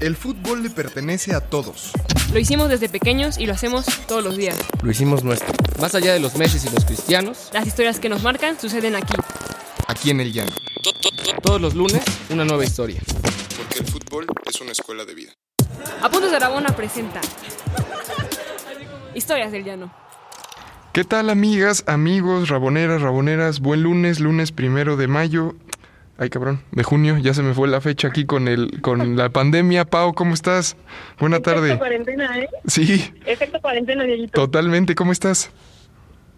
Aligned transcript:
El 0.00 0.16
fútbol 0.16 0.62
le 0.62 0.70
pertenece 0.70 1.34
a 1.34 1.40
todos. 1.40 1.92
Lo 2.32 2.38
hicimos 2.38 2.70
desde 2.70 2.88
pequeños 2.88 3.36
y 3.36 3.44
lo 3.46 3.52
hacemos 3.52 3.84
todos 4.08 4.24
los 4.24 4.36
días. 4.36 4.56
Lo 4.82 4.90
hicimos 4.90 5.22
nuestro. 5.24 5.52
Más 5.78 5.94
allá 5.94 6.14
de 6.14 6.20
los 6.20 6.36
meses 6.36 6.64
y 6.64 6.70
los 6.74 6.84
cristianos, 6.86 7.50
Las 7.52 7.66
historias 7.66 8.00
que 8.00 8.08
nos 8.08 8.22
marcan 8.22 8.58
suceden 8.58 8.96
aquí. 8.96 9.12
Aquí 9.88 10.10
en 10.10 10.20
el 10.20 10.32
llano. 10.32 10.52
todos 11.42 11.60
los 11.60 11.74
lunes, 11.74 12.02
una 12.30 12.44
nueva 12.46 12.64
historia. 12.64 13.00
Porque 13.58 13.80
el 13.80 13.86
fútbol 13.86 14.26
es 14.46 14.60
una 14.62 14.72
escuela 14.72 15.04
de 15.04 15.14
vida. 15.14 15.32
Apuntes 16.00 16.30
de 16.30 16.36
Aragona 16.36 16.74
presenta 16.74 17.20
Historias 19.14 19.52
del 19.52 19.64
Llano. 19.64 19.92
¿Qué 20.92 21.04
tal 21.04 21.28
amigas, 21.30 21.84
amigos, 21.86 22.48
raboneras, 22.48 23.02
raboneras? 23.02 23.60
Buen 23.60 23.82
lunes, 23.82 24.18
lunes 24.18 24.50
primero 24.50 24.96
de 24.96 25.08
mayo. 25.08 25.54
Ay, 26.22 26.28
cabrón, 26.28 26.60
de 26.72 26.82
junio, 26.82 27.16
ya 27.16 27.32
se 27.32 27.42
me 27.42 27.54
fue 27.54 27.66
la 27.66 27.80
fecha 27.80 28.08
aquí 28.08 28.26
con 28.26 28.46
el 28.46 28.82
con 28.82 29.16
la 29.16 29.30
pandemia. 29.30 29.86
Pau, 29.86 30.12
¿cómo 30.12 30.34
estás? 30.34 30.76
Buena 31.18 31.36
Efecto 31.38 31.54
tarde. 31.54 31.78
cuarentena, 31.78 32.38
¿eh? 32.38 32.48
Sí, 32.66 33.10
Efecto 33.24 33.58
cuarentena, 33.62 34.04
Dieguito. 34.04 34.38
totalmente. 34.38 34.94
¿Cómo 34.94 35.12
estás? 35.12 35.50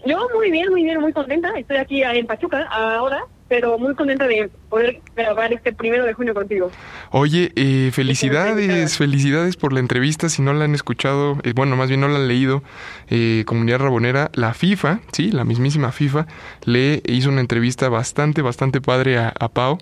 Yo 0.07 0.19
muy 0.37 0.53
bien, 0.53 0.71
muy 0.71 0.85
bien, 0.85 1.01
muy 1.01 1.13
contenta. 1.13 1.51
Estoy 1.59 1.79
aquí 1.79 2.01
en 2.01 2.27
Pachuca 2.29 2.63
ahora, 2.71 3.25
pero 3.53 3.77
muy 3.79 3.95
contenta 3.95 4.27
de 4.27 4.49
poder 4.71 5.03
grabar 5.15 5.53
este 5.53 5.75
primero 5.75 6.07
de 6.07 6.15
junio 6.15 6.33
contigo. 6.33 6.71
Oye, 7.11 7.53
eh, 7.55 7.91
felicidades, 7.93 8.97
felicidades. 8.97 9.59
por 9.59 9.75
la 9.75 9.81
entrevista. 9.81 10.31
Si 10.31 10.41
no 10.41 10.55
la 10.55 10.65
han 10.65 10.75
escuchado, 10.75 11.37
eh, 11.43 11.53
bueno, 11.55 11.77
más 11.77 11.89
bien 11.91 12.01
no 12.01 12.09
la 12.09 12.17
han 12.17 12.29
leído, 12.29 12.63
eh, 13.11 13.43
Comunidad 13.45 13.81
Rabonera, 13.81 14.31
la 14.33 14.55
FIFA, 14.55 15.01
sí, 15.13 15.31
la 15.33 15.45
mismísima 15.45 15.93
FIFA, 15.93 16.29
le 16.65 17.03
hizo 17.05 17.29
una 17.29 17.43
entrevista 17.43 17.91
bastante, 17.91 18.41
bastante 18.41 18.81
padre 18.81 19.19
a, 19.19 19.35
a 19.39 19.51
Pau. 19.51 19.77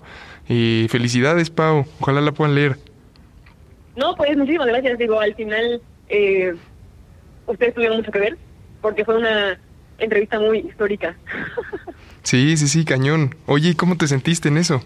Eh, 0.49 0.87
felicidades, 0.89 1.49
Pau. 1.49 1.85
Ojalá 2.01 2.19
la 2.19 2.33
puedan 2.33 2.55
leer. 2.55 2.75
No, 3.95 4.17
pues 4.17 4.35
muchísimas 4.35 4.67
gracias. 4.67 4.97
Digo, 4.97 5.17
al 5.17 5.33
final 5.33 5.81
eh, 6.09 6.53
ustedes 7.47 7.73
tuvieron 7.73 7.99
mucho 7.99 8.11
que 8.11 8.19
ver, 8.19 8.37
porque 8.81 9.05
fue 9.05 9.17
una 9.17 9.57
entrevista 9.97 10.41
muy 10.41 10.57
histórica. 10.57 11.15
Sí, 12.23 12.55
sí, 12.57 12.67
sí, 12.67 12.85
cañón. 12.85 13.35
Oye, 13.47 13.69
¿y 13.69 13.75
cómo 13.75 13.97
te 13.97 14.07
sentiste 14.07 14.47
en 14.49 14.57
eso? 14.57 14.81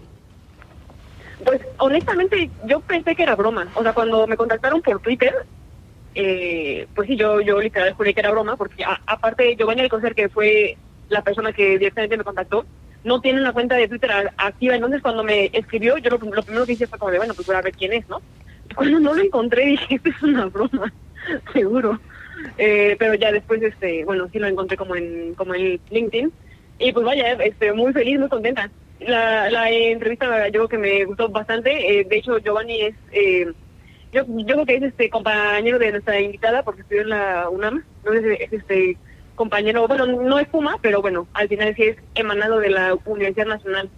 Pues 1.44 1.60
honestamente 1.78 2.50
yo 2.66 2.80
pensé 2.80 3.14
que 3.14 3.22
era 3.22 3.36
broma. 3.36 3.68
O 3.74 3.82
sea, 3.82 3.92
cuando 3.92 4.26
me 4.26 4.36
contactaron 4.36 4.80
por 4.82 5.00
Twitter, 5.00 5.34
eh, 6.14 6.86
pues 6.94 7.08
sí, 7.08 7.16
yo 7.16 7.40
yo 7.40 7.60
literal 7.60 7.92
juré 7.92 8.14
que 8.14 8.20
era 8.20 8.30
broma, 8.30 8.56
porque 8.56 8.84
a- 8.84 9.00
aparte 9.06 9.54
Giovanni 9.56 9.82
Alcocer, 9.82 10.14
que 10.14 10.28
fue 10.28 10.76
la 11.08 11.22
persona 11.22 11.52
que 11.52 11.78
directamente 11.78 12.16
me 12.16 12.24
contactó, 12.24 12.64
no 13.04 13.20
tiene 13.20 13.40
una 13.40 13.52
cuenta 13.52 13.76
de 13.76 13.86
Twitter 13.86 14.10
activa. 14.38 14.74
Entonces 14.74 15.02
cuando 15.02 15.22
me 15.22 15.50
escribió, 15.52 15.98
yo 15.98 16.10
lo, 16.10 16.18
lo 16.18 16.42
primero 16.42 16.66
que 16.66 16.72
hice 16.72 16.86
fue 16.88 16.98
como 16.98 17.12
de, 17.12 17.18
bueno, 17.18 17.34
pues 17.34 17.46
voy 17.46 17.56
a 17.56 17.62
ver 17.62 17.74
quién 17.74 17.92
es, 17.92 18.08
¿no? 18.08 18.20
Cuando 18.74 18.98
no 18.98 19.14
lo 19.14 19.22
encontré 19.22 19.66
dije, 19.66 19.96
esto 19.96 20.08
es 20.08 20.22
una 20.22 20.46
broma, 20.46 20.92
seguro. 21.52 22.00
Eh, 22.58 22.96
pero 22.98 23.14
ya 23.14 23.30
después, 23.30 23.62
este, 23.62 24.04
bueno, 24.04 24.28
sí 24.32 24.38
lo 24.38 24.46
encontré 24.48 24.76
como 24.76 24.96
en 24.96 25.34
como 25.34 25.54
en 25.54 25.78
LinkedIn. 25.90 26.32
Y 26.78 26.92
pues 26.92 27.04
vaya, 27.04 27.32
este, 27.32 27.72
muy 27.72 27.92
feliz, 27.92 28.18
muy 28.18 28.28
contenta. 28.28 28.70
La, 29.00 29.50
la 29.50 29.70
entrevista 29.70 30.46
yo 30.48 30.52
creo 30.52 30.68
que 30.68 30.78
me 30.78 31.04
gustó 31.04 31.28
bastante. 31.28 32.00
Eh, 32.00 32.04
de 32.04 32.16
hecho, 32.16 32.38
Giovanni 32.38 32.80
es, 32.82 32.94
eh, 33.12 33.52
yo, 34.12 34.24
yo 34.26 34.54
creo 34.54 34.66
que 34.66 34.76
es 34.76 34.82
este 34.82 35.10
compañero 35.10 35.78
de 35.78 35.92
nuestra 35.92 36.20
invitada 36.20 36.62
porque 36.62 36.82
estudió 36.82 37.02
en 37.02 37.10
la 37.10 37.48
UNAM. 37.50 37.84
Si 38.04 38.28
es 38.42 38.52
este 38.52 38.96
compañero, 39.34 39.86
bueno, 39.86 40.06
no 40.06 40.38
es 40.38 40.48
Puma, 40.48 40.76
pero 40.80 41.02
bueno, 41.02 41.26
al 41.34 41.48
final 41.48 41.74
sí 41.76 41.84
es 41.84 41.96
emanado 42.14 42.58
de 42.58 42.70
la 42.70 42.96
Universidad 43.04 43.46
Nacional 43.46 43.90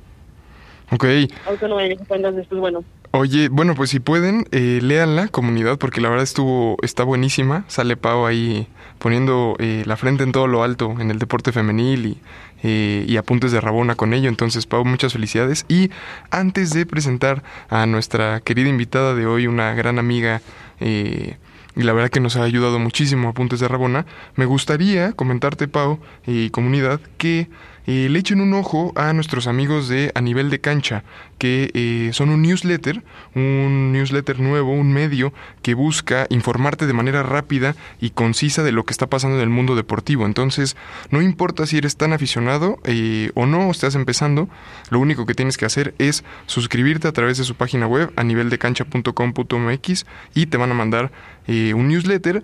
Ok. 0.91 1.05
Autónoma 1.47 1.83
de 1.83 1.91
México. 1.91 2.15
Entonces, 2.15 2.47
pues 2.49 2.61
bueno, 2.61 2.85
Oye, 3.11 3.49
bueno, 3.49 3.75
pues 3.75 3.89
si 3.89 4.01
pueden, 4.01 4.45
eh, 4.53 4.81
léanla, 4.83 5.29
comunidad, 5.29 5.79
porque 5.79 6.03
la 6.03 6.11
verdad 6.11 6.25
estuvo, 6.25 6.77
está 6.83 7.05
buenísima. 7.05 7.65
Sale 7.67 7.97
Pau 7.97 8.27
ahí 8.27 8.69
poniendo 8.99 9.57
eh, 9.59 9.83
la 9.87 9.97
frente 9.97 10.25
en 10.25 10.33
todo 10.33 10.47
lo 10.47 10.63
alto 10.63 10.95
en 11.01 11.11
el 11.11 11.19
deporte 11.19 11.51
femenil 11.51 12.05
y, 12.05 12.19
eh, 12.63 13.05
y 13.07 13.17
apuntes 13.17 13.53
de 13.53 13.61
Rabona 13.61 13.95
con 13.95 14.15
ello. 14.15 14.29
Entonces, 14.29 14.67
Pau, 14.67 14.85
muchas 14.85 15.13
felicidades. 15.13 15.65
Y 15.69 15.91
antes 16.31 16.71
de 16.71 16.87
presentar 16.87 17.43
a 17.69 17.87
nuestra 17.87 18.41
querida 18.41 18.69
invitada 18.69 19.15
de 19.15 19.27
hoy, 19.27 19.47
una 19.47 19.75
gran 19.75 19.99
amiga, 19.99 20.43
eh, 20.81 21.37
y 21.77 21.83
la 21.83 21.93
verdad 21.93 22.11
que 22.11 22.21
nos 22.21 22.37
ha 22.37 22.43
ayudado 22.43 22.79
muchísimo 22.79 23.29
Apuntes 23.29 23.61
de 23.61 23.69
Rabona, 23.69 24.05
me 24.35 24.47
gustaría 24.47 25.13
comentarte, 25.13 25.69
Pau, 25.69 26.01
y 26.27 26.51
comunidad, 26.51 27.01
que 27.19 27.49
eh, 27.89 28.11
le 28.11 28.19
echen 28.19 28.43
un 28.43 28.53
ojo 28.53 28.93
a 28.97 29.15
nuestros 29.15 29.47
amigos 29.47 29.89
de 29.89 30.13
A 30.15 30.21
Nivel 30.21 30.51
de 30.51 30.61
Cancha, 30.61 31.05
que 31.39 31.71
eh, 31.73 32.11
son 32.13 32.29
un 32.29 32.43
newsletter, 32.43 33.03
un 33.35 33.93
newsletter 33.93 34.41
nuevo, 34.41 34.73
un 34.73 34.93
medio 34.93 35.33
que 35.63 35.73
busca 35.73 36.27
informarte 36.29 36.87
de 36.87 36.93
manera 36.93 37.23
rápida 37.23 37.77
y 37.99 38.11
concisa 38.11 38.63
de 38.63 38.73
lo 38.73 38.85
que 38.85 38.93
está 38.93 39.07
pasando 39.07 39.39
en 39.39 39.43
el 39.43 39.49
mundo 39.49 39.75
deportivo. 39.75 40.27
Entonces, 40.27 40.77
no 41.11 41.23
importa 41.23 41.65
si 41.65 41.79
eres 41.79 41.97
tan 41.97 42.13
aficionado 42.13 42.79
eh, 42.85 43.31
o 43.35 43.47
no, 43.47 43.69
o 43.69 43.71
estás 43.71 43.95
empezando, 43.95 44.51
lo 44.91 45.01
único 45.01 45.25
que 45.25 45.35
tienes 45.35 45.57
que 45.57 45.65
hacer 45.65 45.95
es 45.97 46.25
suscribirte 46.45 47.09
a 47.09 47.13
través 47.13 47.39
de 47.39 47.45
su 47.45 47.55
página 47.55 47.87
web 47.87 48.13
a 48.17 48.23
niveldecancha.com.mx 48.23 50.07
y 50.35 50.45
te 50.45 50.57
van 50.59 50.71
a 50.71 50.75
mandar 50.75 51.11
eh, 51.47 51.73
un 51.73 51.89
newsletter 51.89 52.43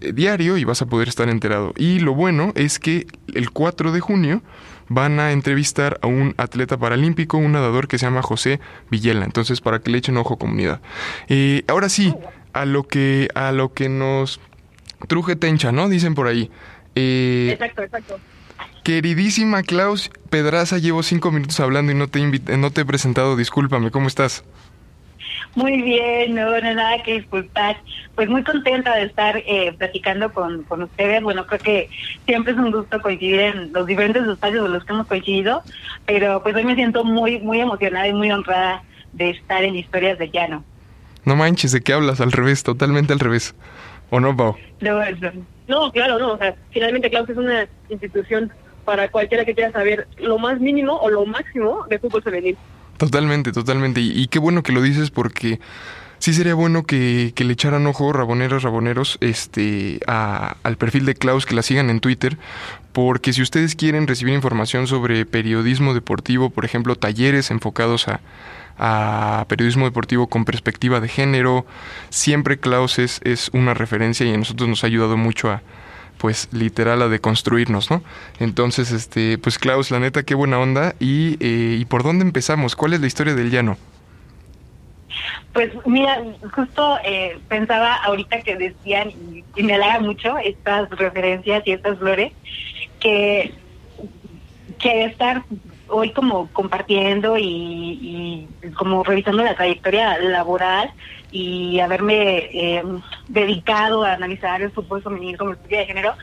eh, 0.00 0.12
diario 0.12 0.56
y 0.56 0.64
vas 0.64 0.82
a 0.82 0.86
poder 0.86 1.08
estar 1.08 1.28
enterado. 1.28 1.72
Y 1.76 2.00
lo 2.00 2.14
bueno 2.14 2.52
es 2.54 2.78
que 2.78 3.06
el 3.34 3.50
4 3.50 3.92
de 3.92 4.00
junio 4.00 4.42
van 4.88 5.18
a 5.20 5.32
entrevistar 5.32 5.98
a 6.02 6.06
un 6.06 6.34
atleta 6.36 6.76
paralímpico, 6.76 7.38
un 7.38 7.52
nadador 7.52 7.88
que 7.88 7.98
se 7.98 8.06
llama 8.06 8.22
José 8.22 8.60
Villela. 8.90 9.24
Entonces, 9.24 9.60
para 9.60 9.80
que 9.80 9.90
le 9.90 9.98
echen 9.98 10.16
ojo 10.16 10.38
comunidad. 10.38 10.80
Eh, 11.28 11.64
ahora 11.68 11.88
sí, 11.88 12.14
a 12.52 12.64
lo 12.64 12.86
que 12.86 13.28
a 13.34 13.52
lo 13.52 13.72
que 13.72 13.88
nos 13.88 14.40
truje 15.08 15.36
tencha, 15.36 15.72
¿no? 15.72 15.88
Dicen 15.88 16.14
por 16.14 16.26
ahí. 16.26 16.50
Eh, 16.94 17.50
exacto, 17.52 17.82
exacto. 17.82 18.18
queridísima 18.82 19.62
Klaus 19.62 20.10
Pedraza, 20.30 20.78
llevo 20.78 21.02
cinco 21.02 21.30
minutos 21.30 21.60
hablando 21.60 21.92
y 21.92 21.94
no 21.94 22.08
te, 22.08 22.20
no 22.56 22.70
te 22.70 22.80
he 22.80 22.84
presentado. 22.84 23.36
Discúlpame, 23.36 23.90
¿cómo 23.90 24.08
estás? 24.08 24.44
Muy 25.56 25.80
bien, 25.80 26.34
no, 26.34 26.50
no 26.50 26.74
nada 26.74 27.02
que 27.02 27.14
disculpar. 27.14 27.78
Pues 28.14 28.28
muy 28.28 28.44
contenta 28.44 28.94
de 28.94 29.04
estar 29.04 29.38
eh, 29.38 29.74
platicando 29.76 30.30
con, 30.30 30.64
con 30.64 30.82
ustedes. 30.82 31.22
Bueno, 31.22 31.46
creo 31.46 31.60
que 31.60 31.88
siempre 32.26 32.52
es 32.52 32.58
un 32.58 32.70
gusto 32.70 33.00
coincidir 33.00 33.40
en 33.40 33.72
los 33.72 33.86
diferentes 33.86 34.26
espacios 34.26 34.64
de 34.64 34.68
los 34.68 34.84
que 34.84 34.92
hemos 34.92 35.06
coincidido, 35.06 35.62
pero 36.04 36.42
pues 36.42 36.54
hoy 36.54 36.64
me 36.64 36.74
siento 36.74 37.04
muy, 37.04 37.38
muy 37.40 37.60
emocionada 37.60 38.06
y 38.06 38.12
muy 38.12 38.30
honrada 38.30 38.82
de 39.14 39.30
estar 39.30 39.64
en 39.64 39.76
Historias 39.76 40.18
de 40.18 40.30
Llano. 40.30 40.62
No 41.24 41.36
manches, 41.36 41.72
¿de 41.72 41.80
qué 41.80 41.94
hablas? 41.94 42.20
Al 42.20 42.32
revés, 42.32 42.62
totalmente 42.62 43.14
al 43.14 43.18
revés. 43.18 43.54
¿O 44.10 44.20
no, 44.20 44.36
Pau? 44.36 44.56
Eso. 44.80 45.32
No, 45.68 45.90
claro, 45.90 46.18
no. 46.18 46.34
O 46.34 46.38
sea, 46.38 46.54
finalmente 46.70 47.08
Klaus 47.08 47.30
es 47.30 47.36
una 47.38 47.66
institución 47.88 48.52
para 48.84 49.08
cualquiera 49.08 49.46
que 49.46 49.54
quiera 49.54 49.72
saber 49.72 50.06
lo 50.18 50.38
más 50.38 50.60
mínimo 50.60 50.96
o 50.96 51.08
lo 51.08 51.24
máximo 51.24 51.86
de 51.88 51.98
fútbol 51.98 52.22
femenil. 52.22 52.56
Totalmente, 52.98 53.52
totalmente. 53.52 54.00
Y, 54.00 54.26
qué 54.28 54.38
bueno 54.38 54.62
que 54.62 54.72
lo 54.72 54.80
dices 54.80 55.10
porque 55.10 55.60
sí 56.18 56.32
sería 56.32 56.54
bueno 56.54 56.84
que, 56.84 57.32
que 57.34 57.44
le 57.44 57.52
echaran 57.52 57.86
ojo, 57.86 58.12
raboneros, 58.12 58.62
raboneros, 58.62 59.18
este, 59.20 60.00
a- 60.06 60.56
al 60.62 60.76
perfil 60.78 61.04
de 61.04 61.14
Klaus, 61.14 61.44
que 61.46 61.54
la 61.54 61.62
sigan 61.62 61.90
en 61.90 62.00
Twitter, 62.00 62.38
porque 62.92 63.32
si 63.34 63.42
ustedes 63.42 63.74
quieren 63.76 64.06
recibir 64.06 64.34
información 64.34 64.86
sobre 64.86 65.26
periodismo 65.26 65.92
deportivo, 65.92 66.48
por 66.50 66.64
ejemplo, 66.64 66.96
talleres 66.96 67.50
enfocados 67.50 68.08
a, 68.08 68.20
a 68.78 69.44
periodismo 69.48 69.84
deportivo 69.84 70.28
con 70.28 70.46
perspectiva 70.46 71.00
de 71.00 71.08
género, 71.08 71.66
siempre 72.08 72.58
Klaus 72.58 72.98
es, 72.98 73.20
es 73.24 73.50
una 73.52 73.74
referencia 73.74 74.24
y 74.26 74.32
a 74.32 74.38
nosotros 74.38 74.68
nos 74.70 74.84
ha 74.84 74.86
ayudado 74.86 75.18
mucho 75.18 75.50
a 75.50 75.62
pues 76.18 76.48
literal 76.52 77.02
a 77.02 77.08
deconstruirnos, 77.08 77.90
¿no? 77.90 78.02
Entonces, 78.40 78.92
este, 78.92 79.38
pues 79.38 79.58
Klaus, 79.58 79.90
la 79.90 80.00
neta, 80.00 80.22
qué 80.22 80.34
buena 80.34 80.58
onda. 80.58 80.94
Y, 80.98 81.36
eh, 81.40 81.76
¿y 81.78 81.84
por 81.84 82.02
dónde 82.02 82.24
empezamos? 82.24 82.76
¿Cuál 82.76 82.94
es 82.94 83.00
la 83.00 83.06
historia 83.06 83.34
del 83.34 83.50
llano? 83.50 83.76
Pues 85.52 85.72
mira, 85.86 86.22
justo 86.54 86.98
eh, 87.04 87.38
pensaba 87.48 87.94
ahorita 88.04 88.42
que 88.42 88.56
decían, 88.56 89.10
y, 89.56 89.62
me 89.62 89.74
halaga 89.74 90.00
mucho 90.00 90.36
estas 90.38 90.90
referencias 90.90 91.62
y 91.66 91.72
estas 91.72 91.98
flores, 91.98 92.32
que, 93.00 93.54
que 94.78 95.04
estar 95.06 95.42
hoy 95.88 96.10
como 96.10 96.48
compartiendo 96.48 97.36
y, 97.36 97.44
y 98.62 98.70
como 98.72 99.04
revisando 99.04 99.42
la 99.42 99.54
trayectoria 99.54 100.18
laboral 100.18 100.90
y 101.30 101.80
haberme 101.80 102.38
eh, 102.52 102.82
dedicado 103.28 104.04
a 104.04 104.12
analizar 104.12 104.62
el 104.62 104.70
fútbol 104.70 105.02
femenil 105.02 105.36
como 105.36 105.52
estudio 105.52 105.78
de 105.78 105.86
género 105.86 106.14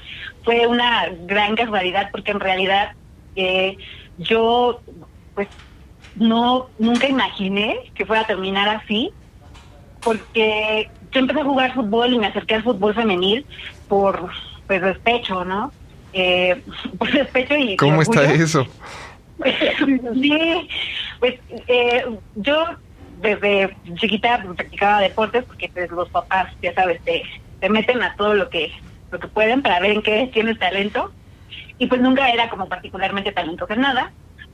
fue 0.44 0.68
una 0.68 1.08
gran 1.26 1.56
casualidad 1.56 2.10
porque 2.12 2.32
en 2.32 2.40
realidad 2.40 2.92
eh, 3.36 3.78
yo 4.18 4.82
pues 5.36 5.48
no 6.16 6.68
nunca 6.80 7.08
imaginé 7.08 7.92
que 7.96 8.06
fuera 8.06 8.24
a 8.24 8.28
terminar 8.28 8.70
así 8.70 9.12
porque 10.02 10.90
yo 11.12 11.20
empecé 11.20 11.42
a 11.42 11.46
jugar 11.46 11.74
fútbol 11.74 12.14
y 12.14 12.20
me 12.20 12.28
acerqué 12.28 12.56
al 12.56 12.64
fútbol 12.64 12.94
femenil 12.94 13.46
por 13.88 14.30
pues 14.68 14.82
despecho, 14.82 15.46
¿no? 15.46 15.72
Eh, 16.14 16.62
por 16.98 17.12
despecho 17.12 17.56
y 17.56 17.76
¿Cómo 17.76 18.02
está 18.02 18.22
orgullo. 18.22 18.68
sí, 20.14 20.70
pues 21.20 21.36
eh, 21.68 22.06
yo 22.36 22.66
desde 23.22 23.76
chiquita 23.96 24.44
practicaba 24.56 25.00
deportes 25.00 25.44
porque 25.46 25.70
pues, 25.70 25.90
los 25.92 26.10
papás, 26.10 26.52
ya 26.62 26.74
sabes, 26.74 27.02
te, 27.04 27.24
te 27.60 27.70
meten 27.70 28.02
a 28.04 28.16
todo 28.16 28.34
lo 28.34 28.50
que 28.50 28.72
lo 29.14 29.20
que 29.20 29.28
pueden 29.28 29.62
para 29.62 29.80
ver 29.80 29.92
en 29.92 30.02
qué 30.02 30.30
tienes 30.34 30.60
talento. 30.60 31.14
Y 31.78 31.88
pues 31.88 32.02
nunca 32.02 32.30
era 32.30 32.50
como 32.50 32.68
particularmente 32.68 33.32
talentosa 33.32 33.76
en 33.76 33.82
nada, 33.82 34.12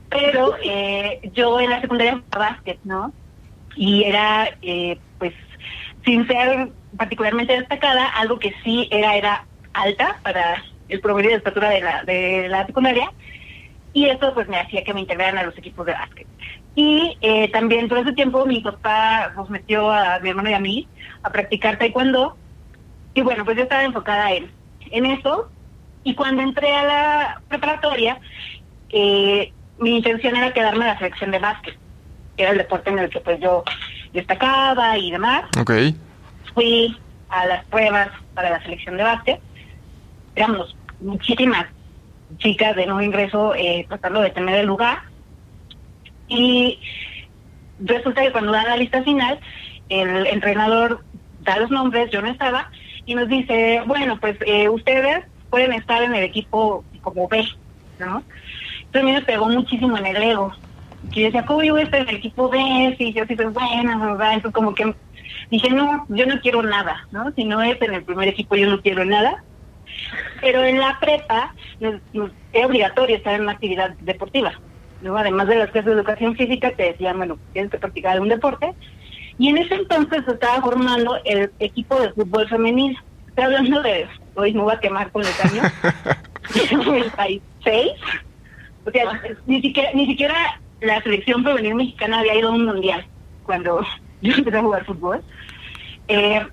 pero 0.10 0.56
eh, 0.64 1.20
yo 1.34 1.60
en 1.60 1.70
la 1.70 1.82
secundaria 1.82 2.22
jugaba 2.26 2.52
básquet, 2.52 2.80
¿no? 2.84 3.14
Y 3.76 4.04
era, 4.04 4.50
eh, 4.62 4.98
pues, 5.18 5.34
sin 6.04 6.28
ser 6.28 6.70
particularmente 6.98 7.54
destacada, 7.54 8.08
algo 8.08 8.40
que 8.40 8.54
sí 8.64 8.88
era, 8.92 9.16
era 9.16 9.46
alta 9.74 10.18
para 10.24 10.64
el 10.90 11.00
promedio 11.02 11.30
de 11.30 11.38
estatura 11.38 11.70
de 11.70 11.82
la, 11.82 12.04
de 12.04 12.48
la 12.50 12.66
secundaria, 12.66 13.12
y 13.94 14.06
eso 14.06 14.34
pues 14.34 14.48
me 14.48 14.60
hacía 14.60 14.84
que 14.84 14.94
me 14.94 15.02
integraran 15.02 15.38
a 15.38 15.44
los 15.44 15.58
equipos 15.58 15.86
de 15.86 15.94
básquet. 15.94 16.28
Y 16.76 17.18
eh, 17.22 17.50
también 17.52 17.90
todo 17.90 18.00
ese 18.00 18.14
tiempo 18.14 18.46
mi 18.46 18.62
papá 18.62 19.34
nos 19.36 19.50
metió 19.50 19.92
a 19.92 20.20
mi 20.20 20.30
hermano 20.30 20.50
y 20.50 20.54
a 20.54 20.60
mí 20.60 20.88
a 21.24 21.30
practicar 21.32 21.78
taekwondo, 21.78 22.38
y 23.14 23.22
bueno, 23.22 23.44
pues 23.44 23.58
yo 23.58 23.64
estaba 23.64 23.84
enfocada 23.84 24.32
en, 24.32 24.52
en 24.92 25.06
eso, 25.06 25.50
y 26.04 26.16
cuando 26.16 26.42
entré 26.42 26.74
a 26.74 26.84
la 26.84 27.42
preparatoria, 27.50 28.20
eh, 28.90 29.52
mi 29.80 29.98
intención 29.98 30.36
era 30.36 30.54
quedarme 30.54 30.86
en 30.86 30.92
la 30.92 30.98
selección 30.98 31.32
de 31.32 31.40
básquet, 31.40 31.78
que 32.38 32.44
era 32.44 32.52
el 32.52 32.58
deporte 32.58 32.90
en 32.90 33.00
el 33.00 33.10
que 33.10 33.20
pues 33.20 33.40
yo 33.40 33.64
destacaba 34.14 34.98
y 34.98 35.12
demás. 35.12 35.44
Ok. 35.60 35.72
Fui 36.54 36.98
a 37.30 37.46
las 37.46 37.66
pruebas 37.66 38.10
para 38.34 38.50
la 38.50 38.62
selección 38.64 38.98
de 38.98 39.04
básquet. 39.04 39.40
Éramos 40.36 40.76
muchísimas 41.02 41.66
chicas 42.38 42.76
de 42.76 42.86
nuevo 42.86 43.02
ingreso 43.02 43.56
eh, 43.56 43.86
tratando 43.88 44.22
de 44.22 44.30
tener 44.31 44.60
el 44.60 44.68
lugar. 44.68 45.00
Y 46.28 46.80
resulta 47.80 48.22
que 48.22 48.31
cuando 48.31 48.52
dan 48.52 48.68
la 48.68 48.78
lista 48.78 49.04
final, 49.04 49.40
el 49.90 50.28
entrenador 50.28 51.04
da 51.42 51.58
los 51.58 51.72
nombres, 51.72 52.12
yo 52.12 52.22
no 52.22 52.30
estaba, 52.30 52.70
y 53.06 53.16
nos 53.16 53.28
dice, 53.28 53.81
bueno, 53.88 54.20
pues 54.20 54.38
eh, 54.46 54.70
ustedes 54.70 55.26
pueden 55.50 55.74
estar 55.74 56.04
en 56.04 56.14
el 56.14 56.24
equipo 56.24 56.84
como 57.02 57.28
B, 57.28 57.44
¿no? 57.98 58.24
Entonces 58.86 59.14
me 59.14 59.22
pegó 59.22 59.48
muchísimo 59.48 59.98
en 59.98 60.06
el 60.06 60.24
ego. 60.24 60.54
Que 61.12 61.22
yo 61.22 61.26
decía, 61.28 61.46
¿cómo 61.46 61.64
yo 61.64 61.74
voy 61.74 61.81
a 61.81 61.86
estar 61.86 62.02
en 62.02 62.10
el 62.10 62.16
equipo 62.18 62.50
B? 62.50 62.96
Y 63.00 63.14
yo 63.14 63.26
sí 63.26 63.36
soy 63.36 63.46
buena, 63.48 63.98
¿verdad? 63.98 64.34
Entonces 64.34 64.54
como 64.54 64.76
que 64.76 64.94
dije, 65.50 65.70
no, 65.70 66.06
yo 66.10 66.26
no 66.26 66.40
quiero 66.42 66.62
nada, 66.62 67.08
¿no? 67.12 67.31
Si 67.31 67.46
no 67.46 67.62
es 67.62 67.81
en 67.81 67.94
el 67.94 68.04
primer 68.04 68.28
equipo, 68.28 68.56
yo 68.56 68.70
no 68.70 68.81
quiero 68.81 69.06
nada. 69.06 69.44
Pero 70.42 70.64
en 70.64 70.80
la 70.80 70.98
prepa 71.00 71.54
nos- 71.80 72.02
nos- 72.14 72.32
es 72.54 72.66
obligatorio 72.66 73.16
estar 73.18 73.34
en 73.36 73.42
una 73.42 73.54
actividad 73.54 73.92
deportiva. 74.00 74.54
¿no? 75.02 75.16
Además 75.18 75.48
de 75.48 75.56
las 75.56 75.72
clases 75.72 75.86
de 75.88 75.94
educación 75.94 76.36
física, 76.36 76.72
te 76.72 76.84
decían, 76.84 77.18
bueno, 77.18 77.38
tienes 77.54 77.72
que 77.72 77.78
practicar 77.78 78.14
algún 78.14 78.30
deporte. 78.30 78.74
Y 79.38 79.48
en 79.50 79.58
ese 79.58 79.76
entonces 79.76 80.26
se 80.26 80.32
estaba 80.34 80.62
formando 80.62 81.18
el 81.24 81.52
equipo 81.60 82.00
de 82.02 82.12
fútbol 82.12 82.48
femenil. 82.50 82.98
Estoy 83.30 83.46
hablando 83.46 83.82
de, 83.82 84.08
hoy 84.36 84.54
me 84.54 84.62
voy 84.62 84.74
a 84.74 84.80
quemar 84.82 85.10
con 85.12 85.22
los 85.22 85.40
años, 85.46 85.66
96. 86.72 87.92
O 88.86 88.92
sea, 88.92 89.22
ni 89.46 89.62
siquiera, 89.62 89.90
ni 89.94 90.06
siquiera 90.08 90.36
la 90.82 91.02
selección 91.04 91.44
femenil 91.44 91.76
mexicana 91.76 92.20
había 92.20 92.36
ido 92.36 92.50
a 92.50 92.54
un 92.54 92.66
mundial 92.66 93.06
cuando 93.44 93.82
yo 94.22 94.34
empecé 94.36 94.58
a 94.58 94.62
jugar 94.62 94.86
fútbol. 94.86 95.24
Eh, 96.08 96.46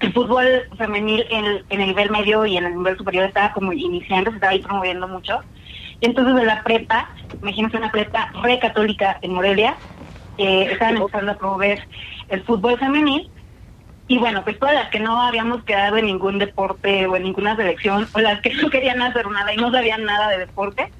el 0.00 0.12
fútbol 0.12 0.46
femenil 0.76 1.24
en, 1.30 1.64
en 1.68 1.80
el 1.80 1.88
nivel 1.88 2.10
medio 2.10 2.44
y 2.46 2.56
en 2.56 2.64
el 2.64 2.76
nivel 2.76 2.96
superior 2.96 3.24
estaba 3.24 3.52
como 3.52 3.72
iniciando, 3.72 4.30
se 4.30 4.36
estaba 4.36 4.52
ahí 4.52 4.60
promoviendo 4.60 5.08
mucho. 5.08 5.40
Y 6.00 6.06
entonces 6.06 6.34
de 6.34 6.44
la 6.44 6.62
prepa, 6.62 7.08
imagínense 7.40 7.76
una 7.76 7.90
prepa 7.90 8.30
re 8.42 8.58
católica 8.58 9.18
en 9.22 9.32
Morelia, 9.32 9.78
eh, 10.38 10.68
estaban 10.72 10.96
empezando 10.96 11.32
a 11.32 11.38
promover 11.38 11.80
el 12.28 12.42
fútbol 12.44 12.78
femenil. 12.78 13.30
Y 14.08 14.18
bueno, 14.18 14.44
pues 14.44 14.58
todas 14.58 14.74
las 14.74 14.90
que 14.90 15.00
no 15.00 15.20
habíamos 15.20 15.64
quedado 15.64 15.96
en 15.96 16.06
ningún 16.06 16.38
deporte 16.38 17.06
o 17.06 17.16
en 17.16 17.24
ninguna 17.24 17.56
selección, 17.56 18.08
o 18.12 18.20
las 18.20 18.40
que 18.40 18.54
no 18.62 18.70
querían 18.70 19.02
hacer 19.02 19.26
nada 19.28 19.52
y 19.52 19.56
no 19.56 19.70
sabían 19.72 20.04
nada 20.04 20.28
de 20.28 20.38
deporte, 20.38 20.92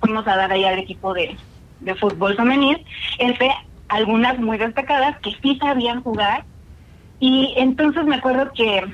fuimos 0.00 0.26
a 0.26 0.36
dar 0.36 0.52
ahí 0.52 0.64
al 0.64 0.78
equipo 0.78 1.12
de, 1.12 1.36
de 1.80 1.94
fútbol 1.96 2.36
femenil, 2.36 2.84
entre 3.18 3.50
algunas 3.88 4.38
muy 4.38 4.58
destacadas 4.58 5.18
que 5.20 5.32
sí 5.42 5.58
sabían 5.60 6.02
jugar. 6.02 6.44
Y 7.26 7.54
entonces 7.56 8.04
me 8.04 8.16
acuerdo 8.16 8.52
que 8.52 8.84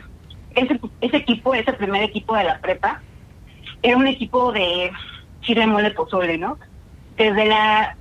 ese, 0.54 0.80
ese 1.00 1.16
equipo, 1.16 1.52
ese 1.52 1.72
primer 1.72 2.04
equipo 2.04 2.36
de 2.36 2.44
la 2.44 2.60
prepa, 2.60 3.00
era 3.82 3.96
un 3.96 4.06
equipo 4.06 4.52
de 4.52 4.92
chile 5.40 5.66
mole 5.66 5.90
pozole, 5.90 6.38
¿no? 6.38 6.56
Desde 7.16 7.44
la, 7.46 7.96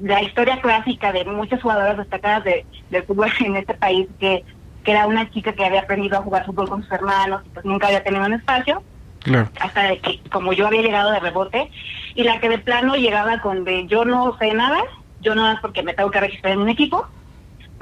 la 0.00 0.22
historia 0.22 0.58
clásica 0.62 1.12
de 1.12 1.26
muchas 1.26 1.60
jugadoras 1.60 1.98
destacadas 1.98 2.44
de, 2.44 2.64
del 2.88 3.02
fútbol 3.02 3.28
en 3.40 3.56
este 3.56 3.74
país, 3.74 4.08
que, 4.18 4.42
que 4.84 4.90
era 4.90 5.06
una 5.06 5.30
chica 5.30 5.52
que 5.52 5.66
había 5.66 5.80
aprendido 5.82 6.16
a 6.16 6.22
jugar 6.22 6.46
fútbol 6.46 6.70
con 6.70 6.82
sus 6.84 6.92
hermanos 6.92 7.42
y 7.44 7.50
pues 7.50 7.66
nunca 7.66 7.88
había 7.88 8.02
tenido 8.02 8.24
un 8.24 8.32
espacio, 8.32 8.82
Claro. 9.18 9.50
hasta 9.60 9.82
de 9.82 9.98
que 9.98 10.18
como 10.30 10.54
yo 10.54 10.66
había 10.66 10.80
llegado 10.80 11.10
de 11.10 11.20
rebote, 11.20 11.70
y 12.14 12.22
la 12.22 12.40
que 12.40 12.48
de 12.48 12.56
plano 12.58 12.94
llegaba 12.94 13.42
con 13.42 13.64
de 13.64 13.86
yo 13.86 14.06
no 14.06 14.34
sé 14.38 14.54
nada, 14.54 14.82
yo 15.20 15.34
no 15.34 15.52
es 15.52 15.60
porque 15.60 15.82
me 15.82 15.92
tengo 15.92 16.10
que 16.10 16.20
registrar 16.20 16.54
en 16.54 16.60
un 16.60 16.70
equipo, 16.70 17.06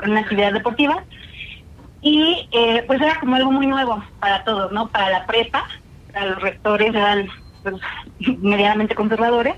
en 0.03 0.11
una 0.11 0.21
actividad 0.23 0.53
deportiva, 0.53 1.05
y 2.03 2.49
eh, 2.53 2.85
pues 2.87 3.01
era 3.01 3.19
como 3.21 3.37
algo 3.37 3.53
muy 3.53 3.67
nuevo 3.67 4.03
para 4.21 4.43
todos, 4.45 4.73
¿no? 4.73 4.89
Para 4.89 5.11
la 5.11 5.27
prepa, 5.27 5.65
para 6.13 6.27
los 6.27 6.43
rectores 6.43 6.95
eran 6.95 7.29
pues, 7.63 7.75
medianamente 8.39 8.95
conservadores, 8.95 9.57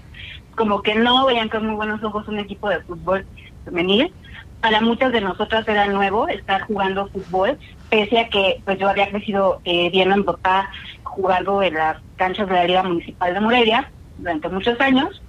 como 0.56 0.82
que 0.82 0.94
no 0.94 1.26
veían 1.26 1.48
con 1.48 1.66
muy 1.66 1.76
buenos 1.76 2.02
ojos 2.02 2.26
un 2.28 2.38
equipo 2.38 2.68
de 2.68 2.80
fútbol 2.80 3.26
femenil. 3.64 4.12
Para 4.60 4.80
muchas 4.80 5.12
de 5.12 5.20
nosotras 5.20 5.66
era 5.66 5.86
nuevo 5.86 6.28
estar 6.28 6.62
jugando 6.62 7.08
fútbol, 7.08 7.58
pese 7.90 8.20
a 8.20 8.28
que 8.28 8.60
pues 8.64 8.78
yo 8.78 8.88
había 8.88 9.10
crecido 9.10 9.60
eh, 9.64 9.90
viendo 9.90 10.14
a 10.14 10.18
mi 10.18 10.22
papá 10.22 10.70
jugando 11.02 11.62
en 11.62 11.74
las 11.74 11.98
canchas 12.16 12.48
de 12.48 12.54
la 12.54 12.64
Liga 12.64 12.82
Municipal 12.82 13.34
de 13.34 13.40
Morelia 13.40 13.90
durante 14.18 14.48
muchos 14.48 14.80
años, 14.80 15.20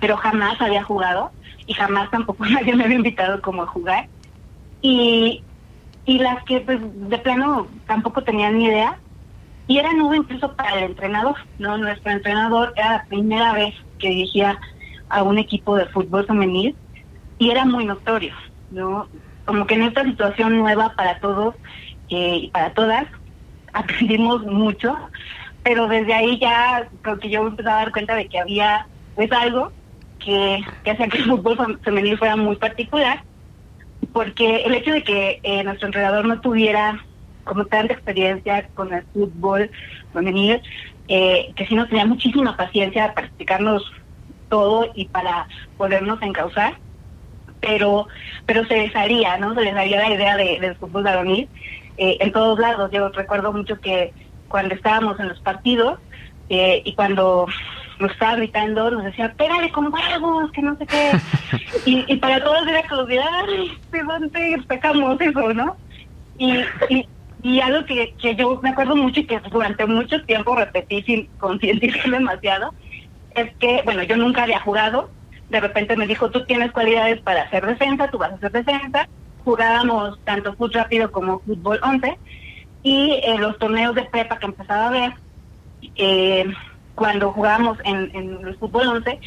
pero 0.00 0.16
jamás 0.16 0.60
había 0.60 0.82
jugado 0.82 1.32
y 1.66 1.74
jamás 1.74 2.10
tampoco 2.10 2.44
nadie 2.50 2.74
me 2.74 2.84
había 2.84 2.96
invitado 2.96 3.40
como 3.40 3.62
a 3.62 3.66
jugar. 3.66 4.06
Y, 4.80 5.44
y 6.04 6.18
las 6.18 6.44
que 6.44 6.60
pues 6.60 6.78
de 6.82 7.18
plano 7.18 7.70
tampoco 7.86 8.24
tenían 8.24 8.58
ni 8.58 8.66
idea, 8.66 9.02
y 9.66 9.78
era 9.78 9.92
nuevo 9.94 10.14
incluso 10.14 10.54
para 10.56 10.78
el 10.78 10.84
entrenador, 10.84 11.36
¿no? 11.58 11.78
Nuestro 11.78 12.12
entrenador 12.12 12.72
era 12.76 12.92
la 12.92 13.06
primera 13.08 13.52
vez 13.54 13.74
que 13.98 14.08
dirigía 14.08 14.60
a 15.08 15.22
un 15.22 15.38
equipo 15.38 15.76
de 15.76 15.86
fútbol 15.88 16.26
femenil 16.26 16.78
y 17.38 17.50
era 17.50 17.64
muy 17.64 17.84
notorio, 17.86 18.34
¿no? 18.70 19.10
Como 19.44 19.66
que 19.66 19.74
en 19.74 19.82
esta 19.84 20.04
situación 20.04 20.58
nueva 20.58 20.94
para 20.96 21.18
todos 21.20 21.56
eh, 22.08 22.36
y 22.44 22.50
para 22.50 22.74
todas, 22.74 23.06
aprendimos 23.72 24.42
mucho, 24.44 24.96
pero 25.62 25.88
desde 25.88 26.14
ahí 26.14 26.38
ya 26.40 26.88
creo 27.02 27.18
que 27.18 27.30
yo 27.30 27.42
me 27.42 27.50
empecé 27.50 27.70
a 27.70 27.74
dar 27.74 27.92
cuenta 27.92 28.14
de 28.16 28.28
que 28.28 28.38
había 28.40 28.88
pues 29.14 29.30
algo 29.32 29.74
que, 30.18 30.60
que 30.84 30.90
hacía 30.90 31.08
que 31.08 31.18
el 31.18 31.24
fútbol 31.26 31.56
fem- 31.58 31.80
femenil 31.82 32.18
fuera 32.18 32.36
muy 32.36 32.56
particular, 32.56 33.24
porque 34.12 34.62
el 34.62 34.74
hecho 34.74 34.92
de 34.92 35.02
que 35.02 35.40
eh, 35.42 35.64
nuestro 35.64 35.86
entrenador 35.86 36.26
no 36.26 36.40
tuviera 36.40 37.04
como 37.44 37.64
tanta 37.66 37.94
experiencia 37.94 38.68
con 38.74 38.92
el 38.92 39.04
fútbol 39.12 39.70
femenil, 40.12 40.60
eh, 41.08 41.52
que 41.56 41.66
sí 41.66 41.74
nos 41.74 41.88
tenía 41.88 42.06
muchísima 42.06 42.56
paciencia 42.56 43.12
para 43.14 43.26
explicarnos 43.26 43.90
todo 44.48 44.90
y 44.94 45.06
para 45.06 45.48
podernos 45.76 46.20
encauzar, 46.22 46.74
pero 47.60 48.06
pero 48.46 48.64
se 48.66 48.76
les 48.76 48.94
haría, 48.94 49.38
¿no? 49.38 49.54
Se 49.54 49.62
les 49.62 49.74
haría 49.74 50.00
la 50.00 50.14
idea 50.14 50.36
de, 50.36 50.60
del 50.60 50.76
fútbol 50.76 51.04
varonil 51.04 51.48
eh, 51.96 52.18
en 52.20 52.32
todos 52.32 52.58
lados. 52.58 52.90
Yo 52.92 53.08
recuerdo 53.08 53.52
mucho 53.52 53.80
que 53.80 54.12
cuando 54.48 54.74
estábamos 54.74 55.18
en 55.20 55.28
los 55.28 55.40
partidos 55.40 55.98
eh, 56.48 56.82
y 56.84 56.94
cuando 56.94 57.46
nos 58.02 58.12
estaba 58.12 58.36
gritando, 58.36 58.90
nos 58.90 59.04
decía, 59.04 59.32
pégale 59.36 59.70
con 59.70 59.92
huevos, 59.92 60.50
que 60.52 60.62
no 60.62 60.76
sé 60.76 60.86
qué. 60.86 61.12
y, 61.86 62.04
y 62.12 62.16
para 62.16 62.42
todos 62.42 62.66
era 62.66 62.86
como 62.88 63.04
de, 63.04 63.18
ay, 63.18 63.72
¿de 63.90 64.02
dónde 64.02 64.62
sacamos 64.68 65.20
eso, 65.20 65.54
no? 65.54 65.76
Y, 66.38 66.58
y, 66.90 67.08
y 67.42 67.60
algo 67.60 67.84
que, 67.86 68.14
que 68.20 68.36
yo 68.36 68.60
me 68.62 68.70
acuerdo 68.70 68.96
mucho 68.96 69.20
y 69.20 69.26
que 69.26 69.40
durante 69.50 69.86
mucho 69.86 70.22
tiempo 70.24 70.54
repetí 70.54 71.02
sin 71.02 71.26
concientizar 71.38 72.04
demasiado, 72.10 72.74
es 73.34 73.54
que, 73.56 73.82
bueno, 73.84 74.02
yo 74.02 74.16
nunca 74.16 74.44
había 74.44 74.60
jugado. 74.60 75.10
De 75.50 75.60
repente 75.60 75.96
me 75.96 76.06
dijo, 76.06 76.30
tú 76.30 76.44
tienes 76.44 76.72
cualidades 76.72 77.20
para 77.20 77.42
hacer 77.42 77.66
defensa, 77.66 78.10
tú 78.10 78.18
vas 78.18 78.32
a 78.32 78.34
hacer 78.36 78.52
defensa. 78.52 79.08
Jugábamos 79.44 80.18
tanto 80.24 80.52
fútbol 80.54 80.72
rápido 80.74 81.10
como 81.10 81.40
fútbol 81.40 81.80
11. 81.82 82.18
Y 82.84 83.20
en 83.24 83.40
los 83.40 83.58
torneos 83.58 83.94
de 83.94 84.04
prepa 84.04 84.38
que 84.38 84.46
empezaba 84.46 84.88
a 84.88 84.90
ver, 84.90 85.12
eh, 85.96 86.46
cuando 86.94 87.32
jugábamos 87.32 87.78
en, 87.84 88.10
en 88.14 88.46
el 88.46 88.58
fútbol 88.58 88.88
11, 88.88 89.20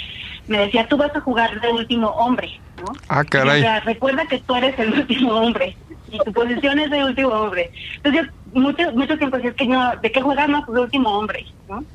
me 0.48 0.60
decía, 0.60 0.88
tú 0.88 0.98
vas 0.98 1.16
a 1.16 1.22
jugar 1.22 1.60
de 1.62 1.70
último 1.70 2.10
hombre, 2.10 2.52
¿no? 2.76 3.00
Ah, 3.10 3.24
caray. 3.26 3.62
decía, 3.62 3.80
recuerda 3.82 4.26
que 4.28 4.40
tú 4.40 4.56
eres 4.56 4.78
el 4.80 4.94
último 5.00 5.34
hombre 5.34 5.78
y 6.08 6.20
tu 6.20 6.32
posición 6.34 6.80
es 6.80 6.90
de 6.92 7.04
último 7.04 7.30
hombre. 7.30 7.72
Entonces, 8.04 8.32
yo 8.46 8.62
mucho, 8.62 8.92
mucho 8.94 9.18
tiempo 9.18 9.38
decía, 9.38 9.52
es 9.52 9.56
que 9.56 9.68
no, 9.68 9.94
¿de 10.02 10.12
qué 10.12 10.22
pues 10.22 10.76
de 10.76 10.82
último 10.82 11.18
hombre, 11.18 11.46
¿no? 11.68 11.86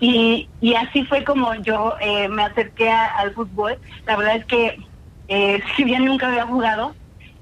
Y, 0.00 0.50
y 0.60 0.74
así 0.74 1.04
fue 1.06 1.24
como 1.24 1.54
yo 1.56 1.96
eh, 2.00 2.28
me 2.28 2.42
acerqué 2.44 2.90
a- 2.90 3.06
al 3.06 3.34
fútbol. 3.34 3.78
La 4.06 4.16
verdad 4.16 4.36
es 4.36 4.46
que, 4.46 4.76
eh, 5.28 5.60
si 5.76 5.84
bien 5.84 6.04
nunca 6.04 6.28
había 6.28 6.46
jugado, 6.46 6.96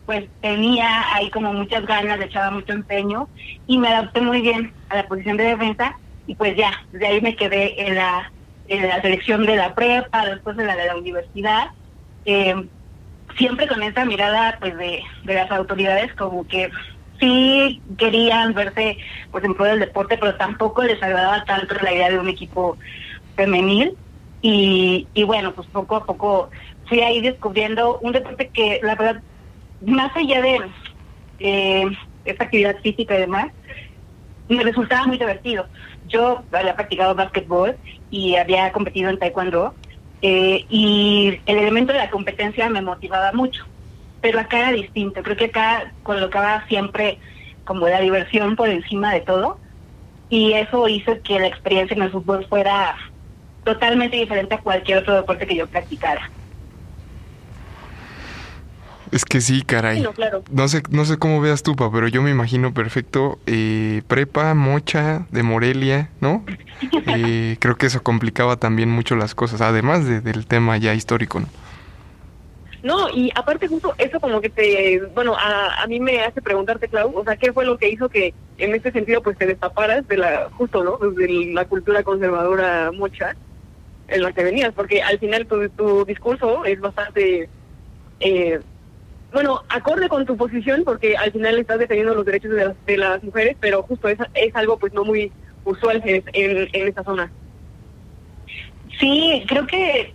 pues 0.05 0.31
tenía 0.41 1.15
ahí 1.15 1.31
como 1.31 1.53
muchas 1.53 1.85
ganas, 1.87 2.19
le 2.19 2.27
echaba 2.27 2.51
mucho 2.51 2.73
empeño 2.73 3.31
y 3.67 3.79
me 3.79 3.89
adapté 3.89 4.21
muy 4.23 4.41
bien 4.41 4.75
a 4.89 4.97
la 4.97 5.09
posición 5.09 5.37
de 5.37 5.45
defensa 5.45 5.95
y 6.29 6.35
pues 6.35 6.55
ya, 6.57 6.71
de 6.93 7.07
ahí 7.07 7.21
me 7.23 7.35
quedé 7.35 7.89
en 7.89 7.95
la, 7.95 8.31
en 8.69 8.87
la 8.87 9.01
selección 9.01 9.47
de 9.47 9.57
la 9.57 9.75
prepa, 9.75 10.27
después 10.27 10.57
de 10.59 10.67
la 10.67 10.77
de 10.77 10.87
la 10.87 10.97
universidad. 10.97 11.69
Eh, 12.27 12.55
siempre 13.39 13.67
con 13.67 13.83
esa 13.83 14.05
mirada 14.05 14.59
pues 14.61 14.77
de, 14.77 15.03
de 15.25 15.35
las 15.35 15.51
autoridades 15.51 16.15
como 16.15 16.47
que 16.47 16.71
sí 17.19 17.81
querían 17.97 18.53
verse 18.53 18.99
pues 19.31 19.43
en 19.43 19.55
pro 19.55 19.65
del 19.65 19.81
deporte, 19.81 20.19
pero 20.19 20.37
tampoco 20.37 20.83
les 20.83 21.03
agradaba 21.03 21.45
tanto 21.45 21.75
la 21.83 21.95
idea 21.95 22.11
de 22.11 22.19
un 22.19 22.29
equipo 22.29 22.77
femenil. 23.35 23.97
Y, 24.43 25.09
y 25.15 25.23
bueno, 25.25 25.55
pues 25.55 25.67
poco 25.69 25.97
a 25.97 26.05
poco 26.05 26.51
fui 26.89 27.01
ahí 27.01 27.23
descubriendo 27.23 27.99
un 28.01 28.13
deporte 28.13 28.51
que 28.53 28.81
la 28.83 28.95
verdad, 28.95 29.23
más 29.81 30.15
allá 30.15 30.43
de 30.43 30.61
eh, 31.39 31.87
esta 32.27 32.45
actividad 32.45 32.77
física 32.83 33.17
y 33.17 33.21
demás, 33.21 33.47
me 34.57 34.65
resultaba 34.65 35.07
muy 35.07 35.19
divertido. 35.19 35.69
Yo 36.05 36.45
había 36.53 36.75
practicado 36.77 37.15
básquetbol 37.15 37.79
y 38.11 38.37
había 38.37 38.73
competido 38.73 39.11
en 39.11 39.19
taekwondo 39.19 39.77
eh, 40.23 40.65
y 40.69 41.41
el 41.47 41.59
elemento 41.59 41.93
de 41.93 41.99
la 42.01 42.11
competencia 42.11 42.69
me 42.71 42.83
motivaba 42.83 43.33
mucho, 43.33 43.65
pero 44.21 44.41
acá 44.41 44.59
era 44.61 44.73
distinto. 44.73 45.23
Creo 45.23 45.37
que 45.37 45.47
acá 45.47 45.95
colocaba 46.03 46.65
siempre 46.69 47.21
como 47.65 47.89
la 47.89 48.01
diversión 48.01 48.57
por 48.57 48.69
encima 48.69 49.13
de 49.13 49.21
todo 49.21 49.61
y 50.29 50.53
eso 50.55 50.89
hizo 50.89 51.21
que 51.23 51.39
la 51.39 51.47
experiencia 51.47 51.95
en 51.95 52.03
el 52.03 52.11
fútbol 52.11 52.47
fuera 52.49 52.97
totalmente 53.65 54.17
diferente 54.17 54.55
a 54.55 54.63
cualquier 54.63 54.99
otro 54.99 55.15
deporte 55.15 55.47
que 55.47 55.57
yo 55.57 55.69
practicara. 55.69 56.23
Es 59.13 59.25
que 59.25 59.41
sí, 59.41 59.63
caray. 59.63 60.01
No, 60.01 60.13
claro. 60.13 60.43
No 60.51 60.69
sé, 60.69 60.83
no 60.91 61.05
sé 61.05 61.19
cómo 61.19 61.41
veas 61.41 61.63
tú, 61.63 61.75
pa, 61.77 61.91
pero 61.91 62.09
yo 62.09 62.21
me 62.23 62.31
imagino 62.31 62.75
perfecto 62.75 63.39
eh, 63.47 64.03
prepa, 64.07 64.55
mocha 64.55 65.27
de 65.31 65.43
Morelia, 65.43 66.11
¿no? 66.21 66.45
Eh, 67.07 67.57
creo 67.59 67.75
que 67.77 67.87
eso 67.87 68.03
complicaba 68.05 68.57
también 68.57 68.89
mucho 68.91 69.17
las 69.17 69.35
cosas, 69.35 69.61
además 69.63 70.05
de- 70.07 70.21
del 70.21 70.47
tema 70.47 70.77
ya 70.77 70.95
histórico, 70.95 71.41
¿no? 71.41 71.47
No, 72.83 73.09
y 73.11 73.33
aparte 73.35 73.67
justo 73.67 73.95
eso 73.99 74.21
como 74.21 74.41
que 74.41 74.51
te, 74.51 75.01
bueno, 75.15 75.35
a, 75.37 75.83
a 75.83 75.87
mí 75.89 75.99
me 75.99 76.21
hace 76.21 76.41
preguntarte, 76.41 76.87
Clau, 76.89 77.13
o 77.17 77.25
sea, 77.25 77.37
¿qué 77.37 77.53
fue 77.53 77.65
lo 77.65 77.77
que 77.79 77.89
hizo 77.89 78.09
que 78.09 78.33
en 78.59 78.75
este 78.75 78.93
sentido 78.93 79.21
pues 79.23 79.37
te 79.37 79.47
destaparas 79.47 80.07
de 80.07 80.17
la, 80.19 80.49
justo, 80.53 80.85
¿no? 80.85 80.99
Pues, 80.99 81.17
de 81.17 81.51
la 81.53 81.65
cultura 81.65 82.05
conservadora 82.05 82.93
mocha 82.93 83.35
en 84.07 84.23
la 84.23 84.33
que 84.33 84.45
venías, 84.45 84.73
porque 84.75 85.03
al 85.03 85.19
final 85.19 85.47
tu, 85.47 85.69
tu 85.71 86.05
discurso 86.05 86.65
es 86.65 86.79
bastante, 86.81 87.49
eh, 88.21 88.61
bueno, 89.33 89.63
acorde 89.69 90.09
con 90.09 90.25
tu 90.25 90.37
posición, 90.37 90.85
porque 90.85 91.17
al 91.17 91.33
final 91.33 91.59
estás 91.59 91.79
defendiendo 91.79 92.15
los 92.15 92.25
derechos 92.25 92.51
de 92.51 92.65
las, 92.67 92.87
de 92.87 92.97
las 92.97 93.23
mujeres, 93.23 93.57
pero 93.61 93.83
justo 93.83 94.09
es, 94.09 94.19
es 94.35 94.55
algo 94.57 94.79
pues 94.79 94.93
no 94.95 95.05
muy 95.05 95.31
usual 95.65 96.03
en, 96.05 96.25
en, 96.33 96.95
zona. 97.05 97.31
Sí, 98.99 99.45
creo 99.47 99.67
que 99.67 100.15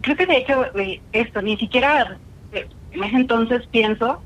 creo 0.00 0.16
que 0.16 0.26
de 0.26 0.36
hecho 0.38 0.64
esto 1.12 1.42
ni 1.42 1.56
siquiera 1.58 2.16
eh, 2.52 2.66
en 2.92 3.04
ese 3.04 3.16
entonces 3.16 3.66
pienso 3.70 4.22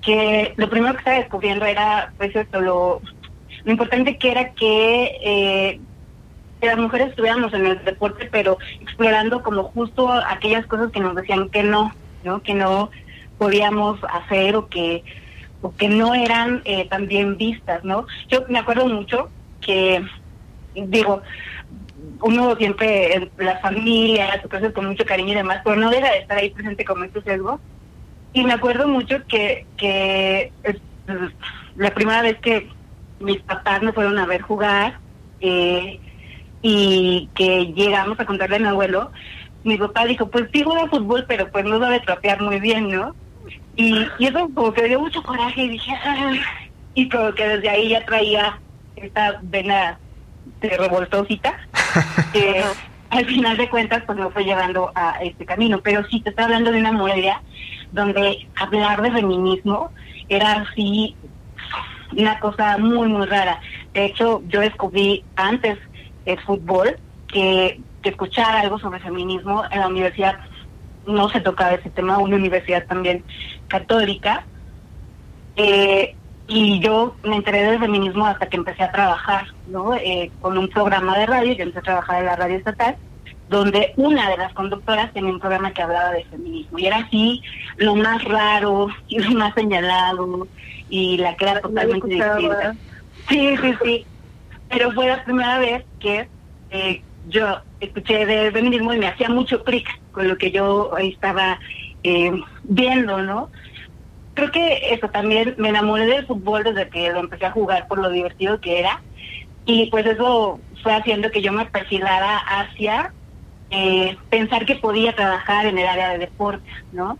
que 0.00 0.54
lo 0.56 0.70
primero 0.70 0.94
que 0.94 1.00
estaba 1.00 1.18
descubriendo 1.18 1.66
era 1.66 2.12
pues 2.16 2.34
esto 2.34 2.60
lo, 2.60 3.02
lo 3.64 3.70
importante 3.70 4.16
que 4.16 4.30
era 4.30 4.52
que 4.54 5.18
eh, 5.22 5.80
que 6.60 6.66
las 6.66 6.78
mujeres 6.78 7.10
estuviéramos 7.10 7.52
en 7.52 7.66
el 7.66 7.84
deporte 7.84 8.26
pero 8.32 8.56
explorando 8.80 9.42
como 9.42 9.64
justo 9.64 10.10
aquellas 10.10 10.66
cosas 10.66 10.90
que 10.90 11.00
nos 11.00 11.14
decían 11.14 11.50
que 11.50 11.62
no 11.62 11.92
no 12.24 12.42
que 12.42 12.54
no 12.54 12.90
podíamos 13.38 13.98
hacer 14.04 14.56
o 14.56 14.68
que 14.68 15.04
o 15.62 15.74
que 15.74 15.88
no 15.88 16.14
eran 16.14 16.62
eh, 16.64 16.86
tan 16.88 17.06
bien 17.08 17.36
vistas 17.36 17.84
no 17.84 18.06
yo 18.28 18.44
me 18.48 18.58
acuerdo 18.58 18.86
mucho 18.86 19.30
que 19.60 20.02
digo 20.74 21.22
uno 22.20 22.56
siempre 22.56 23.14
en 23.14 23.30
las 23.38 23.60
familias, 23.60 24.40
cosas 24.50 24.72
con 24.72 24.86
mucho 24.86 25.04
cariño 25.04 25.32
y 25.32 25.36
demás, 25.36 25.60
pero 25.64 25.76
no 25.76 25.90
deja 25.90 26.10
de 26.10 26.18
estar 26.18 26.38
ahí 26.38 26.50
presente 26.50 26.84
como 26.84 27.04
estos 27.04 27.24
sesgos. 27.24 27.60
Y 28.32 28.44
me 28.44 28.52
acuerdo 28.52 28.88
mucho 28.88 29.16
que, 29.28 29.66
que 29.76 30.52
la 31.76 31.90
primera 31.94 32.22
vez 32.22 32.38
que 32.40 32.68
mis 33.20 33.40
papás 33.42 33.82
me 33.82 33.92
fueron 33.92 34.18
a 34.18 34.26
ver 34.26 34.42
jugar 34.42 34.98
eh, 35.40 36.00
y 36.62 37.28
que 37.34 37.72
llegamos 37.72 38.18
a 38.20 38.26
contarle 38.26 38.56
a 38.56 38.60
mi 38.60 38.66
abuelo, 38.66 39.10
mi 39.64 39.76
papá 39.78 40.04
dijo, 40.04 40.28
pues 40.28 40.48
sí 40.52 40.62
juega 40.62 40.88
fútbol, 40.88 41.24
pero 41.26 41.50
pues 41.50 41.64
no 41.64 41.78
sabe 41.78 42.00
trapear 42.00 42.40
muy 42.40 42.60
bien, 42.60 42.88
¿no? 42.88 43.14
Y, 43.76 44.06
y 44.18 44.26
eso 44.26 44.48
como 44.54 44.72
que 44.72 44.82
me 44.82 44.88
dio 44.88 45.00
mucho 45.00 45.22
coraje 45.22 45.62
y 45.62 45.68
dije, 45.70 45.92
"Ay". 46.04 46.40
y 46.94 47.08
como 47.08 47.32
que 47.34 47.46
desde 47.46 47.68
ahí 47.68 47.90
ya 47.90 48.04
traía 48.04 48.58
esta 48.96 49.38
vena 49.42 49.98
de 50.60 50.76
revoltosita 50.76 51.54
que 52.32 52.64
al 53.10 53.26
final 53.26 53.56
de 53.56 53.68
cuentas 53.68 54.02
pues 54.06 54.18
me 54.18 54.30
fue 54.30 54.44
llevando 54.44 54.90
a 54.94 55.18
este 55.22 55.44
camino. 55.44 55.80
Pero 55.82 56.04
sí 56.10 56.20
te 56.20 56.30
estoy 56.30 56.44
hablando 56.44 56.72
de 56.72 56.80
una 56.80 56.92
Morelia 56.92 57.42
donde 57.92 58.48
hablar 58.56 59.02
de 59.02 59.12
feminismo 59.12 59.90
era 60.28 60.52
así 60.52 61.14
una 62.16 62.38
cosa 62.40 62.78
muy 62.78 63.08
muy 63.08 63.26
rara. 63.26 63.60
De 63.92 64.06
hecho, 64.06 64.42
yo 64.46 64.60
descubrí 64.60 65.22
antes 65.36 65.78
el 66.24 66.40
fútbol 66.40 66.98
que, 67.28 67.80
que 68.02 68.08
escuchar 68.10 68.56
algo 68.56 68.78
sobre 68.78 69.00
feminismo 69.00 69.64
en 69.70 69.80
la 69.80 69.88
universidad 69.88 70.36
no 71.06 71.28
se 71.28 71.40
tocaba 71.40 71.74
ese 71.74 71.90
tema, 71.90 72.18
una 72.18 72.36
universidad 72.36 72.84
también 72.86 73.24
católica. 73.68 74.44
Eh, 75.56 76.14
y 76.48 76.78
yo 76.80 77.16
me 77.24 77.36
enteré 77.36 77.64
del 77.64 77.80
feminismo 77.80 78.26
hasta 78.26 78.46
que 78.46 78.56
empecé 78.56 78.84
a 78.84 78.92
trabajar, 78.92 79.48
¿no? 79.68 79.94
Eh, 79.94 80.30
con 80.40 80.56
un 80.56 80.68
programa 80.68 81.18
de 81.18 81.26
radio, 81.26 81.52
yo 81.54 81.62
empecé 81.64 81.80
a 81.80 81.82
trabajar 81.82 82.20
en 82.20 82.26
la 82.26 82.36
radio 82.36 82.56
estatal, 82.56 82.96
donde 83.48 83.92
una 83.96 84.30
de 84.30 84.36
las 84.36 84.52
conductoras 84.52 85.12
tenía 85.12 85.32
un 85.32 85.40
programa 85.40 85.72
que 85.72 85.82
hablaba 85.82 86.12
de 86.12 86.24
feminismo. 86.24 86.78
Y 86.78 86.86
era 86.86 86.98
así 86.98 87.42
lo 87.76 87.96
más 87.96 88.22
raro 88.24 88.88
y 89.08 89.18
lo 89.18 89.30
más 89.32 89.54
señalado 89.54 90.46
y 90.88 91.16
la 91.18 91.36
que 91.36 91.44
era 91.44 91.60
totalmente 91.60 92.06
distinta. 92.06 92.76
Sí, 93.28 93.56
sí, 93.56 93.74
sí. 93.82 94.06
Pero 94.68 94.92
fue 94.92 95.08
la 95.08 95.24
primera 95.24 95.58
vez 95.58 95.84
que 95.98 96.28
eh, 96.70 97.02
yo 97.28 97.60
escuché 97.80 98.24
de 98.24 98.52
feminismo 98.52 98.94
y 98.94 98.98
me 98.98 99.08
hacía 99.08 99.28
mucho 99.28 99.62
clic 99.64 99.88
con 100.12 100.28
lo 100.28 100.38
que 100.38 100.50
yo 100.50 100.96
estaba 100.98 101.58
eh, 102.06 102.32
viendo, 102.62 103.22
¿no? 103.22 103.50
Creo 104.34 104.50
que 104.50 104.92
eso 104.92 105.08
también 105.08 105.54
me 105.58 105.70
enamoré 105.70 106.06
del 106.06 106.26
fútbol 106.26 106.62
desde 106.62 106.88
que 106.88 107.10
lo 107.10 107.20
empecé 107.20 107.46
a 107.46 107.50
jugar 107.50 107.88
por 107.88 107.98
lo 107.98 108.10
divertido 108.10 108.60
que 108.60 108.78
era 108.78 109.02
y 109.64 109.90
pues 109.90 110.06
eso 110.06 110.60
fue 110.82 110.94
haciendo 110.94 111.30
que 111.30 111.42
yo 111.42 111.52
me 111.52 111.66
perfilara 111.66 112.38
hacia 112.38 113.12
eh, 113.70 114.16
pensar 114.30 114.64
que 114.64 114.76
podía 114.76 115.16
trabajar 115.16 115.66
en 115.66 115.78
el 115.78 115.86
área 115.86 116.10
de 116.10 116.18
deporte, 116.18 116.68
¿no? 116.92 117.18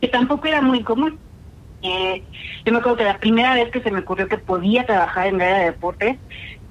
Que 0.00 0.06
tampoco 0.06 0.46
era 0.46 0.60
muy 0.60 0.84
común. 0.84 1.18
Eh, 1.82 2.22
yo 2.64 2.72
me 2.72 2.78
acuerdo 2.78 2.98
que 2.98 3.04
la 3.04 3.18
primera 3.18 3.54
vez 3.54 3.70
que 3.72 3.80
se 3.80 3.90
me 3.90 3.98
ocurrió 3.98 4.28
que 4.28 4.38
podía 4.38 4.86
trabajar 4.86 5.26
en 5.26 5.34
el 5.36 5.42
área 5.42 5.58
de 5.58 5.64
deporte, 5.72 6.18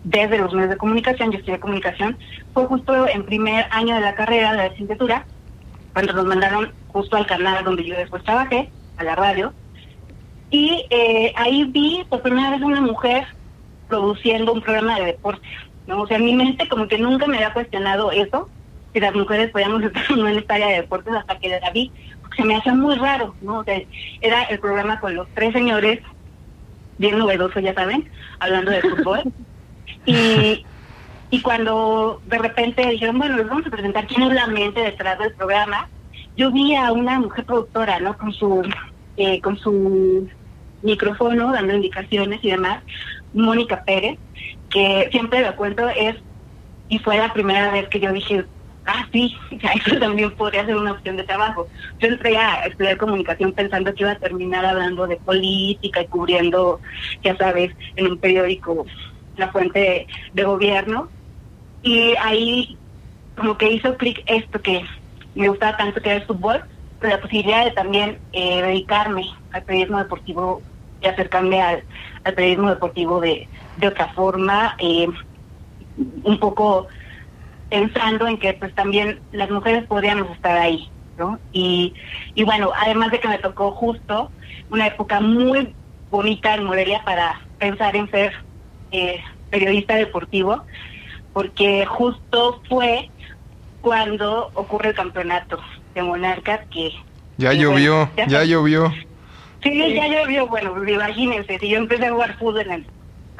desde 0.05 0.37
los 0.37 0.53
medios 0.53 0.71
de 0.71 0.77
comunicación, 0.77 1.31
yo 1.31 1.39
estudié 1.39 1.59
comunicación, 1.59 2.17
fue 2.53 2.65
justo 2.65 3.07
en 3.07 3.25
primer 3.25 3.65
año 3.71 3.95
de 3.95 4.01
la 4.01 4.15
carrera 4.15 4.51
de 4.51 4.57
la 4.57 4.69
licenciatura, 4.69 5.25
cuando 5.93 6.13
nos 6.13 6.25
mandaron 6.25 6.73
justo 6.87 7.15
al 7.15 7.25
canal 7.25 7.63
donde 7.63 7.85
yo 7.85 7.95
después 7.95 8.23
trabajé, 8.23 8.69
a 8.97 9.03
la 9.03 9.15
radio, 9.15 9.53
y 10.49 10.85
eh, 10.89 11.33
ahí 11.35 11.63
vi 11.65 12.05
por 12.09 12.21
primera 12.21 12.51
vez 12.51 12.61
una 12.61 12.81
mujer 12.81 13.25
produciendo 13.87 14.53
un 14.53 14.61
programa 14.61 14.99
de 14.99 15.05
deporte, 15.05 15.47
¿no? 15.87 16.01
O 16.01 16.07
sea, 16.07 16.17
en 16.17 16.25
mi 16.25 16.35
mente 16.35 16.67
como 16.67 16.87
que 16.87 16.97
nunca 16.97 17.25
me 17.27 17.37
había 17.37 17.53
cuestionado 17.53 18.11
eso, 18.11 18.49
si 18.93 18.99
las 18.99 19.15
mujeres 19.15 19.51
podíamos 19.51 19.81
estar 19.83 20.03
o 20.11 20.15
no 20.15 20.27
en 20.27 20.37
esta 20.37 20.55
área 20.55 20.67
de 20.67 20.81
deportes 20.81 21.13
hasta 21.13 21.39
que 21.39 21.59
la 21.59 21.71
vi, 21.71 21.91
porque 22.21 22.37
se 22.37 22.47
me 22.47 22.55
hacía 22.55 22.73
muy 22.73 22.95
raro, 22.95 23.35
¿no? 23.41 23.59
O 23.59 23.63
sea, 23.63 23.81
era 24.21 24.43
el 24.43 24.59
programa 24.59 24.99
con 24.99 25.15
los 25.15 25.27
tres 25.33 25.53
señores, 25.53 25.99
bien 26.97 27.17
novedoso, 27.17 27.59
ya 27.59 27.73
saben, 27.73 28.09
hablando 28.39 28.71
de 28.71 28.81
fútbol. 28.81 29.23
y, 30.05 30.65
y 31.33 31.41
cuando 31.41 32.21
de 32.27 32.37
repente 32.37 32.87
dijeron, 32.87 33.17
bueno, 33.17 33.37
les 33.37 33.47
vamos 33.47 33.65
a 33.65 33.71
presentar 33.71 34.05
quién 34.05 34.21
es 34.21 34.33
la 34.35 34.45
mente 34.45 34.81
detrás 34.81 35.17
del 35.17 35.33
programa, 35.33 35.89
yo 36.37 36.51
vi 36.51 36.75
a 36.75 36.91
una 36.91 37.19
mujer 37.19 37.43
productora, 37.43 37.99
¿no? 37.99 38.15
Con 38.15 38.31
su, 38.33 38.61
eh, 39.17 39.41
con 39.41 39.57
su 39.57 40.29
micrófono, 40.83 41.51
dando 41.51 41.73
indicaciones 41.73 42.39
y 42.43 42.51
demás, 42.51 42.83
Mónica 43.33 43.83
Pérez, 43.83 44.19
que 44.69 45.09
siempre 45.09 45.41
lo 45.41 45.55
cuento 45.55 45.89
es, 45.89 46.17
y 46.87 46.99
fue 46.99 47.17
la 47.17 47.33
primera 47.33 47.71
vez 47.71 47.89
que 47.89 47.99
yo 47.99 48.13
dije, 48.13 48.45
ah, 48.85 49.07
sí, 49.11 49.35
eso 49.85 49.97
también 49.97 50.29
podría 50.35 50.67
ser 50.67 50.75
una 50.75 50.91
opción 50.91 51.17
de 51.17 51.23
trabajo. 51.23 51.67
Yo 51.97 52.09
entré 52.09 52.37
a 52.37 52.65
estudiar 52.67 52.97
comunicación 52.97 53.53
pensando 53.53 53.91
que 53.91 54.03
iba 54.03 54.11
a 54.11 54.19
terminar 54.19 54.63
hablando 54.63 55.07
de 55.07 55.15
política 55.15 56.03
y 56.03 56.07
cubriendo, 56.09 56.79
ya 57.23 57.35
sabes, 57.37 57.71
en 57.95 58.05
un 58.05 58.19
periódico 58.19 58.85
la 59.35 59.51
fuente 59.51 59.79
de, 59.79 60.07
de 60.33 60.43
gobierno. 60.43 61.09
Y 61.83 62.15
ahí 62.21 62.77
como 63.37 63.57
que 63.57 63.71
hizo 63.71 63.97
clic 63.97 64.23
esto 64.25 64.61
que 64.61 64.83
me 65.35 65.49
gustaba 65.49 65.77
tanto 65.77 66.01
que 66.01 66.09
era 66.09 66.19
el 66.19 66.25
fútbol, 66.25 66.63
la 67.01 67.19
posibilidad 67.19 67.65
de 67.65 67.71
también 67.71 68.19
eh, 68.31 68.61
dedicarme 68.61 69.25
al 69.51 69.63
periodismo 69.63 69.97
deportivo 69.99 70.61
y 71.01 71.07
acercarme 71.07 71.61
al, 71.61 71.83
periodismo 72.23 72.69
deportivo 72.69 73.19
de, 73.19 73.47
de 73.77 73.87
otra 73.87 74.07
forma, 74.13 74.75
eh, 74.79 75.07
un 76.23 76.39
poco 76.39 76.87
pensando 77.69 78.27
en 78.27 78.37
que 78.37 78.53
pues 78.53 78.73
también 78.75 79.19
las 79.31 79.49
mujeres 79.49 79.85
podríamos 79.87 80.29
estar 80.31 80.57
ahí, 80.57 80.89
¿no? 81.17 81.39
Y, 81.51 81.93
y 82.35 82.43
bueno, 82.43 82.71
además 82.79 83.11
de 83.11 83.19
que 83.19 83.27
me 83.27 83.39
tocó 83.39 83.71
justo 83.71 84.31
una 84.69 84.87
época 84.87 85.19
muy 85.19 85.73
bonita 86.09 86.53
en 86.53 86.63
Morelia 86.63 87.01
para 87.03 87.41
pensar 87.57 87.95
en 87.95 88.09
ser 88.11 88.33
eh, 88.91 89.19
periodista 89.49 89.95
deportivo, 89.95 90.63
porque 91.33 91.85
justo 91.85 92.61
fue 92.69 93.11
cuando 93.81 94.51
ocurre 94.53 94.89
el 94.89 94.95
campeonato 94.95 95.59
de 95.93 96.03
Monarcas 96.03 96.61
que... 96.71 96.91
Ya 97.37 97.51
que, 97.51 97.57
llovió, 97.57 98.05
bueno, 98.15 98.27
ya 98.27 98.43
llovió. 98.43 98.93
Sí, 99.61 99.93
ya 99.95 100.07
llovió, 100.07 100.47
bueno, 100.47 100.75
imagínense, 100.87 101.57
si 101.57 101.69
yo 101.69 101.77
empecé 101.77 102.05
a 102.05 102.11
jugar 102.11 102.37
fútbol 102.37 102.61
en 102.61 102.71
el 102.71 102.87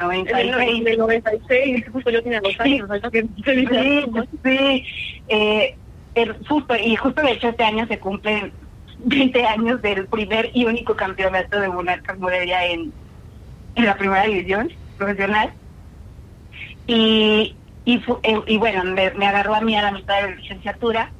En 0.00 0.36
el 0.36 0.50
96. 0.50 0.80
en 0.80 0.88
el 0.88 0.98
96, 0.98 1.84
justo 1.92 2.10
yo 2.10 2.22
tenía 2.22 2.40
dos 2.40 2.58
años, 2.60 2.90
o 2.90 2.98
sea, 2.98 3.10
que 3.10 3.22
Sí, 3.22 4.06
sí, 4.42 4.86
eh, 5.28 5.78
el- 6.14 6.38
justo, 6.46 6.74
y 6.76 6.96
justo 6.96 7.22
de 7.22 7.32
hecho 7.32 7.48
este 7.48 7.64
año 7.64 7.86
se 7.86 7.98
cumplen 8.00 8.52
20 8.98 9.44
años 9.46 9.80
del 9.82 10.08
primer 10.08 10.50
y 10.54 10.64
único 10.64 10.96
campeonato 10.96 11.60
de 11.60 11.68
Monarcas 11.68 12.18
Morelia 12.18 12.66
en, 12.66 12.92
en 13.74 13.84
la 13.84 13.96
primera 13.96 14.24
división 14.24 14.70
profesional. 14.96 15.54
Y, 16.86 17.56
y, 17.84 17.98
fu- 18.00 18.20
eh, 18.22 18.40
y 18.46 18.58
bueno, 18.58 18.84
me, 18.84 19.06
agarró 19.26 19.54
a 19.54 19.60
mí 19.60 19.76
a 19.76 19.82
la 19.82 19.92
mitad 19.92 20.16
de 20.22 20.30
la 20.30 20.36
licenciatura 20.36 21.14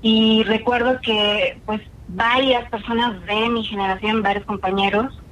y 0.00 0.44
recuerdo 0.44 1.00
que 1.02 1.62
pues 1.66 1.82
varias 2.06 2.68
personas 2.70 3.24
de 3.26 3.48
mi 3.50 3.64
generación, 3.64 4.22
varios 4.22 4.44
compañeros, 4.46 5.24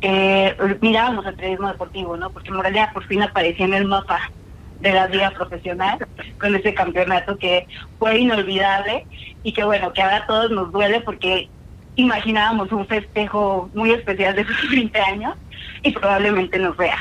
eh, 0.00 0.56
mirábamos 0.80 1.26
el 1.26 1.36
periodismo 1.36 1.68
deportivo, 1.68 2.16
¿no? 2.16 2.32
Porque 2.32 2.52
Morelia 2.52 2.90
por 2.94 3.04
fin 3.06 3.22
aparecía 3.22 3.66
en 3.66 3.74
el 3.74 3.86
mapa 3.86 4.20
de 4.78 4.92
la 4.92 5.08
liga 5.08 5.30
profesional 5.32 5.98
con 6.38 6.54
ese 6.56 6.74
campeonato 6.74 7.38
que 7.38 7.66
fue 7.98 8.18
inolvidable 8.18 9.06
y 9.42 9.52
que 9.52 9.64
bueno, 9.64 9.92
que 9.92 10.02
ahora 10.02 10.18
a 10.18 10.26
todos 10.26 10.50
nos 10.50 10.72
duele 10.72 11.00
porque 11.02 11.52
imaginábamos 11.94 12.72
un 12.72 12.86
festejo 12.86 13.70
muy 13.74 13.92
especial 13.92 14.34
de 14.36 14.44
sus 14.46 14.70
20 14.70 15.00
años 15.00 15.34
y 15.82 15.92
probablemente 15.92 16.58
no 16.58 16.74
sea. 16.76 16.98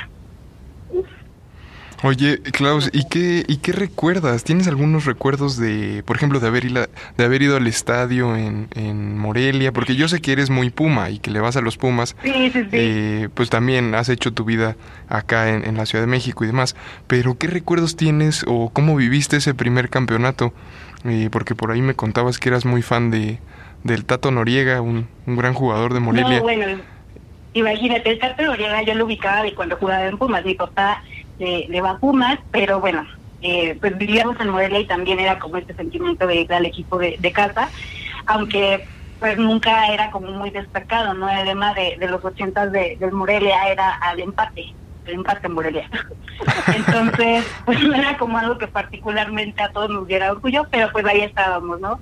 Oye, 2.04 2.40
Klaus, 2.42 2.90
¿y 2.94 3.04
qué, 3.08 3.46
¿y 3.48 3.58
qué 3.58 3.74
recuerdas? 3.74 4.44
¿Tienes 4.44 4.68
algunos 4.68 5.06
recuerdos 5.06 5.58
de, 5.58 6.02
por 6.04 6.16
ejemplo, 6.16 6.40
de 6.40 6.48
haber, 6.48 6.66
ila- 6.66 6.90
de 7.16 7.24
haber 7.24 7.44
ido 7.44 7.58
al 7.58 7.68
estadio 7.68 8.36
en, 8.36 8.70
en 8.74 9.20
Morelia? 9.20 9.72
Porque 9.72 9.96
yo 9.96 10.08
sé 10.08 10.20
que 10.20 10.32
eres 10.32 10.50
muy 10.50 10.72
Puma 10.72 11.12
y 11.12 11.20
que 11.20 11.30
le 11.30 11.40
vas 11.40 11.58
a 11.58 11.62
los 11.62 11.78
Pumas. 11.78 12.16
Sí, 12.24 12.32
sí, 12.52 12.52
sí. 12.64 12.70
Eh, 12.72 13.30
pues 13.36 13.52
también 13.52 13.94
has 13.94 14.10
hecho 14.10 14.34
tu 14.34 14.46
vida 14.46 14.78
acá 15.10 15.50
en, 15.50 15.64
en 15.64 15.78
la 15.78 15.86
Ciudad 15.86 16.04
de 16.04 16.10
México 16.10 16.44
y 16.44 16.48
demás. 16.48 16.76
Pero 17.06 17.38
¿qué 17.38 17.46
recuerdos 17.46 17.96
tienes 17.96 18.46
o 18.48 18.72
cómo 18.74 18.96
viviste 18.96 19.38
ese 19.38 19.54
primer 19.54 19.90
campeonato? 19.90 20.54
Eh, 21.06 21.30
porque 21.32 21.54
por 21.54 21.70
ahí 21.72 21.84
me 21.84 21.94
contabas 21.94 22.40
que 22.40 22.50
eras 22.50 22.66
muy 22.66 22.82
fan 22.82 23.12
de 23.12 23.40
del 23.84 24.06
Tato 24.06 24.32
Noriega, 24.32 24.82
un, 24.82 25.08
un 25.28 25.36
gran 25.38 25.54
jugador 25.54 25.94
de 25.94 26.00
Morelia. 26.00 26.38
No, 26.38 26.44
bueno, 26.44 26.66
imagínate, 27.54 28.10
el 28.12 28.20
Tato 28.20 28.44
Noriega 28.44 28.82
yo 28.84 28.96
lo 28.96 29.06
ubicaba 29.06 29.44
de 29.44 29.54
cuando 29.54 29.76
jugaba 29.78 30.06
en 30.08 30.18
Pumas. 30.18 30.44
Mi 30.46 30.54
papá 30.56 31.04
le, 31.42 31.68
le 31.68 31.82
va 31.82 31.92
a 31.92 31.98
Pumas, 31.98 32.38
pero 32.52 32.80
bueno, 32.80 33.04
eh, 33.42 33.76
pues 33.82 33.98
vivíamos 33.98 34.40
en 34.40 34.50
Morelia 34.50 34.80
y 34.80 34.86
también 34.86 35.20
era 35.20 35.40
como 35.40 35.58
este 35.58 35.74
sentimiento 35.74 36.28
de 36.28 36.36
ir 36.36 36.54
al 36.54 36.68
equipo 36.68 37.00
de, 37.00 37.18
de 37.20 37.32
casa, 37.32 37.70
aunque 38.28 38.86
pues 39.20 39.38
nunca 39.38 39.88
era 39.88 40.12
como 40.12 40.32
muy 40.32 40.52
destacado, 40.52 41.14
¿no? 41.16 41.28
El 41.30 41.46
lema 41.46 41.74
de, 41.74 41.98
de 42.00 42.08
los 42.08 42.24
ochentas 42.24 42.72
de, 42.72 42.96
del 43.00 43.12
Morelia 43.12 43.70
era 43.70 43.96
al 43.96 44.20
empate, 44.20 44.74
el 45.06 45.16
empate 45.16 45.48
en 45.48 45.54
Morelia. 45.54 45.90
Entonces, 46.76 47.46
pues 47.66 47.82
no 47.84 47.96
era 47.96 48.18
como 48.18 48.38
algo 48.38 48.60
que 48.60 48.68
particularmente 48.68 49.64
a 49.64 49.72
todos 49.72 49.90
nos 49.90 50.08
diera 50.08 50.32
orgullo, 50.32 50.68
pero 50.70 50.92
pues 50.92 51.06
ahí 51.06 51.22
estábamos, 51.22 51.80
¿no? 51.82 52.00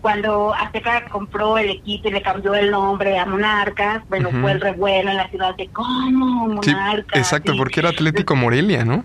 Cuando 0.00 0.54
Azteca 0.54 1.04
compró 1.10 1.58
el 1.58 1.70
equipo 1.70 2.08
y 2.08 2.12
le 2.12 2.22
cambió 2.22 2.54
el 2.54 2.70
nombre 2.70 3.18
a 3.18 3.26
Monarcas, 3.26 4.02
bueno, 4.08 4.30
fue 4.40 4.52
el 4.52 4.60
revuelo 4.60 5.10
en 5.10 5.16
la 5.18 5.28
ciudad 5.28 5.54
de 5.56 5.68
¿cómo 5.68 6.62
Sí, 6.62 6.70
Monarcas? 6.72 7.18
exacto, 7.18 7.52
Sí. 7.52 7.58
porque 7.58 7.80
era 7.80 7.90
Atlético 7.90 8.34
Morelia, 8.36 8.84
¿no? 8.84 9.04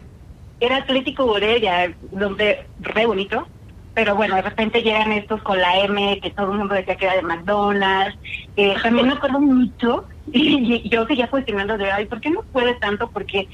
Era 0.59 0.77
Atlético 0.77 1.27
Morelia, 1.27 1.93
donde 2.11 2.65
re 2.79 3.05
bonito, 3.05 3.45
pero 3.93 4.15
bueno, 4.15 4.35
de 4.35 4.41
repente 4.41 4.81
llegan 4.81 5.11
estos 5.11 5.41
con 5.41 5.59
la 5.59 5.79
M, 5.79 6.19
que 6.21 6.31
todo 6.31 6.53
el 6.53 6.59
mundo 6.59 6.75
decía 6.75 6.95
que 6.95 7.05
era 7.05 7.15
de 7.15 7.21
McDonald's. 7.23 8.17
Eh, 8.55 8.75
también 8.81 9.07
me 9.07 9.13
acuerdo 9.13 9.39
mucho, 9.41 10.05
y, 10.31 10.87
yo 10.89 11.05
seguía 11.07 11.29
cuestionando 11.29 11.77
de, 11.77 11.91
ay, 11.91 12.05
¿por 12.05 12.21
qué 12.21 12.29
no 12.29 12.41
puede 12.53 12.73
tanto? 12.75 13.09
Porque 13.09 13.47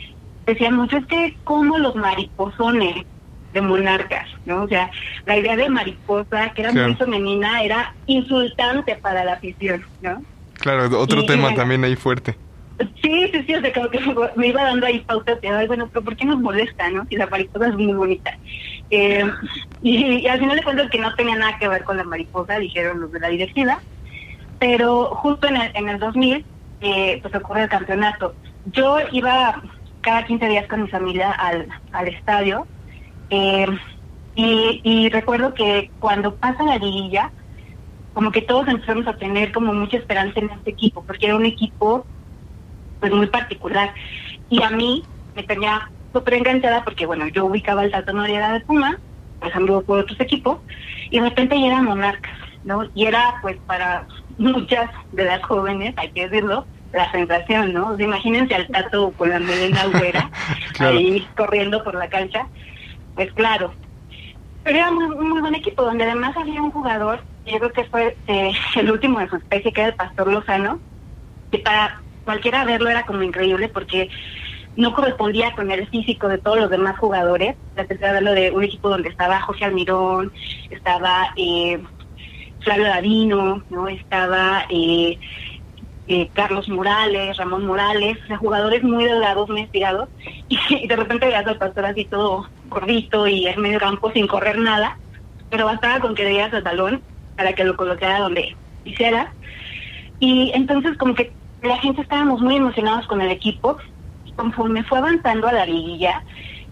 decían 0.45 0.75
mucho, 0.75 0.97
es 0.97 1.05
que 1.07 1.35
como 1.43 1.77
los 1.79 1.95
mariposones 1.95 3.05
de 3.53 3.61
monarcas, 3.61 4.27
¿no? 4.45 4.63
O 4.63 4.67
sea, 4.67 4.89
la 5.25 5.37
idea 5.37 5.55
de 5.55 5.69
mariposa, 5.69 6.49
que 6.51 6.61
era 6.61 6.71
Claro. 6.71 6.87
muy 6.87 6.95
femenina, 6.97 7.61
era 7.63 7.93
insultante 8.07 8.95
para 8.95 9.23
la 9.25 9.33
afición, 9.33 9.85
¿no? 10.01 10.21
Claro, 10.59 10.99
otro 10.99 11.21
Y- 11.21 11.25
tema 11.25 11.53
también 11.53 11.83
ahí 11.83 11.95
fuerte. 11.95 12.35
Sí, 13.03 13.29
sí, 13.31 13.43
sí, 13.45 13.53
o 13.55 13.61
sea, 13.61 13.73
como 13.73 13.89
que 13.89 13.99
me 14.35 14.47
iba 14.47 14.63
dando 14.63 14.85
ahí 14.87 14.99
pautas 14.99 15.39
de, 15.41 15.49
ay, 15.49 15.67
bueno, 15.67 15.87
pero 15.91 16.03
¿por 16.03 16.15
qué 16.15 16.25
nos 16.25 16.39
molesta, 16.39 16.89
no? 16.89 17.05
Si 17.09 17.15
la 17.15 17.27
mariposa 17.27 17.67
es 17.67 17.75
muy 17.75 17.93
bonita. 17.93 18.31
Eh, 18.89 19.23
y, 19.81 20.19
y 20.19 20.27
al 20.27 20.39
final 20.39 20.55
de 20.57 20.63
cuentas 20.63 20.89
que 20.89 20.97
no 20.99 21.13
tenía 21.15 21.35
nada 21.35 21.57
que 21.59 21.67
ver 21.67 21.83
con 21.83 21.97
la 21.97 22.03
mariposa, 22.03 22.57
dijeron 22.59 23.01
los 23.01 23.11
de 23.11 23.19
la 23.19 23.27
directiva, 23.27 23.79
pero 24.59 25.05
justo 25.15 25.47
en 25.47 25.57
el, 25.57 25.71
en 25.75 25.89
el 25.89 25.99
2000, 25.99 26.45
eh, 26.81 27.19
pues 27.21 27.35
ocurre 27.35 27.63
el 27.63 27.69
campeonato. 27.69 28.33
Yo 28.65 28.97
iba 29.11 29.61
cada 30.01 30.25
15 30.25 30.47
días 30.47 30.67
con 30.67 30.83
mi 30.83 30.87
familia 30.89 31.31
al, 31.31 31.67
al 31.91 32.07
estadio, 32.07 32.65
eh, 33.31 33.65
y, 34.35 34.81
y 34.83 35.09
recuerdo 35.09 35.53
que 35.53 35.89
cuando 35.99 36.35
pasa 36.35 36.63
la 36.63 36.77
liguilla, 36.77 37.31
como 38.13 38.31
que 38.31 38.41
todos 38.41 38.67
empezamos 38.67 39.07
a 39.07 39.17
tener 39.17 39.51
como 39.51 39.73
mucha 39.73 39.97
esperanza 39.97 40.39
en 40.39 40.49
este 40.51 40.71
equipo, 40.71 41.03
porque 41.05 41.25
era 41.27 41.35
un 41.35 41.45
equipo 41.45 42.05
pues 42.99 43.11
muy 43.11 43.27
particular. 43.27 43.93
Y 44.49 44.61
a 44.63 44.69
mí 44.69 45.03
me 45.33 45.43
tenía 45.43 45.89
súper 46.13 46.35
enganchada 46.35 46.83
porque, 46.83 47.05
bueno, 47.05 47.27
yo 47.27 47.45
ubicaba 47.45 47.83
el 47.83 47.91
Tato 47.91 48.13
Noriega 48.13 48.53
de 48.53 48.59
Puma, 48.61 48.99
ejemplo, 49.41 49.81
por 49.81 49.99
otros 49.99 50.19
equipos, 50.19 50.59
y 51.09 51.19
de 51.19 51.29
repente 51.29 51.59
ya 51.59 51.67
era 51.67 51.81
Monarcas, 51.81 52.31
¿no? 52.63 52.83
Y 52.93 53.05
era, 53.05 53.35
pues, 53.41 53.57
para 53.65 54.05
muchas 54.37 54.89
de 55.11 55.25
las 55.25 55.41
jóvenes, 55.43 55.93
hay 55.97 56.11
que 56.11 56.27
decirlo, 56.27 56.67
la 56.91 57.09
sensación, 57.11 57.73
¿no? 57.73 57.89
O 57.91 57.97
sea, 57.97 58.05
imagínense 58.05 58.53
al 58.53 58.67
Tato 58.67 59.13
con 59.13 59.29
la 59.29 59.39
melena 59.39 59.85
güera, 59.87 60.29
Claro. 60.73 60.97
ahí 60.97 61.25
corriendo 61.35 61.83
por 61.83 61.95
la 61.95 62.07
cancha, 62.09 62.47
pues 63.15 63.31
claro. 63.33 63.73
Pero 64.63 64.77
era 64.77 64.91
muy, 64.91 65.05
un 65.05 65.29
muy 65.29 65.41
buen 65.41 65.55
equipo, 65.55 65.83
donde 65.83 66.03
además 66.03 66.35
había 66.37 66.61
un 66.61 66.71
jugador, 66.71 67.23
yo 67.45 67.57
creo 67.57 67.73
que 67.73 67.85
fue 67.85 68.15
eh, 68.27 68.51
el 68.75 68.91
último 68.91 69.19
de 69.19 69.29
su 69.29 69.35
especie, 69.37 69.71
que 69.71 69.81
era 69.81 69.89
el 69.89 69.95
Pastor 69.95 70.31
Lozano, 70.31 70.79
que 71.51 71.59
para 71.59 72.01
cualquiera 72.25 72.63
verlo 72.65 72.89
era 72.89 73.05
como 73.05 73.23
increíble 73.23 73.67
porque 73.69 74.09
no 74.75 74.93
correspondía 74.93 75.53
con 75.53 75.69
el 75.71 75.87
físico 75.87 76.27
de 76.27 76.37
todos 76.37 76.59
los 76.59 76.69
demás 76.69 76.97
jugadores. 76.97 77.55
La 77.75 77.85
tercera 77.85 78.13
verlo 78.13 78.33
de 78.33 78.51
un 78.51 78.63
equipo 78.63 78.89
donde 78.89 79.09
estaba 79.09 79.41
Jorge 79.41 79.65
Almirón, 79.65 80.31
estaba 80.69 81.33
eh, 81.35 81.81
Flavio 82.61 82.85
Davino, 82.85 83.63
no 83.69 83.87
estaba 83.87 84.65
eh, 84.69 85.17
eh, 86.07 86.29
Carlos 86.33 86.67
Morales, 86.67 87.37
Ramón 87.37 87.65
Morales, 87.65 88.17
o 88.23 88.27
sea, 88.27 88.37
jugadores 88.37 88.83
muy 88.83 89.05
delgados, 89.05 89.49
muy 89.49 89.61
estirados, 89.61 90.09
y, 90.49 90.87
de 90.87 90.95
repente 90.95 91.27
veías 91.27 91.45
al 91.47 91.57
pastor 91.57 91.85
así 91.85 92.05
todo 92.05 92.47
gordito 92.69 93.27
y 93.27 93.47
en 93.47 93.61
medio 93.61 93.79
campo 93.79 94.11
sin 94.11 94.27
correr 94.27 94.57
nada, 94.57 94.97
pero 95.49 95.65
bastaba 95.65 95.99
con 95.99 96.15
que 96.15 96.25
dieras 96.25 96.53
el 96.53 96.63
talón 96.63 97.01
para 97.35 97.53
que 97.53 97.63
lo 97.63 97.75
colocara 97.75 98.19
donde 98.19 98.55
quisiera. 98.83 99.33
Y 100.19 100.51
entonces 100.53 100.97
como 100.97 101.15
que 101.15 101.33
la 101.61 101.77
gente 101.77 102.01
estábamos 102.01 102.41
muy 102.41 102.55
emocionados 102.55 103.07
con 103.07 103.21
el 103.21 103.31
equipo, 103.31 103.77
y 104.25 104.31
conforme 104.33 104.83
fue 104.83 104.97
avanzando 104.97 105.47
a 105.47 105.53
la 105.53 105.65
liguilla, 105.65 106.23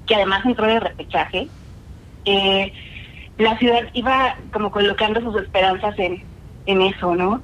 que 0.05 0.15
además 0.15 0.45
entró 0.45 0.65
de 0.65 0.79
repechaje, 0.79 1.47
eh, 2.25 2.73
la 3.37 3.57
ciudad 3.57 3.83
iba 3.93 4.35
como 4.51 4.71
colocando 4.71 5.21
sus 5.21 5.41
esperanzas 5.41 5.97
en, 5.97 6.23
en 6.65 6.81
eso, 6.81 7.15
¿no? 7.15 7.41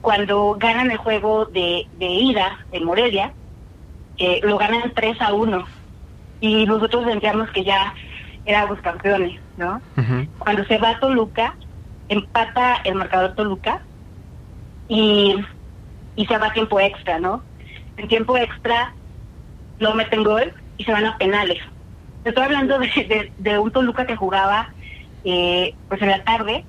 Cuando 0.00 0.54
ganan 0.58 0.90
el 0.90 0.96
juego 0.98 1.46
de, 1.46 1.88
de 1.92 2.06
ida 2.06 2.58
en 2.70 2.84
Morelia, 2.84 3.34
eh, 4.16 4.40
lo 4.42 4.58
ganan 4.58 4.92
3 4.94 5.20
a 5.20 5.32
1 5.32 5.66
y 6.40 6.66
nosotros 6.66 7.04
sentíamos 7.04 7.50
que 7.50 7.64
ya 7.64 7.94
éramos 8.44 8.80
campeones, 8.80 9.40
¿no? 9.56 9.82
Cuando 10.38 10.64
se 10.64 10.78
va 10.78 10.90
a 10.90 10.98
Toluca, 11.00 11.56
empata 12.08 12.80
el 12.84 12.94
marcador 12.94 13.34
Toluca 13.34 13.86
y, 14.88 15.34
y 16.14 16.26
se 16.26 16.38
va 16.38 16.46
a 16.48 16.52
tiempo 16.52 16.80
extra, 16.80 17.18
¿no? 17.18 17.44
En 17.96 18.08
tiempo 18.08 18.36
extra 18.36 18.94
lo 19.78 19.94
meten 19.94 20.24
gol 20.24 20.52
y 20.76 20.84
se 20.84 20.92
van 20.92 21.06
a 21.06 21.16
penales. 21.18 21.58
Estoy 22.24 22.44
hablando 22.44 22.78
de, 22.78 22.86
de- 22.88 23.32
de 23.36 23.58
un 23.58 23.70
Toluca 23.70 24.06
que 24.06 24.16
jugaba 24.16 24.72
eh, 25.24 25.76
pues 25.88 26.00
en 26.02 26.08
la 26.10 26.22
tarde 26.24 26.66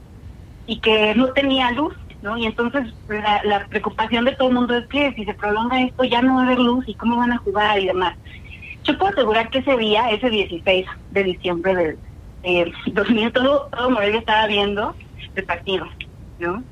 y 0.65 0.80
que 0.82 1.15
no 1.15 1.32
tenía 1.34 1.71
luz 1.71 1.95
¿no? 2.21 2.38
Y 2.38 2.45
entonces 2.45 2.93
la, 3.08 3.65
preocupación 3.67 4.25
de 4.25 4.34
todo 4.34 4.49
el 4.49 4.55
mundo 4.55 4.77
es 4.77 4.88
que 4.88 5.13
si 5.13 5.25
se 5.25 5.34
prolonga 5.34 5.82
esto 5.82 6.03
ya 6.03 6.21
no 6.21 6.36
va 6.36 6.41
a 6.41 6.45
haber 6.45 6.60
luz 6.60 6.88
y 6.88 6.95
cómo 6.95 7.17
van 7.17 7.32
a 7.32 7.38
jugar 7.38 7.79
y 7.79 7.88
demás. 7.88 8.17
Yo 8.84 8.97
puedo 8.97 9.12
asegurar 9.12 9.49
que 9.49 9.60
ese 9.60 9.77
día, 9.77 10.10
ese 10.10 10.29
16 10.29 10.86
de 11.12 11.23
diciembre 11.23 11.75
del 11.75 11.97
eh, 12.43 12.71
2000, 12.88 13.32
todo, 13.32 13.69
todo 13.71 13.89
Morelia 13.89 14.19
estaba 14.19 14.47
viendo 14.47 14.95
el 15.36 15.43
partido, 15.43 15.88
¿no? 16.39 16.63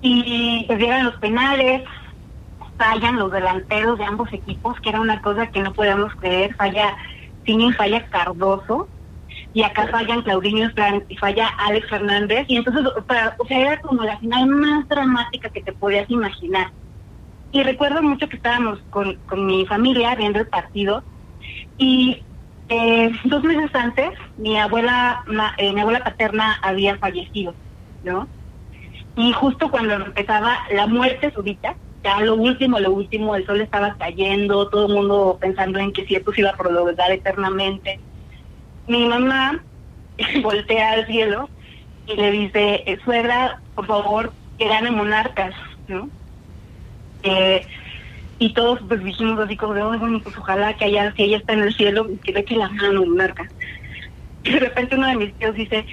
Y 0.00 0.64
pues 0.66 0.78
llegan 0.78 1.04
los 1.04 1.16
penales, 1.16 1.82
fallan 2.76 3.18
los 3.18 3.32
delanteros 3.32 3.98
de 3.98 4.04
ambos 4.04 4.32
equipos, 4.32 4.80
que 4.80 4.90
era 4.90 5.00
una 5.00 5.20
cosa 5.20 5.48
que 5.48 5.60
no 5.60 5.72
podíamos 5.72 6.14
creer, 6.16 6.54
falla 6.54 6.96
Tini, 7.44 7.72
falla 7.72 8.06
Cardoso, 8.06 8.88
y 9.58 9.62
acá 9.64 9.88
fallan 9.88 10.22
Claudinho 10.22 10.70
y 11.08 11.16
falla 11.16 11.48
Alex 11.48 11.88
Fernández, 11.88 12.44
y 12.46 12.58
entonces, 12.58 12.86
o 12.86 13.04
sea, 13.08 13.34
era 13.48 13.76
como 13.80 14.04
la 14.04 14.16
final 14.18 14.46
más 14.46 14.86
dramática 14.86 15.50
que 15.50 15.62
te 15.62 15.72
podías 15.72 16.08
imaginar. 16.08 16.72
Y 17.50 17.64
recuerdo 17.64 18.00
mucho 18.00 18.28
que 18.28 18.36
estábamos 18.36 18.78
con, 18.88 19.18
con 19.26 19.44
mi 19.46 19.66
familia 19.66 20.14
viendo 20.14 20.38
el 20.38 20.46
partido, 20.46 21.04
y 21.76 22.24
eh, 22.68 23.10
dos 23.24 23.42
meses 23.42 23.74
antes, 23.74 24.10
mi 24.36 24.56
abuela, 24.60 25.24
ma- 25.26 25.54
eh, 25.58 25.72
mi 25.72 25.80
abuela 25.80 26.04
paterna 26.04 26.56
había 26.62 26.96
fallecido, 26.98 27.56
¿no? 28.00 28.30
Y 29.16 29.32
justo 29.32 29.72
cuando 29.72 29.94
empezaba 29.94 30.60
la 30.70 30.86
muerte 30.86 31.32
súbita, 31.34 31.76
ya 32.04 32.20
lo 32.20 32.36
último, 32.36 32.78
lo 32.78 32.92
último, 32.92 33.34
el 33.34 33.44
sol 33.44 33.60
estaba 33.60 33.96
cayendo, 33.98 34.68
todo 34.68 34.86
el 34.86 34.94
mundo 34.94 35.36
pensando 35.40 35.80
en 35.80 35.92
que 35.92 36.04
si 36.06 36.14
esto 36.14 36.32
se 36.32 36.42
iba 36.42 36.50
a 36.50 36.56
prolongar 36.56 37.10
eternamente. 37.10 38.00
Mi 38.88 39.06
mamá 39.06 39.62
voltea 40.42 40.92
al 40.92 41.06
cielo 41.06 41.50
y 42.06 42.16
le 42.16 42.30
dice, 42.30 42.82
eh, 42.86 42.98
suegra, 43.04 43.60
por 43.74 43.86
favor, 43.86 44.34
que 44.56 44.66
gane 44.66 44.90
monarcas, 44.90 45.54
¿no? 45.86 46.10
Eh, 47.22 47.64
y 48.38 48.52
todos 48.54 48.80
pues 48.88 49.02
dijimos 49.02 49.38
así 49.40 49.56
como 49.56 49.74
de, 49.74 49.82
"Ay, 49.82 49.98
bueno, 49.98 50.20
pues 50.22 50.36
ojalá 50.38 50.74
que 50.74 50.86
allá, 50.86 51.12
si 51.16 51.24
ella 51.24 51.38
está 51.38 51.52
en 51.52 51.60
el 51.64 51.74
cielo, 51.74 52.06
que 52.22 52.32
le 52.32 52.40
eche 52.40 52.56
la 52.56 52.68
mano 52.70 53.04
monarca. 53.04 53.46
Y 54.42 54.52
de 54.52 54.60
repente 54.60 54.96
uno 54.96 55.08
de 55.08 55.16
mis 55.16 55.36
tíos 55.36 55.54
dice, 55.54 55.86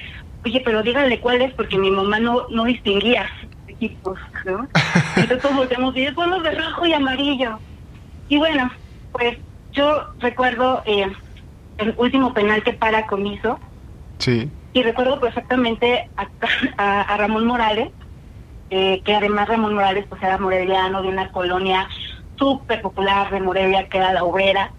oye, 0.46 0.62
pero 0.64 0.84
díganle 0.84 1.20
cuál 1.20 1.42
es, 1.42 1.54
porque 1.56 1.78
mi 1.78 1.92
mamá 1.92 2.20
no, 2.20 2.46
no 2.50 2.66
distinguía 2.66 3.30
equipos, 3.68 4.20
¿no? 4.46 4.70
Entonces 5.18 5.42
todos 5.42 5.56
volteamos 5.56 5.96
y 5.98 6.06
es 6.06 6.14
los 6.16 6.44
de 6.44 6.52
rojo 6.52 6.86
y 6.86 6.94
amarillo. 6.94 7.60
Y 8.28 8.38
bueno, 8.38 8.72
pues 9.12 9.38
yo 9.72 10.06
recuerdo 10.20 10.84
eh, 10.86 11.12
el 11.78 11.94
último 11.98 12.34
penal 12.34 12.64
que 12.64 12.74
para 12.74 13.06
comiso, 13.08 13.60
Sí. 14.20 14.50
y 14.74 14.84
recuerdo 14.84 15.20
perfectamente 15.20 16.10
a, 16.18 16.28
a- 16.78 17.02
a 17.02 17.18
Ramón 17.18 17.46
Morales, 17.46 17.90
eh, 18.70 19.02
que 19.04 19.14
además 19.16 19.48
Ramón 19.48 19.74
Morales 19.76 20.06
pues 20.10 20.22
era 20.24 20.38
moreliano 20.38 21.02
de 21.02 21.10
una 21.10 21.32
colonia 21.32 21.88
súper 22.38 22.82
popular 22.82 23.30
de 23.32 23.40
Morelia, 23.40 23.88
que 23.88 23.98
era 23.98 24.12
la 24.14 24.24
obrera. 24.24 24.72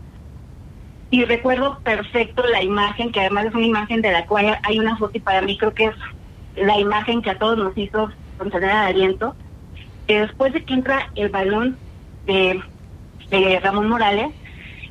Y 1.10 1.24
recuerdo 1.24 1.80
perfecto 1.84 2.42
la 2.46 2.62
imagen, 2.62 3.12
que 3.12 3.20
además 3.20 3.46
es 3.46 3.54
una 3.54 3.66
imagen 3.66 4.02
de 4.02 4.12
la 4.12 4.26
cual 4.26 4.58
hay 4.62 4.78
una 4.78 4.96
foto 4.96 5.16
y 5.16 5.20
para 5.20 5.40
mí 5.40 5.56
creo 5.56 5.72
que 5.72 5.86
es 5.86 5.94
la 6.56 6.78
imagen 6.78 7.22
que 7.22 7.30
a 7.30 7.38
todos 7.38 7.56
nos 7.56 7.76
hizo 7.78 8.10
contener 8.36 8.70
de 8.70 8.76
aliento. 8.76 9.36
Que 10.06 10.20
después 10.22 10.52
de 10.52 10.64
que 10.64 10.74
entra 10.74 11.10
el 11.14 11.28
balón 11.30 11.78
de, 12.26 12.60
de 13.30 13.60
Ramón 13.60 13.88
Morales, 13.88 14.28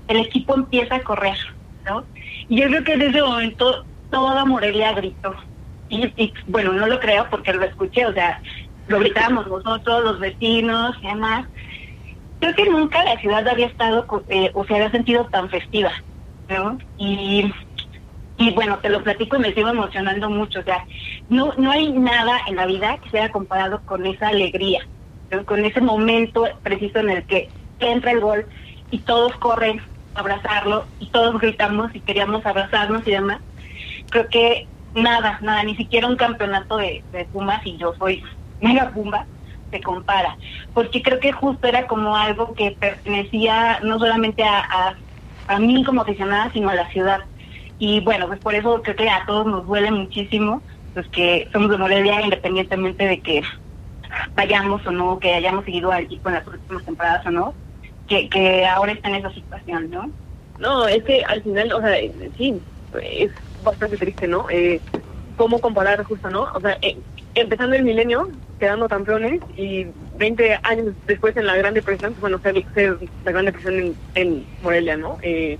el 0.07 0.17
equipo 0.17 0.55
empieza 0.55 0.95
a 0.95 1.03
correr, 1.03 1.37
Y 2.47 2.61
yo 2.61 2.67
creo 2.67 2.83
que 2.83 2.93
en 2.93 3.01
ese 3.03 3.21
momento 3.21 3.85
toda 4.09 4.45
Morelia 4.45 4.93
gritó. 4.93 5.35
Y, 5.89 6.05
y, 6.21 6.33
bueno, 6.47 6.73
no 6.73 6.87
lo 6.87 6.99
creo 6.99 7.27
porque 7.29 7.53
lo 7.53 7.63
escuché, 7.63 8.05
o 8.05 8.13
sea, 8.13 8.41
lo 8.87 8.99
gritábamos 8.99 9.47
nosotros, 9.47 10.03
los 10.03 10.19
vecinos 10.19 10.95
y 11.01 11.07
demás. 11.07 11.47
Creo 12.39 12.55
que 12.55 12.69
nunca 12.69 13.03
la 13.03 13.19
ciudad 13.19 13.47
había 13.47 13.67
estado, 13.67 14.05
eh, 14.29 14.51
o 14.53 14.65
se 14.65 14.75
había 14.75 14.91
sentido 14.91 15.25
tan 15.25 15.49
festiva. 15.49 15.91
Y, 16.97 17.51
bueno, 18.53 18.79
te 18.79 18.89
lo 18.89 19.01
platico 19.03 19.37
y 19.37 19.39
me 19.39 19.53
sigo 19.53 19.69
emocionando 19.69 20.29
mucho, 20.29 20.59
o 20.59 20.63
sea, 20.63 20.85
no, 21.29 21.53
no 21.57 21.71
hay 21.71 21.91
nada 21.91 22.39
en 22.47 22.57
la 22.57 22.65
vida 22.65 22.97
que 22.97 23.09
sea 23.09 23.31
comparado 23.31 23.81
con 23.85 24.05
esa 24.05 24.27
alegría, 24.27 24.85
con 25.45 25.63
ese 25.63 25.81
momento 25.81 26.45
preciso 26.61 26.99
en 26.99 27.09
el 27.11 27.23
que 27.23 27.49
entra 27.79 28.11
el 28.11 28.19
gol 28.19 28.45
y 28.91 28.99
todos 28.99 29.33
corren 29.37 29.81
abrazarlo 30.15 30.85
y 30.99 31.07
todos 31.07 31.39
gritamos 31.39 31.93
y 31.93 31.99
queríamos 32.01 32.45
abrazarnos 32.45 33.05
y 33.07 33.11
demás. 33.11 33.39
Creo 34.09 34.27
que 34.29 34.67
nada, 34.93 35.37
nada, 35.41 35.63
ni 35.63 35.75
siquiera 35.75 36.07
un 36.07 36.15
campeonato 36.15 36.77
de, 36.77 37.03
de 37.11 37.25
Pumas 37.25 37.65
y 37.65 37.77
yo 37.77 37.93
soy 37.99 38.23
mega 38.61 38.89
Pumba 38.91 39.25
se 39.71 39.81
compara, 39.81 40.37
porque 40.73 41.01
creo 41.01 41.19
que 41.19 41.31
justo 41.31 41.67
era 41.67 41.87
como 41.87 42.15
algo 42.15 42.53
que 42.53 42.71
pertenecía 42.79 43.79
no 43.83 43.99
solamente 43.99 44.43
a, 44.43 44.59
a, 44.59 44.95
a 45.47 45.59
mí 45.59 45.83
como 45.83 46.01
aficionada, 46.01 46.51
sino 46.53 46.69
a 46.69 46.75
la 46.75 46.89
ciudad. 46.91 47.19
Y 47.77 47.99
bueno, 48.01 48.27
pues 48.27 48.39
por 48.39 48.55
eso 48.55 48.81
creo 48.83 48.95
que 48.95 49.09
a 49.09 49.25
todos 49.25 49.45
nos 49.47 49.65
duele 49.65 49.91
muchísimo, 49.91 50.61
pues 50.93 51.07
que 51.09 51.49
somos 51.51 51.69
de 51.69 51.77
Morelia, 51.77 52.21
independientemente 52.21 53.05
de 53.05 53.21
que 53.21 53.43
vayamos 54.35 54.85
o 54.87 54.91
no, 54.91 55.19
que 55.19 55.33
hayamos 55.33 55.65
seguido 55.65 55.91
al 55.91 56.03
equipo 56.03 56.29
en 56.29 56.35
las 56.35 56.47
últimas 56.47 56.85
temporadas 56.85 57.25
o 57.25 57.31
no, 57.31 57.53
que, 58.07 58.29
que 58.29 58.65
ahora 58.65 58.93
está 58.93 59.09
en 59.09 59.15
esa 59.15 59.31
situación, 59.31 59.89
¿no? 59.89 60.11
No, 60.57 60.87
es 60.87 61.03
que 61.03 61.23
al 61.23 61.41
final, 61.43 61.73
o 61.73 61.81
sea, 61.81 61.99
eh, 61.99 62.31
sí, 62.37 62.61
es 63.01 63.31
bastante 63.63 63.97
triste, 63.97 64.27
¿no? 64.27 64.49
Eh, 64.49 64.81
¿Cómo 65.35 65.59
comparar 65.59 66.03
justo, 66.03 66.29
no? 66.29 66.43
O 66.53 66.61
sea, 66.61 66.77
eh, 66.81 66.97
empezando 67.33 67.75
el 67.75 67.83
milenio, 67.83 68.29
quedando 68.57 68.87
campeones 68.87 69.41
y 69.57 69.87
20 70.17 70.59
años 70.63 70.95
después 71.07 71.35
en 71.35 71.45
la 71.45 71.57
Gran 71.57 71.73
Depresión, 71.73 72.13
pues, 72.13 72.21
bueno, 72.21 72.39
ser, 72.39 72.63
ser 72.73 72.97
la 73.23 73.31
Gran 73.31 73.45
Depresión 73.45 73.73
en, 73.75 73.97
en 74.13 74.45
Morelia, 74.61 74.95
¿no? 74.95 75.17
Eh, 75.21 75.57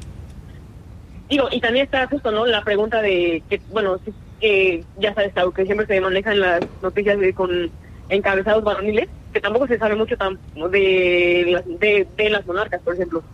digo, 1.29 1.47
y 1.51 1.59
también 1.59 1.85
está 1.85 2.07
justo, 2.07 2.31
¿no? 2.31 2.45
La 2.45 2.63
pregunta 2.63 3.01
de 3.01 3.43
que, 3.49 3.61
bueno, 3.67 3.99
sí, 4.05 4.13
que 4.39 4.85
ya 4.97 5.13
sabes, 5.13 5.33
que 5.53 5.65
siempre 5.65 5.87
se 5.87 5.99
manejan 5.99 6.39
las 6.39 6.63
noticias 6.81 7.19
de, 7.19 7.33
con 7.33 7.71
encabezados 8.09 8.63
varoniles, 8.63 9.09
que 9.31 9.41
tampoco 9.41 9.67
se 9.67 9.77
sabe 9.77 9.95
mucho 9.95 10.15
de, 10.71 11.45
las- 11.47 11.65
de, 11.65 12.29
las 12.29 12.45
monarcas, 12.45 12.81
por 12.81 12.93
ejemplo. 12.95 13.25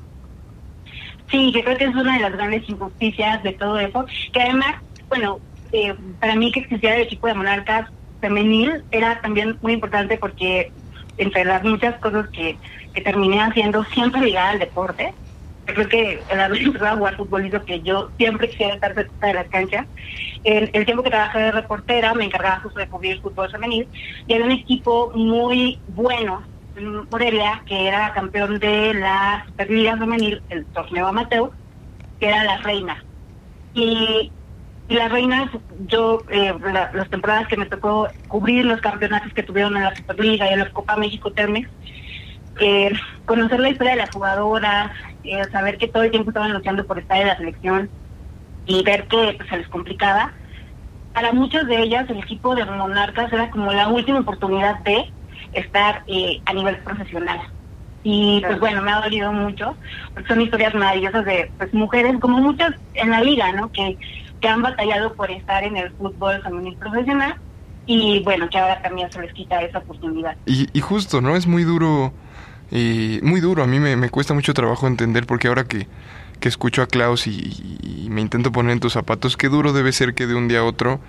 Sí, 1.30 1.52
que 1.54 1.64
creo 1.64 1.78
que 1.78 1.86
es 1.86 1.96
una 1.96 2.16
de 2.16 2.20
las 2.22 2.32
grandes 2.34 2.68
injusticias 2.68 3.42
de 3.44 3.54
todo 3.54 3.80
eso, 3.80 4.06
que 4.34 4.42
además, 4.42 4.76
bueno, 5.10 5.42
eh, 5.72 5.96
para 6.20 6.36
mí 6.36 6.52
que 6.52 6.62
existiera 6.62 6.96
el 6.96 7.04
equipo 7.04 7.28
de 7.28 7.34
monarcas 7.34 7.90
femenil 8.20 8.86
era 8.92 9.22
también 9.22 9.58
muy 9.62 9.74
importante 9.74 10.18
porque 10.18 10.74
entre 11.18 11.46
las 11.46 11.64
muchas 11.64 12.00
cosas 12.00 12.28
que, 12.32 12.60
que 12.94 13.02
terminé 13.02 13.42
haciendo 13.42 13.84
siempre 13.86 14.22
ligada 14.22 14.50
al 14.52 14.60
deporte, 14.60 15.06
yo 15.06 15.31
creo 15.65 15.88
que 15.89 16.26
el 16.30 16.39
haber 16.39 16.62
empezado 16.62 16.93
a 16.93 16.97
jugar 16.97 17.17
fútbol 17.17 17.45
hizo 17.45 17.63
que 17.65 17.82
yo 17.82 18.12
siempre 18.17 18.50
quisiera 18.50 18.76
estar 18.76 18.93
cerca 18.93 19.28
de 19.28 19.34
las 19.34 19.50
canchas. 19.50 19.88
El, 20.43 20.69
el 20.74 20.86
tiempo 20.86 21.04
que 21.04 21.10
trabajé 21.12 21.39
de 21.39 21.52
reportera 21.52 22.13
me 22.13 22.26
encargaba 22.26 22.62
justo 22.62 22.80
de 22.80 22.88
cubrir 22.89 23.21
fútbol 23.21 23.50
femenil 23.52 23.89
y 24.28 24.34
había 24.34 24.45
un 24.47 24.52
equipo 24.54 25.12
muy 25.15 25.84
bueno 25.88 26.47
en 26.76 27.08
Morelia 27.12 27.63
que 27.67 27.88
era 27.88 28.13
campeón 28.13 28.60
de 28.60 28.93
la 28.93 29.43
Superliga 29.47 29.97
Femenil, 29.97 30.43
el 30.50 30.67
torneo 30.67 31.08
amateur, 31.08 31.52
que 32.19 32.28
era 32.30 32.43
la 32.45 32.58
reina. 32.60 33.06
Y, 33.74 34.34
y 34.88 34.95
las 34.95 35.12
reinas, 35.12 35.50
yo, 35.80 36.26
eh, 36.30 36.54
la- 36.74 36.91
las 36.93 37.10
temporadas 37.10 37.47
que 37.47 37.58
me 37.58 37.65
tocó 37.67 38.10
cubrir 38.28 38.65
los 38.65 38.82
campeonatos 38.82 39.34
que 39.34 39.43
tuvieron 39.43 39.78
en 39.78 39.84
la 39.84 39.95
Superliga 39.95 40.50
y 40.50 40.54
en 40.54 40.60
la 40.60 40.71
Copa 40.71 40.97
México 40.97 41.32
Termex, 41.34 41.69
eh, 42.60 42.91
conocer 43.26 43.60
la 43.60 43.69
historia 43.69 43.93
de 43.93 43.97
las 44.00 44.12
jugadoras, 44.12 44.91
eh, 45.24 45.44
saber 45.52 45.78
que 45.78 45.88
todo 45.88 46.04
el 46.04 46.12
tiempo 46.12 46.30
estaban 46.32 46.54
luchando 46.54 46.86
por 46.86 47.00
estar 47.00 47.20
en 47.20 47.28
la 47.28 47.38
selección 47.38 47.90
y 48.66 48.84
ver 48.84 49.08
que 49.08 49.34
pues, 49.38 49.50
se 49.50 49.58
les 49.58 49.68
complicaba. 49.68 50.32
Para 51.14 51.34
muchas 51.34 51.68
de 51.68 51.82
ellas, 51.82 52.10
el 52.10 52.20
equipo 52.20 52.56
de 52.56 52.64
Monarcas 52.66 53.32
era 53.34 53.50
como 53.52 53.72
la 53.74 53.88
última 53.90 54.20
oportunidad 54.20 54.80
de 54.84 55.12
estar 55.54 56.04
eh, 56.08 56.42
a 56.46 56.54
nivel 56.54 56.78
profesional. 56.78 57.40
Y 58.04 58.40
pues 58.40 58.58
Claro. 58.58 58.60
bueno, 58.60 58.82
me 58.82 58.92
ha 58.92 59.02
dolido 59.02 59.32
mucho, 59.32 59.76
porque 60.14 60.28
son 60.28 60.42
historias 60.42 60.74
maravillosas 60.74 61.26
de 61.26 61.52
pues, 61.58 61.74
mujeres, 61.74 62.16
como 62.20 62.38
muchas 62.40 62.72
en 62.96 63.12
la 63.12 63.22
liga, 63.22 63.52
¿no? 63.52 63.72
Que, 63.72 63.98
que 64.40 64.48
han 64.48 64.62
batallado 64.62 65.14
por 65.14 65.30
estar 65.30 65.64
en 65.64 65.78
el 65.78 65.92
fútbol 65.92 66.42
femenil 66.42 66.76
profesional 66.78 67.36
y 67.86 68.22
bueno, 68.24 68.50
que 68.50 68.58
ahora 68.58 68.82
también 68.82 69.12
se 69.12 69.22
les 69.22 69.34
quita 69.34 69.62
esa 69.62 69.80
oportunidad. 69.80 70.36
Y, 70.46 70.68
y 70.74 70.80
justo, 70.82 71.20
¿no? 71.22 71.36
Es 71.36 71.46
muy 71.46 71.64
duro, 71.64 72.14
eh, 72.72 73.20
muy 73.24 73.42
duro. 73.42 73.64
A 73.64 73.68
mí 73.68 73.80
me, 73.80 74.10
cuesta 74.10 74.34
mucho 74.34 74.54
trabajo 74.54 74.88
entender 74.88 75.26
porque 75.26 75.48
ahora 75.48 75.66
que, 75.66 75.88
que 76.40 76.50
escucho 76.50 76.82
a 76.82 76.88
Klaus 76.88 77.28
y, 77.28 77.78
y 77.84 78.10
me 78.10 78.22
intento 78.22 78.52
poner 78.52 78.74
en 78.74 78.80
tus 78.80 78.94
zapatos, 78.94 79.38
qué 79.38 79.50
duro 79.50 79.74
debe 79.74 79.92
ser 79.92 80.14
que 80.14 80.28
de 80.28 80.36
un 80.36 80.48
día 80.48 80.60
a 80.60 80.64
otro, 80.64 81.00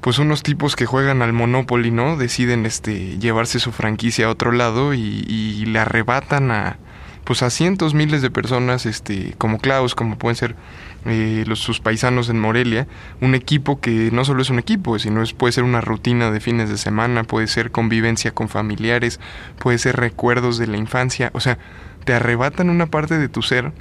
pues 0.00 0.18
unos 0.18 0.42
tipos 0.42 0.76
que 0.76 0.86
juegan 0.86 1.22
al 1.22 1.32
Monopoly, 1.32 1.90
¿no? 1.90 2.16
Deciden 2.16 2.66
este, 2.66 3.18
llevarse 3.18 3.60
su 3.60 3.72
franquicia 3.72 4.26
a 4.26 4.30
otro 4.30 4.52
lado 4.52 4.94
y, 4.94 5.24
y 5.26 5.64
le 5.66 5.78
arrebatan 5.78 6.50
a, 6.50 6.78
pues 7.24 7.42
a 7.42 7.50
cientos, 7.50 7.94
miles 7.94 8.22
de 8.22 8.30
personas, 8.30 8.86
este, 8.86 9.34
como 9.38 9.58
Klaus, 9.58 9.94
como 9.94 10.18
pueden 10.18 10.36
ser 10.36 10.56
eh, 11.06 11.44
los, 11.46 11.60
sus 11.60 11.80
paisanos 11.80 12.28
en 12.28 12.38
Morelia, 12.38 12.86
un 13.20 13.34
equipo 13.34 13.80
que 13.80 14.10
no 14.12 14.24
solo 14.24 14.42
es 14.42 14.50
un 14.50 14.58
equipo, 14.58 14.98
sino 14.98 15.22
es, 15.22 15.32
puede 15.32 15.52
ser 15.52 15.64
una 15.64 15.80
rutina 15.80 16.30
de 16.30 16.40
fines 16.40 16.68
de 16.68 16.76
semana, 16.76 17.24
puede 17.24 17.46
ser 17.46 17.70
convivencia 17.70 18.32
con 18.32 18.48
familiares, 18.48 19.18
puede 19.58 19.78
ser 19.78 19.96
recuerdos 19.96 20.58
de 20.58 20.66
la 20.66 20.76
infancia, 20.76 21.30
o 21.32 21.40
sea, 21.40 21.58
te 22.04 22.12
arrebatan 22.12 22.70
una 22.70 22.86
parte 22.86 23.18
de 23.18 23.28
tu 23.28 23.42
ser 23.42 23.72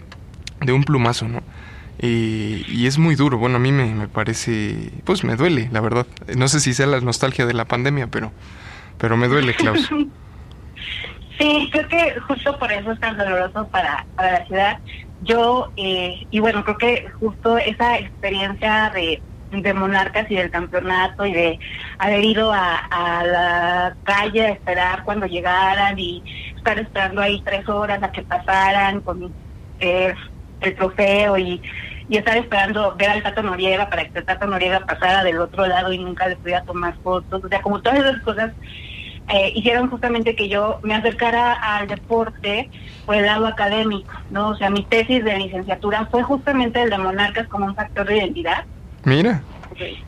de 0.62 0.72
un 0.72 0.84
plumazo, 0.84 1.28
¿no? 1.28 1.42
Eh, 2.02 2.64
y 2.68 2.88
es 2.88 2.98
muy 2.98 3.16
duro, 3.16 3.38
bueno, 3.38 3.58
a 3.58 3.60
mí 3.60 3.74
me, 3.74 3.94
me, 3.94 4.08
parece, 4.08 4.92
pues 5.04 5.26
me 5.26 5.36
duele, 5.36 5.70
la 5.74 5.82
verdad. 5.82 6.08
No 6.38 6.48
sé 6.48 6.62
si 6.62 6.74
sea 6.74 6.88
la 6.88 7.02
nostalgia 7.02 7.46
de 7.46 7.54
la 7.54 7.66
pandemia, 7.66 8.08
pero, 8.08 8.32
pero 8.98 9.18
me 9.18 9.28
duele, 9.28 9.54
Klaus. 9.58 9.90
Sí, 11.40 11.70
creo 11.72 11.88
que 11.88 12.20
justo 12.22 12.60
por 12.60 12.72
eso 12.72 12.92
es 12.92 13.00
tan 13.00 13.18
doloroso 13.18 13.68
para, 13.70 14.06
para 14.16 14.40
la 14.40 14.46
ciudad. 14.46 14.80
Yo, 15.22 15.72
eh, 15.78 16.28
y 16.32 16.40
bueno, 16.40 16.64
creo 16.66 16.78
que 16.78 17.10
justo 17.20 17.58
esa 17.58 17.98
experiencia 17.98 18.92
de, 18.94 19.24
de 19.52 19.74
Monarcas 19.74 20.30
y 20.30 20.36
del 20.36 20.52
campeonato 20.52 21.26
y 21.26 21.34
de 21.34 21.60
haber 21.98 22.26
ido 22.26 22.52
a, 22.54 22.76
a 22.78 23.24
la 23.26 23.98
calle 24.04 24.48
a 24.48 24.50
esperar 24.52 25.04
cuando 25.06 25.28
llegaran 25.28 25.98
y 25.98 26.24
estar 26.58 26.78
esperando 26.78 27.22
ahí 27.22 27.42
tres 27.44 27.68
horas 27.70 28.04
a 28.04 28.12
que 28.12 28.24
pasaran 28.24 29.02
con 29.02 29.34
eh, 29.80 30.14
el 30.62 30.76
trofeo 30.76 31.38
y, 31.38 31.62
y 32.10 32.18
estar 32.18 32.36
esperando 32.38 32.96
ver 32.98 33.12
al 33.12 33.24
Tato 33.24 33.44
Noriega 33.44 33.90
para 33.90 34.10
que 34.10 34.20
el 34.20 34.26
Tato 34.26 34.46
Noriega 34.46 34.86
pasara 34.86 35.24
del 35.24 35.40
otro 35.40 35.66
lado 35.68 35.94
y 35.94 36.00
nunca 36.00 36.28
le 36.28 36.36
pudiera 36.36 36.64
tomar 36.66 36.96
fotos. 37.02 37.44
O 37.46 37.48
sea, 37.48 37.62
como 37.62 37.82
todas 37.82 38.00
esas 38.00 38.22
cosas 38.24 38.52
eh, 39.30 39.52
hicieron 39.56 39.90
justamente 39.90 40.36
que 40.36 40.50
yo 40.50 40.80
me 40.84 40.96
acercara 40.96 41.54
al 41.54 41.88
deporte 41.88 42.70
por 43.06 43.16
el 43.16 43.26
lado 43.26 43.48
académico, 43.48 44.12
¿no? 44.32 44.50
O 44.50 44.56
sea, 44.56 44.70
mi 44.70 44.84
tesis 44.84 45.24
de 45.24 45.38
licenciatura 45.38 46.08
fue 46.08 46.24
justamente 46.24 46.82
el 46.82 46.90
de 46.90 46.98
Monarcas 46.98 47.48
como 47.48 47.66
un 47.66 47.76
factor 47.76 48.08
de 48.08 48.18
identidad. 48.18 48.66
Mira. 49.04 49.42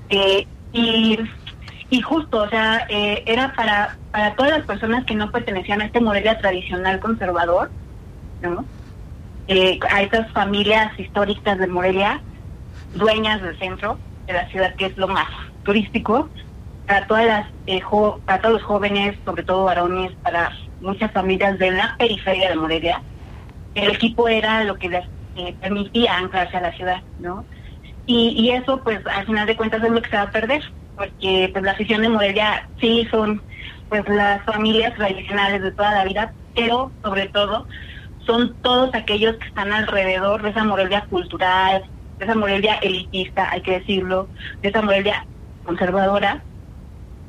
Eh, 0.10 0.48
y, 0.74 1.20
y 1.90 2.02
justo, 2.02 2.44
o 2.44 2.50
sea, 2.50 2.86
eh, 2.90 3.24
era 3.26 3.54
para, 3.54 3.98
para 4.12 4.34
todas 4.36 4.52
las 4.52 4.66
personas 4.66 5.06
que 5.06 5.16
no 5.16 5.32
pertenecían 5.32 5.82
a 5.82 5.86
este 5.86 6.02
Morelia 6.02 6.40
tradicional 6.40 7.00
conservador, 7.00 7.70
¿no? 8.42 8.66
Eh, 9.48 9.80
a 9.90 10.02
estas 10.02 10.32
familias 10.32 10.98
históricas 11.00 11.60
de 11.60 11.68
Morelia, 11.68 12.22
dueñas 12.96 13.42
del 13.42 13.58
centro 13.60 13.98
de 14.26 14.34
la 14.34 14.48
ciudad, 14.50 14.76
que 14.76 14.86
es 14.86 14.98
lo 14.98 15.08
más 15.08 15.28
turístico, 15.64 16.30
para 16.92 17.08
todas 17.08 17.26
las 17.26 17.48
eh, 17.68 17.82
para 18.26 18.42
todos 18.42 18.56
los 18.56 18.64
jóvenes, 18.64 19.16
sobre 19.24 19.44
todo 19.44 19.64
varones, 19.64 20.12
para 20.24 20.52
muchas 20.82 21.10
familias 21.14 21.58
de 21.58 21.72
la 21.72 21.96
periferia 21.98 22.50
de 22.50 22.58
Morelia, 22.58 23.02
el 23.76 23.92
equipo 23.92 24.28
era 24.28 24.66
lo 24.66 24.76
que 24.76 24.90
les 24.90 25.06
eh, 25.38 25.56
permitía 25.62 26.18
anclarse 26.18 26.58
a 26.58 26.60
la 26.60 26.74
ciudad, 26.74 27.02
¿no? 27.20 27.46
Y, 28.08 28.34
y, 28.38 28.50
eso, 28.50 28.84
pues, 28.84 29.00
al 29.08 29.26
final 29.26 29.48
de 29.48 29.56
cuentas 29.56 29.82
es 29.82 29.90
lo 29.90 30.02
que 30.02 30.10
se 30.10 30.18
va 30.18 30.24
a 30.24 30.32
perder, 30.32 30.64
porque 30.98 31.50
pues 31.54 31.64
la 31.64 31.72
afición 31.72 32.02
de 32.02 32.10
Morelia 32.10 32.68
sí 32.82 33.08
son, 33.10 33.42
pues, 33.88 34.06
las 34.10 34.44
familias 34.44 34.94
tradicionales 34.96 35.62
de 35.62 35.72
toda 35.72 35.94
la 35.94 36.04
vida, 36.04 36.34
pero 36.56 36.92
sobre 37.04 37.30
todo 37.30 37.68
son 38.26 38.54
todos 38.62 38.94
aquellos 38.96 39.38
que 39.38 39.48
están 39.48 39.72
alrededor 39.72 40.42
de 40.42 40.50
esa 40.50 40.66
Morelia 40.66 41.06
cultural, 41.10 41.86
de 42.20 42.26
esa 42.26 42.36
Morelia 42.36 42.74
elitista, 42.82 43.50
hay 43.50 43.62
que 43.62 43.80
decirlo, 43.80 44.28
de 44.62 44.68
esa 44.68 44.82
Morelia 44.82 45.26
conservadora, 45.64 46.44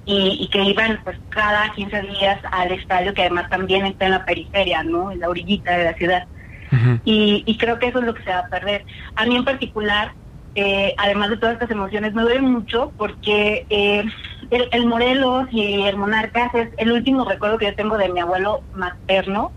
y, 0.05 0.39
y, 0.41 0.49
que 0.49 0.63
iban 0.63 0.99
pues 1.05 1.17
cada 1.29 1.71
15 1.73 2.03
días 2.03 2.41
al 2.51 2.73
estadio 2.73 3.15
que 3.15 3.23
además 3.23 3.49
también 3.49 3.87
está 3.87 4.07
en 4.07 4.11
la 4.13 4.25
periferia, 4.25 4.83
¿no? 4.83 5.13
En 5.13 5.21
la 5.21 5.29
orillita 5.29 5.77
de 5.77 5.85
la 5.85 5.95
ciudad. 5.95 6.25
Uh 6.73 6.75
-huh. 6.75 7.01
y, 7.05 7.45
y, 7.47 7.57
creo 7.59 7.79
que 7.79 7.87
eso 7.89 8.01
es 8.01 8.07
lo 8.07 8.15
que 8.15 8.25
se 8.25 8.31
va 8.31 8.41
a 8.41 8.49
perder. 8.49 8.85
A 9.15 9.27
mí 9.27 9.37
en 9.37 9.45
particular, 9.45 10.13
eh, 10.55 10.95
además 10.99 11.31
de 11.31 11.37
todas 11.37 11.55
estas 11.55 11.71
emociones, 11.71 12.15
me 12.15 12.23
duele 12.23 12.41
mucho 12.41 12.93
porque 12.97 13.67
eh, 13.71 14.05
el, 14.51 14.69
el, 14.73 14.87
Morelos 14.87 15.49
y 15.53 15.83
el 15.83 15.97
Monarcas 15.97 16.55
es 16.55 16.69
el 16.79 16.93
último 16.93 17.25
recuerdo 17.25 17.59
que 17.59 17.67
yo 17.67 17.75
tengo 17.75 17.97
de 17.97 18.09
mi 18.09 18.21
abuelo 18.21 18.63
materno, 18.75 19.53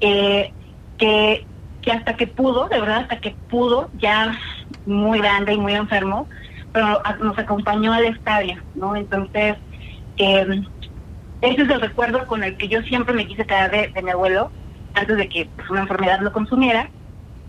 eh, 0.00 0.52
que, 0.96 1.44
que 1.82 1.92
hasta 1.92 2.16
que 2.16 2.26
pudo, 2.26 2.68
de 2.68 2.80
verdad, 2.80 3.00
hasta 3.02 3.20
que 3.20 3.34
pudo, 3.50 3.90
ya 3.98 4.38
muy 4.86 5.18
grande 5.18 5.52
y 5.52 5.58
muy 5.58 5.74
enfermo, 5.74 6.26
pero 6.72 7.00
nos 7.20 7.38
acompañó 7.38 7.92
al 7.92 8.04
estadio, 8.04 8.56
¿no? 8.74 8.96
Entonces, 8.96 9.56
eh, 10.16 10.62
ese 11.40 11.62
es 11.62 11.70
el 11.70 11.80
recuerdo 11.80 12.26
con 12.26 12.42
el 12.42 12.56
que 12.56 12.68
yo 12.68 12.82
siempre 12.82 13.14
me 13.14 13.26
quise 13.26 13.46
quedar 13.46 13.70
de, 13.70 13.88
de 13.88 14.02
mi 14.02 14.10
abuelo, 14.10 14.50
antes 14.94 15.16
de 15.16 15.28
que 15.28 15.48
pues, 15.56 15.70
una 15.70 15.82
enfermedad 15.82 16.20
lo 16.20 16.32
consumiera, 16.32 16.90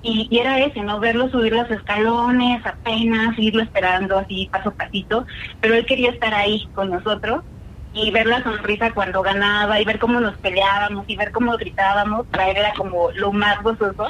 y, 0.02 0.28
y, 0.32 0.40
era 0.40 0.60
ese, 0.60 0.82
¿no? 0.82 1.00
Verlo 1.00 1.30
subir 1.30 1.52
los 1.52 1.70
escalones, 1.70 2.66
apenas, 2.66 3.38
irlo 3.38 3.62
esperando 3.62 4.18
así 4.18 4.48
paso 4.50 4.70
a 4.70 4.74
pasito, 4.74 5.26
pero 5.60 5.76
él 5.76 5.86
quería 5.86 6.12
estar 6.12 6.34
ahí 6.34 6.70
con 6.74 6.90
nosotros 6.90 7.44
y 7.94 8.12
ver 8.12 8.28
la 8.28 8.44
sonrisa 8.44 8.92
cuando 8.92 9.22
ganaba 9.22 9.80
y 9.82 9.86
ver 9.86 10.00
cómo 10.00 10.20
nos 10.20 10.38
peleábamos 10.38 11.06
y 11.08 11.16
ver 11.16 11.32
cómo 11.32 11.58
gritábamos, 11.58 12.28
para 12.28 12.50
él 12.50 12.58
era 12.58 12.74
como 12.74 13.12
lo 13.12 13.34
más 13.34 13.62
gozoso. 13.62 14.08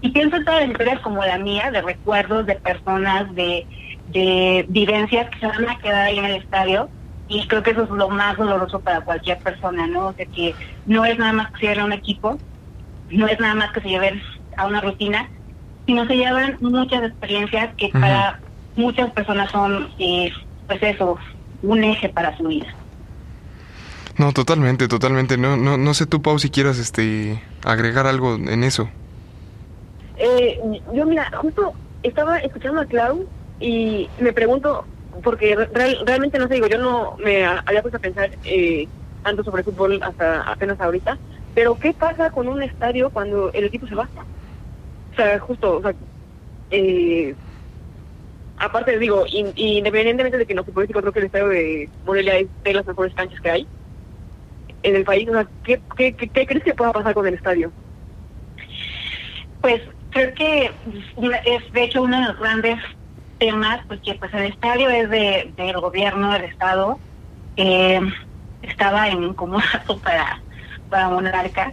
Y 0.00 0.10
pienso 0.10 0.36
en 0.36 0.44
todas 0.44 0.60
las 0.60 0.70
historias 0.70 1.00
como 1.00 1.24
la 1.24 1.38
mía, 1.38 1.70
de 1.70 1.82
recuerdos, 1.82 2.46
de 2.46 2.56
personas, 2.56 3.34
de 3.34 3.66
de 4.12 4.64
vivencias 4.68 5.28
que 5.30 5.38
se 5.40 5.46
van 5.46 5.68
a 5.68 5.78
quedar 5.78 6.06
ahí 6.06 6.18
en 6.18 6.24
el 6.24 6.36
estadio 6.36 6.88
y 7.28 7.46
creo 7.48 7.62
que 7.62 7.72
eso 7.72 7.84
es 7.84 7.90
lo 7.90 8.08
más 8.08 8.36
doloroso 8.36 8.80
para 8.80 9.00
cualquier 9.00 9.38
persona, 9.38 9.86
¿no? 9.86 10.08
O 10.08 10.12
sea, 10.12 10.26
que 10.26 10.54
no 10.86 11.04
es 11.04 11.18
nada 11.18 11.32
más 11.32 11.50
que 11.52 11.58
se 11.58 11.66
lleven 11.66 11.80
a 11.80 11.84
un 11.86 11.92
equipo, 11.92 12.38
no 13.10 13.26
es 13.26 13.40
nada 13.40 13.54
más 13.54 13.72
que 13.72 13.80
se 13.80 13.88
lleven 13.88 14.22
a 14.56 14.66
una 14.66 14.80
rutina, 14.80 15.28
sino 15.86 16.06
se 16.06 16.16
llevan 16.16 16.56
muchas 16.60 17.02
experiencias 17.04 17.74
que 17.76 17.86
uh 17.86 17.90
-huh. 17.90 18.00
para 18.00 18.40
muchas 18.76 19.10
personas 19.10 19.50
son, 19.50 19.88
eh, 19.98 20.30
pues 20.66 20.82
eso, 20.82 21.18
un 21.62 21.82
eje 21.82 22.08
para 22.08 22.36
su 22.36 22.44
vida. 22.44 22.66
No, 24.18 24.32
totalmente, 24.32 24.88
totalmente. 24.88 25.36
No, 25.36 25.56
no, 25.56 25.76
no 25.76 25.94
sé 25.94 26.06
tú, 26.06 26.22
Pau, 26.22 26.38
si 26.38 26.48
quieras 26.48 26.78
este, 26.78 27.42
agregar 27.64 28.06
algo 28.06 28.36
en 28.36 28.64
eso. 28.64 28.88
Eh, 30.16 30.58
yo, 30.94 31.04
mira, 31.04 31.30
justo 31.36 31.74
estaba 32.02 32.38
escuchando 32.38 32.80
a 32.80 32.86
Clau 32.86 33.26
y 33.60 34.08
me 34.18 34.32
pregunto, 34.32 34.84
porque 35.22 35.56
real, 35.56 35.98
realmente 36.04 36.38
no 36.38 36.48
sé, 36.48 36.54
digo, 36.54 36.66
yo 36.66 36.78
no 36.78 37.16
me 37.18 37.44
había 37.44 37.82
puesto 37.82 37.96
a 37.96 38.00
pensar 38.00 38.30
eh, 38.44 38.86
tanto 39.22 39.42
sobre 39.44 39.62
fútbol 39.62 40.00
hasta 40.02 40.42
apenas 40.42 40.80
ahorita, 40.80 41.18
pero 41.54 41.78
¿qué 41.78 41.94
pasa 41.94 42.30
con 42.30 42.48
un 42.48 42.62
estadio 42.62 43.10
cuando 43.10 43.50
el 43.52 43.64
equipo 43.64 43.86
se 43.86 43.94
va? 43.94 44.08
O 45.12 45.16
sea, 45.16 45.38
justo, 45.40 45.78
o 45.78 45.82
sea, 45.82 45.94
eh, 46.70 47.34
aparte 48.58 48.98
digo, 48.98 49.24
in, 49.30 49.52
independientemente 49.56 50.38
de 50.38 50.46
que 50.46 50.54
no 50.54 50.64
futbolístico, 50.64 51.00
creo 51.00 51.12
que 51.12 51.20
el 51.20 51.26
estadio 51.26 51.48
de 51.48 51.88
Morelia 52.04 52.38
es 52.38 52.48
de 52.62 52.74
las 52.74 52.86
mejores 52.86 53.14
canchas 53.14 53.40
que 53.40 53.50
hay 53.50 53.66
en 54.82 54.96
el 54.96 55.04
país, 55.04 55.28
o 55.28 55.32
sea, 55.32 55.48
¿qué, 55.64 55.80
qué, 55.96 56.14
qué, 56.14 56.28
qué 56.28 56.46
crees 56.46 56.62
que 56.62 56.74
pueda 56.74 56.92
pasar 56.92 57.14
con 57.14 57.26
el 57.26 57.34
estadio? 57.34 57.72
Pues 59.62 59.80
creo 60.10 60.34
que 60.34 60.70
es 61.46 61.72
de 61.72 61.84
hecho 61.84 62.02
uno 62.02 62.20
de 62.20 62.26
los 62.28 62.38
grandes 62.38 62.78
temas, 63.38 63.80
porque 63.86 64.14
pues 64.14 64.32
el 64.34 64.44
estadio 64.44 64.88
es 64.88 65.10
de, 65.10 65.52
del 65.56 65.80
gobierno 65.80 66.32
del 66.32 66.44
estado, 66.44 66.98
eh, 67.56 68.00
estaba 68.62 69.08
en 69.08 69.34
comodato 69.34 69.98
para, 70.02 70.40
para 70.90 71.08
Monarca, 71.08 71.72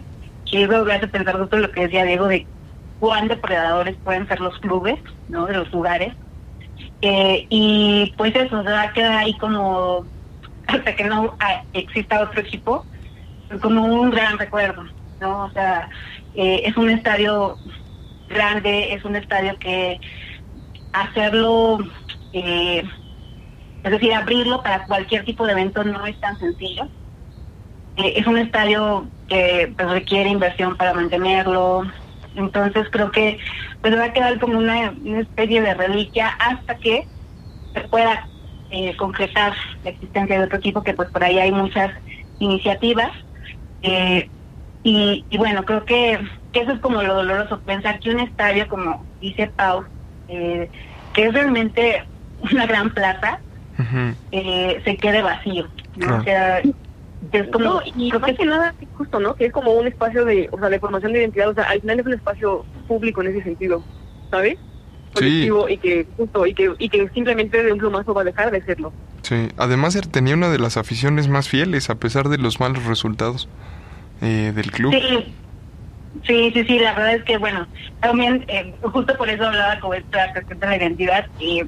que 0.50 0.66
luego 0.66 0.90
hace 0.90 1.08
pensar 1.08 1.38
justo 1.38 1.58
lo 1.58 1.70
que 1.70 1.82
decía 1.82 2.04
Diego 2.04 2.26
de 2.28 2.46
cuán 2.98 3.28
depredadores 3.28 3.96
pueden 4.04 4.26
ser 4.28 4.40
los 4.40 4.58
clubes, 4.60 4.98
¿no? 5.28 5.46
De 5.46 5.54
los 5.54 5.70
lugares. 5.72 6.14
Eh, 7.02 7.46
y 7.50 8.14
pues 8.16 8.34
eso, 8.34 8.62
se 8.62 8.70
va 8.70 8.82
a 8.82 8.92
quedar 8.92 9.18
ahí 9.18 9.36
como, 9.38 10.06
hasta 10.66 10.94
que 10.96 11.04
no 11.04 11.36
exista 11.72 12.20
otro 12.20 12.40
equipo, 12.40 12.84
como 13.60 13.84
un 13.84 14.10
gran 14.10 14.38
recuerdo, 14.38 14.84
¿no? 15.20 15.44
O 15.44 15.50
sea, 15.50 15.88
eh, 16.34 16.62
es 16.64 16.76
un 16.76 16.90
estadio 16.90 17.58
grande, 18.28 18.94
es 18.94 19.04
un 19.04 19.16
estadio 19.16 19.56
que 19.58 20.00
hacerlo, 20.94 21.78
eh, 22.32 22.84
es 23.82 23.90
decir, 23.90 24.14
abrirlo 24.14 24.62
para 24.62 24.86
cualquier 24.86 25.24
tipo 25.24 25.44
de 25.44 25.52
evento 25.52 25.84
no 25.84 26.06
es 26.06 26.18
tan 26.20 26.38
sencillo. 26.38 26.88
Eh, 27.96 28.14
es 28.16 28.26
un 28.26 28.38
estadio 28.38 29.10
que 29.28 29.74
pues, 29.76 29.90
requiere 29.90 30.30
inversión 30.30 30.76
para 30.76 30.94
mantenerlo, 30.94 31.82
entonces 32.34 32.88
creo 32.90 33.10
que 33.10 33.38
pues 33.80 33.96
va 33.96 34.04
a 34.04 34.12
quedar 34.12 34.38
como 34.40 34.58
una, 34.58 34.94
especie 35.20 35.60
de 35.60 35.74
reliquia 35.74 36.28
hasta 36.28 36.76
que 36.76 37.08
se 37.74 37.80
pueda 37.82 38.28
eh, 38.70 38.96
concretar 38.96 39.54
la 39.82 39.90
existencia 39.90 40.38
de 40.38 40.44
otro 40.44 40.58
equipo, 40.58 40.82
que 40.82 40.94
pues 40.94 41.10
por 41.10 41.22
ahí 41.22 41.38
hay 41.38 41.52
muchas 41.52 41.92
iniciativas. 42.38 43.10
Eh, 43.82 44.30
y, 44.82 45.26
y, 45.28 45.38
bueno, 45.38 45.64
creo 45.64 45.84
que, 45.84 46.18
que, 46.52 46.60
eso 46.60 46.72
es 46.72 46.80
como 46.80 47.02
lo 47.02 47.14
doloroso, 47.14 47.62
pensar 47.62 48.00
que 48.00 48.10
un 48.10 48.20
estadio, 48.20 48.68
como 48.68 49.06
dice 49.20 49.46
Pau, 49.48 49.86
eh, 50.34 50.70
que 51.12 51.26
es 51.26 51.32
realmente 51.34 52.02
una 52.52 52.66
gran 52.66 52.90
plaza, 52.90 53.38
uh 53.78 53.82
-huh. 53.82 54.14
eh, 54.32 54.80
se 54.84 54.96
quede 54.96 55.22
vacío. 55.22 55.66
O 55.96 56.22
sea, 56.24 56.60
Es 57.32 57.48
como, 57.50 57.64
no, 57.64 57.80
y 57.96 58.10
creo 58.10 58.20
más 58.20 58.30
que 58.32 58.36
que 58.36 58.44
nada, 58.46 58.74
justo, 58.98 59.18
¿no? 59.18 59.34
Que 59.34 59.46
es 59.46 59.52
como 59.52 59.72
un 59.72 59.86
espacio 59.86 60.24
de, 60.24 60.48
o 60.52 60.58
sea, 60.58 60.68
de 60.68 60.78
formación 60.78 61.12
de 61.12 61.20
identidad, 61.20 61.48
o 61.48 61.54
sea, 61.54 61.64
al 61.64 61.80
final 61.80 62.00
es 62.00 62.06
un 62.06 62.12
espacio 62.12 62.64
público 62.86 63.22
en 63.22 63.28
ese 63.28 63.42
sentido, 63.42 63.82
¿sabes? 64.30 64.58
Sí. 65.14 65.14
Colectivo 65.14 65.68
y 65.68 65.78
que, 65.78 66.06
justo, 66.16 66.46
y 66.46 66.54
que, 66.54 66.72
y 66.78 66.88
que 66.88 67.08
simplemente 67.10 67.62
de 67.62 67.72
un 67.72 67.78
plumazo 67.78 68.12
va 68.12 68.22
a 68.22 68.24
dejar 68.24 68.50
de 68.50 68.62
serlo. 68.62 68.92
Sí, 69.22 69.48
además 69.56 69.96
él 69.96 70.08
tenía 70.08 70.34
una 70.34 70.50
de 70.50 70.58
las 70.58 70.76
aficiones 70.76 71.28
más 71.28 71.48
fieles 71.48 71.88
a 71.88 71.94
pesar 71.94 72.28
de 72.28 72.36
los 72.36 72.60
malos 72.60 72.84
resultados 72.84 73.48
eh, 74.20 74.52
del 74.54 74.70
club. 74.70 74.92
Sí, 74.92 75.34
sí, 76.22 76.50
sí, 76.52 76.64
sí, 76.64 76.78
la 76.78 76.94
verdad 76.94 77.14
es 77.16 77.24
que, 77.24 77.38
bueno, 77.38 77.68
también 78.00 78.44
eh, 78.48 78.78
justo 78.82 79.16
por 79.16 79.28
eso 79.28 79.44
hablaba 79.46 79.78
con 79.80 79.94
esta 79.96 80.32
cuestión 80.32 80.58
de 80.60 80.66
la 80.66 80.76
identidad 80.76 81.26
y 81.38 81.62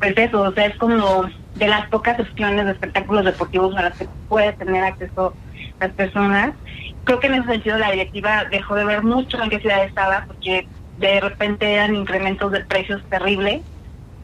pues 0.00 0.14
eso, 0.18 0.42
o 0.42 0.52
sea, 0.52 0.66
es 0.66 0.78
como 0.78 1.26
de 1.54 1.68
las 1.68 1.88
pocas 1.88 2.18
opciones 2.20 2.66
de 2.66 2.72
espectáculos 2.72 3.24
deportivos 3.24 3.76
a 3.76 3.82
las 3.84 3.96
que 3.96 4.10
puede 4.28 4.54
tener 4.54 4.84
acceso 4.84 5.38
las 5.80 5.94
personas. 5.94 6.54
Creo 7.04 7.20
que 7.20 7.28
en 7.28 7.34
ese 7.36 7.48
sentido 7.52 7.78
la 7.78 7.90
directiva 7.92 8.46
dejó 8.50 8.76
de 8.76 8.84
ver 8.86 9.02
mucho 9.04 9.42
en 9.42 9.50
qué 9.50 9.60
ciudad 9.60 9.84
estaba 9.84 10.24
porque 10.28 10.70
de 10.96 11.20
repente 11.20 11.72
eran 11.74 11.96
incrementos 11.96 12.52
de 12.52 12.64
precios 12.66 13.02
terribles 13.08 13.62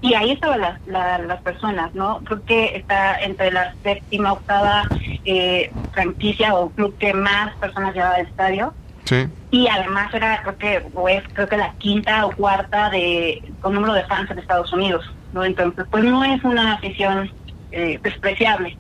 y 0.01 0.15
ahí 0.15 0.33
estaban 0.33 0.61
las, 0.61 0.81
la- 0.85 1.19
las 1.19 1.43
personas, 1.43 1.95
¿no? 1.95 2.23
Creo 2.25 2.45
que 2.45 2.77
está 2.77 3.19
entre 3.21 3.51
la 3.53 3.77
séptima, 3.83 4.33
octava 4.33 4.91
eh, 5.25 5.75
franquicia 5.93 6.55
o 6.55 6.73
club 6.73 6.97
que 6.99 7.15
más 7.15 7.57
personas 7.59 7.95
llevaba 7.95 8.17
al 8.17 8.27
estadio 8.27 8.78
Sí, 9.09 9.27
y 9.51 9.67
además 9.69 10.13
era 10.13 10.43
creo 10.43 10.59
que 10.59 10.87
o 10.93 11.09
es 11.09 11.23
creo 11.33 11.49
que 11.49 11.57
la 11.57 11.73
quinta 11.79 12.27
o 12.27 12.31
cuarta 12.33 12.91
de 12.91 13.41
con 13.61 13.73
número 13.73 13.95
de 13.95 14.05
fans 14.05 14.31
en 14.31 14.39
Estados 14.39 14.71
Unidos, 14.73 15.03
¿no? 15.33 15.45
Entonces 15.45 15.87
pues 15.91 16.05
no 16.05 16.23
es 16.25 16.45
una 16.45 16.75
afición 16.75 17.31
eh, 17.73 17.99
despreciable 18.03 18.77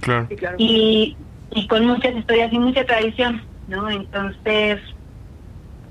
claro. 0.00 0.26
Sí, 0.28 0.36
claro. 0.36 0.56
y, 0.58 1.16
y 1.52 1.66
con 1.66 1.86
muchas 1.86 2.14
historias 2.14 2.52
y 2.52 2.58
mucha 2.58 2.84
tradición, 2.84 3.42
¿no? 3.68 3.88
Entonces, 3.88 4.80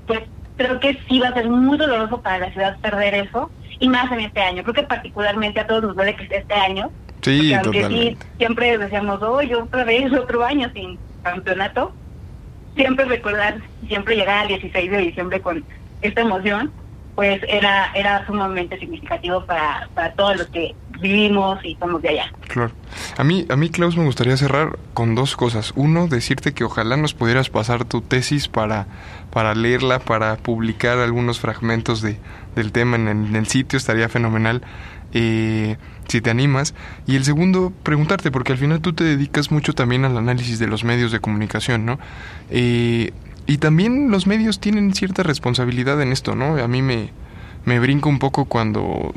pues 0.05 0.21
creo 0.57 0.79
que 0.79 0.99
sí 1.07 1.19
va 1.19 1.29
a 1.29 1.33
ser 1.33 1.49
muy 1.49 1.77
doloroso 1.77 2.21
para 2.21 2.37
la 2.39 2.51
ciudad 2.51 2.77
perder 2.81 3.15
eso, 3.15 3.49
y 3.79 3.87
más 3.89 4.11
en 4.11 4.19
este 4.19 4.41
año. 4.41 4.61
Creo 4.63 4.73
que 4.73 4.83
particularmente 4.83 5.59
a 5.59 5.67
todos 5.67 5.83
nos 5.83 5.95
duele 5.95 6.15
que 6.15 6.27
sea 6.27 6.39
este 6.39 6.53
año, 6.53 6.91
Sí, 7.21 7.51
porque 7.51 7.55
aunque 7.55 7.71
sí, 7.71 7.81
totalmente. 7.81 8.25
siempre 8.37 8.77
decíamos, 8.77 9.21
oye, 9.21 9.55
otra 9.55 9.83
vez, 9.83 10.11
otro 10.13 10.43
año 10.43 10.69
sin 10.73 10.97
campeonato, 11.23 11.93
siempre 12.75 13.05
recordar, 13.05 13.57
siempre 13.87 14.15
llegar 14.15 14.39
al 14.39 14.47
16 14.47 14.91
de 14.91 14.97
diciembre 14.97 15.41
con 15.41 15.63
esta 16.01 16.21
emoción, 16.21 16.71
pues 17.15 17.41
era 17.47 17.91
era 17.93 18.25
sumamente 18.25 18.79
significativo 18.79 19.45
para, 19.45 19.89
para 19.93 20.13
todos 20.13 20.37
los 20.37 20.47
que 20.47 20.73
vivimos 21.01 21.63
y 21.63 21.75
somos 21.75 22.01
de 22.01 22.09
allá. 22.09 22.33
Claro. 22.47 22.71
A 23.17 23.23
mí, 23.23 23.45
a 23.49 23.55
mí, 23.55 23.69
Klaus, 23.69 23.97
me 23.97 24.05
gustaría 24.05 24.37
cerrar 24.37 24.77
con 24.93 25.15
dos 25.15 25.35
cosas. 25.35 25.73
Uno, 25.75 26.07
decirte 26.07 26.53
que 26.53 26.63
ojalá 26.63 26.97
nos 26.97 27.13
pudieras 27.13 27.49
pasar 27.49 27.85
tu 27.85 28.01
tesis 28.01 28.47
para, 28.47 28.87
para 29.31 29.55
leerla, 29.55 29.99
para 29.99 30.35
publicar 30.37 30.97
algunos 30.99 31.39
fragmentos 31.39 32.01
de, 32.01 32.17
del 32.55 32.71
tema 32.71 32.97
en 32.97 33.07
el, 33.07 33.25
en 33.27 33.35
el 33.35 33.47
sitio, 33.47 33.77
estaría 33.77 34.09
fenomenal. 34.09 34.61
Eh, 35.13 35.77
si 36.07 36.21
te 36.21 36.29
animas. 36.29 36.73
Y 37.07 37.15
el 37.15 37.23
segundo, 37.23 37.71
preguntarte, 37.83 38.31
porque 38.31 38.53
al 38.53 38.57
final 38.57 38.81
tú 38.81 38.93
te 38.93 39.03
dedicas 39.03 39.51
mucho 39.51 39.73
también 39.73 40.05
al 40.05 40.17
análisis 40.17 40.59
de 40.59 40.67
los 40.67 40.83
medios 40.83 41.11
de 41.11 41.19
comunicación, 41.19 41.85
¿no? 41.85 41.99
Eh, 42.49 43.11
y 43.47 43.57
también 43.57 44.11
los 44.11 44.27
medios 44.27 44.59
tienen 44.59 44.93
cierta 44.93 45.23
responsabilidad 45.23 46.01
en 46.01 46.11
esto, 46.11 46.35
¿no? 46.35 46.57
A 46.63 46.67
mí 46.67 46.81
me, 46.81 47.09
me 47.65 47.79
brinca 47.79 48.09
un 48.09 48.19
poco 48.19 48.45
cuando 48.45 49.13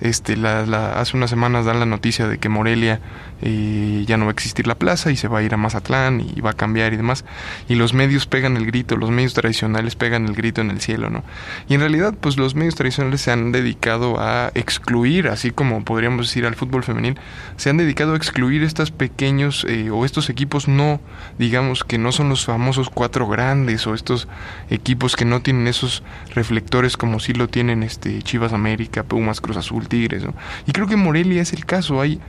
este 0.00 0.36
la, 0.36 1.00
hace 1.00 1.16
unas 1.16 1.30
semanas 1.30 1.64
dan 1.64 1.80
la 1.80 1.86
noticia 1.86 2.28
de 2.28 2.38
que 2.38 2.48
Morelia 2.48 3.00
eh, 3.42 4.04
ya 4.06 4.16
no 4.16 4.24
va 4.24 4.30
a 4.30 4.32
existir 4.32 4.66
la 4.66 4.74
plaza 4.74 5.10
y 5.10 5.16
se 5.16 5.28
va 5.28 5.38
a 5.38 5.42
ir 5.42 5.54
a 5.54 5.56
Mazatlán 5.56 6.20
y 6.20 6.40
va 6.40 6.50
a 6.50 6.54
cambiar 6.54 6.92
y 6.92 6.96
demás. 6.96 7.24
Y 7.68 7.74
los 7.74 7.94
medios 7.94 8.26
pegan 8.26 8.56
el 8.56 8.66
grito 8.66 8.96
los 8.96 9.10
medios 9.10 9.34
tradicionales 9.34 9.96
pegan 9.96 10.26
el 10.26 10.34
grito 10.34 10.60
en 10.60 10.70
el 10.70 10.80
cielo 10.80 11.10
no 11.10 11.24
y 11.68 11.74
en 11.74 11.80
realidad 11.80 12.14
pues 12.20 12.36
los 12.36 12.54
medios 12.54 12.74
tradicionales 12.74 13.20
se 13.20 13.30
han 13.30 13.52
dedicado 13.52 14.20
a 14.20 14.50
excluir 14.54 15.28
así 15.28 15.50
como 15.50 15.84
podríamos 15.84 16.28
decir 16.28 16.46
al 16.46 16.54
fútbol 16.54 16.84
femenil 16.84 17.18
se 17.56 17.70
han 17.70 17.76
dedicado 17.76 18.14
a 18.14 18.16
excluir 18.16 18.62
estos 18.62 18.90
pequeños 18.90 19.64
eh, 19.68 19.90
o 19.90 20.04
estos 20.04 20.30
equipos 20.30 20.68
no 20.68 21.00
digamos 21.38 21.84
que 21.84 21.98
no 21.98 22.12
son 22.12 22.28
los 22.28 22.44
famosos 22.44 22.90
cuatro 22.90 23.26
grandes 23.28 23.86
o 23.86 23.94
estos 23.94 24.28
equipos 24.70 25.16
que 25.16 25.24
no 25.24 25.40
tienen 25.40 25.66
esos 25.66 26.02
reflectores 26.34 26.96
como 26.96 27.20
sí 27.20 27.32
lo 27.32 27.48
tienen 27.48 27.82
este 27.82 28.22
Chivas 28.22 28.52
América, 28.52 29.02
Pumas, 29.02 29.40
Cruz 29.40 29.56
Azul, 29.56 29.87
Tigres, 29.88 30.24
¿no? 30.24 30.34
Y 30.66 30.72
creo 30.72 30.86
que 30.86 30.96
Morelia 30.96 31.42
es 31.42 31.52
el 31.52 31.64
caso, 31.64 32.00
hay 32.00 32.20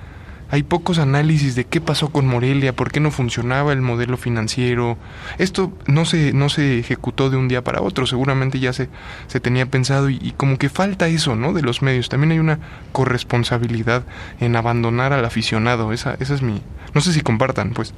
hay 0.52 0.64
pocos 0.64 0.98
análisis 0.98 1.56
de 1.56 1.66
qué 1.66 1.80
pasó 1.80 2.12
con 2.12 2.26
Morelia, 2.26 2.74
por 2.74 2.92
qué 2.92 3.00
no 3.00 3.12
funcionaba 3.12 3.72
el 3.72 3.82
modelo 3.82 4.18
financiero. 4.18 4.98
Esto 5.38 5.72
no 5.86 6.06
se, 6.06 6.34
no 6.34 6.50
se 6.50 6.80
ejecutó 6.80 7.30
de 7.30 7.38
un 7.38 7.48
día 7.48 7.64
para 7.64 7.82
otro, 7.82 8.08
seguramente 8.08 8.60
ya 8.60 8.74
se, 8.74 8.90
se 9.28 9.40
tenía 9.40 9.68
pensado 9.68 10.10
y, 10.10 10.34
como 10.38 10.58
que 10.58 10.70
falta 10.70 11.08
eso, 11.08 11.36
¿no? 11.36 11.54
De 11.54 11.62
los 11.62 11.84
medios. 11.84 12.10
También 12.10 12.32
hay 12.32 12.40
una 12.40 12.60
corresponsabilidad 12.92 14.04
en 14.40 14.56
abandonar 14.56 15.14
al 15.14 15.24
aficionado. 15.24 15.94
Esa, 15.94 16.16
esa 16.20 16.34
es 16.34 16.42
mi... 16.42 16.62
No 16.96 17.02
sé 17.02 17.14
si 17.14 17.22
compartan, 17.22 17.72
pues. 17.72 17.94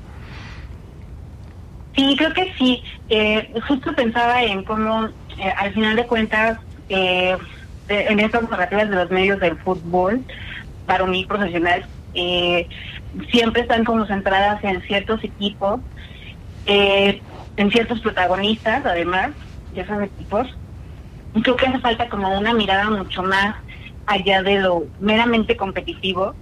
Sí, 1.96 2.16
creo 2.18 2.34
que 2.34 2.54
sí. 2.58 2.84
Eh, 3.08 3.54
justo 3.66 3.96
pensaba 3.96 4.44
en 4.44 4.66
cómo, 4.66 5.06
eh, 5.38 5.54
al 5.58 5.74
final 5.74 5.96
de 5.96 6.06
cuentas, 6.06 6.60
eh, 6.90 7.38
de- 7.88 8.06
en 8.08 8.20
estas 8.20 8.44
narrativas 8.50 8.90
de 8.90 8.96
los 8.96 9.10
medios 9.12 9.40
del 9.40 9.58
fútbol, 9.60 10.26
varonil 10.86 11.28
profesional, 11.28 11.90
eh, 12.14 12.68
siempre 13.32 13.62
están 13.64 13.86
como 13.86 14.06
centradas 14.08 14.64
en 14.64 14.82
ciertos 14.84 15.24
equipos, 15.24 15.82
eh, 16.66 17.24
en 17.58 17.72
ciertos 17.72 18.02
protagonistas, 18.02 18.86
además, 18.86 19.32
de 19.70 19.82
esos 19.82 20.02
equipos. 20.04 20.48
Creo 21.44 21.56
que 21.56 21.66
hace 21.68 21.80
falta 21.80 22.10
como 22.10 22.38
una 22.38 22.54
mirada 22.54 22.90
mucho 22.90 23.24
más 23.24 23.56
allá 24.06 24.44
de 24.44 24.60
lo 24.60 24.88
meramente 25.00 25.56
competitivo 25.56 26.38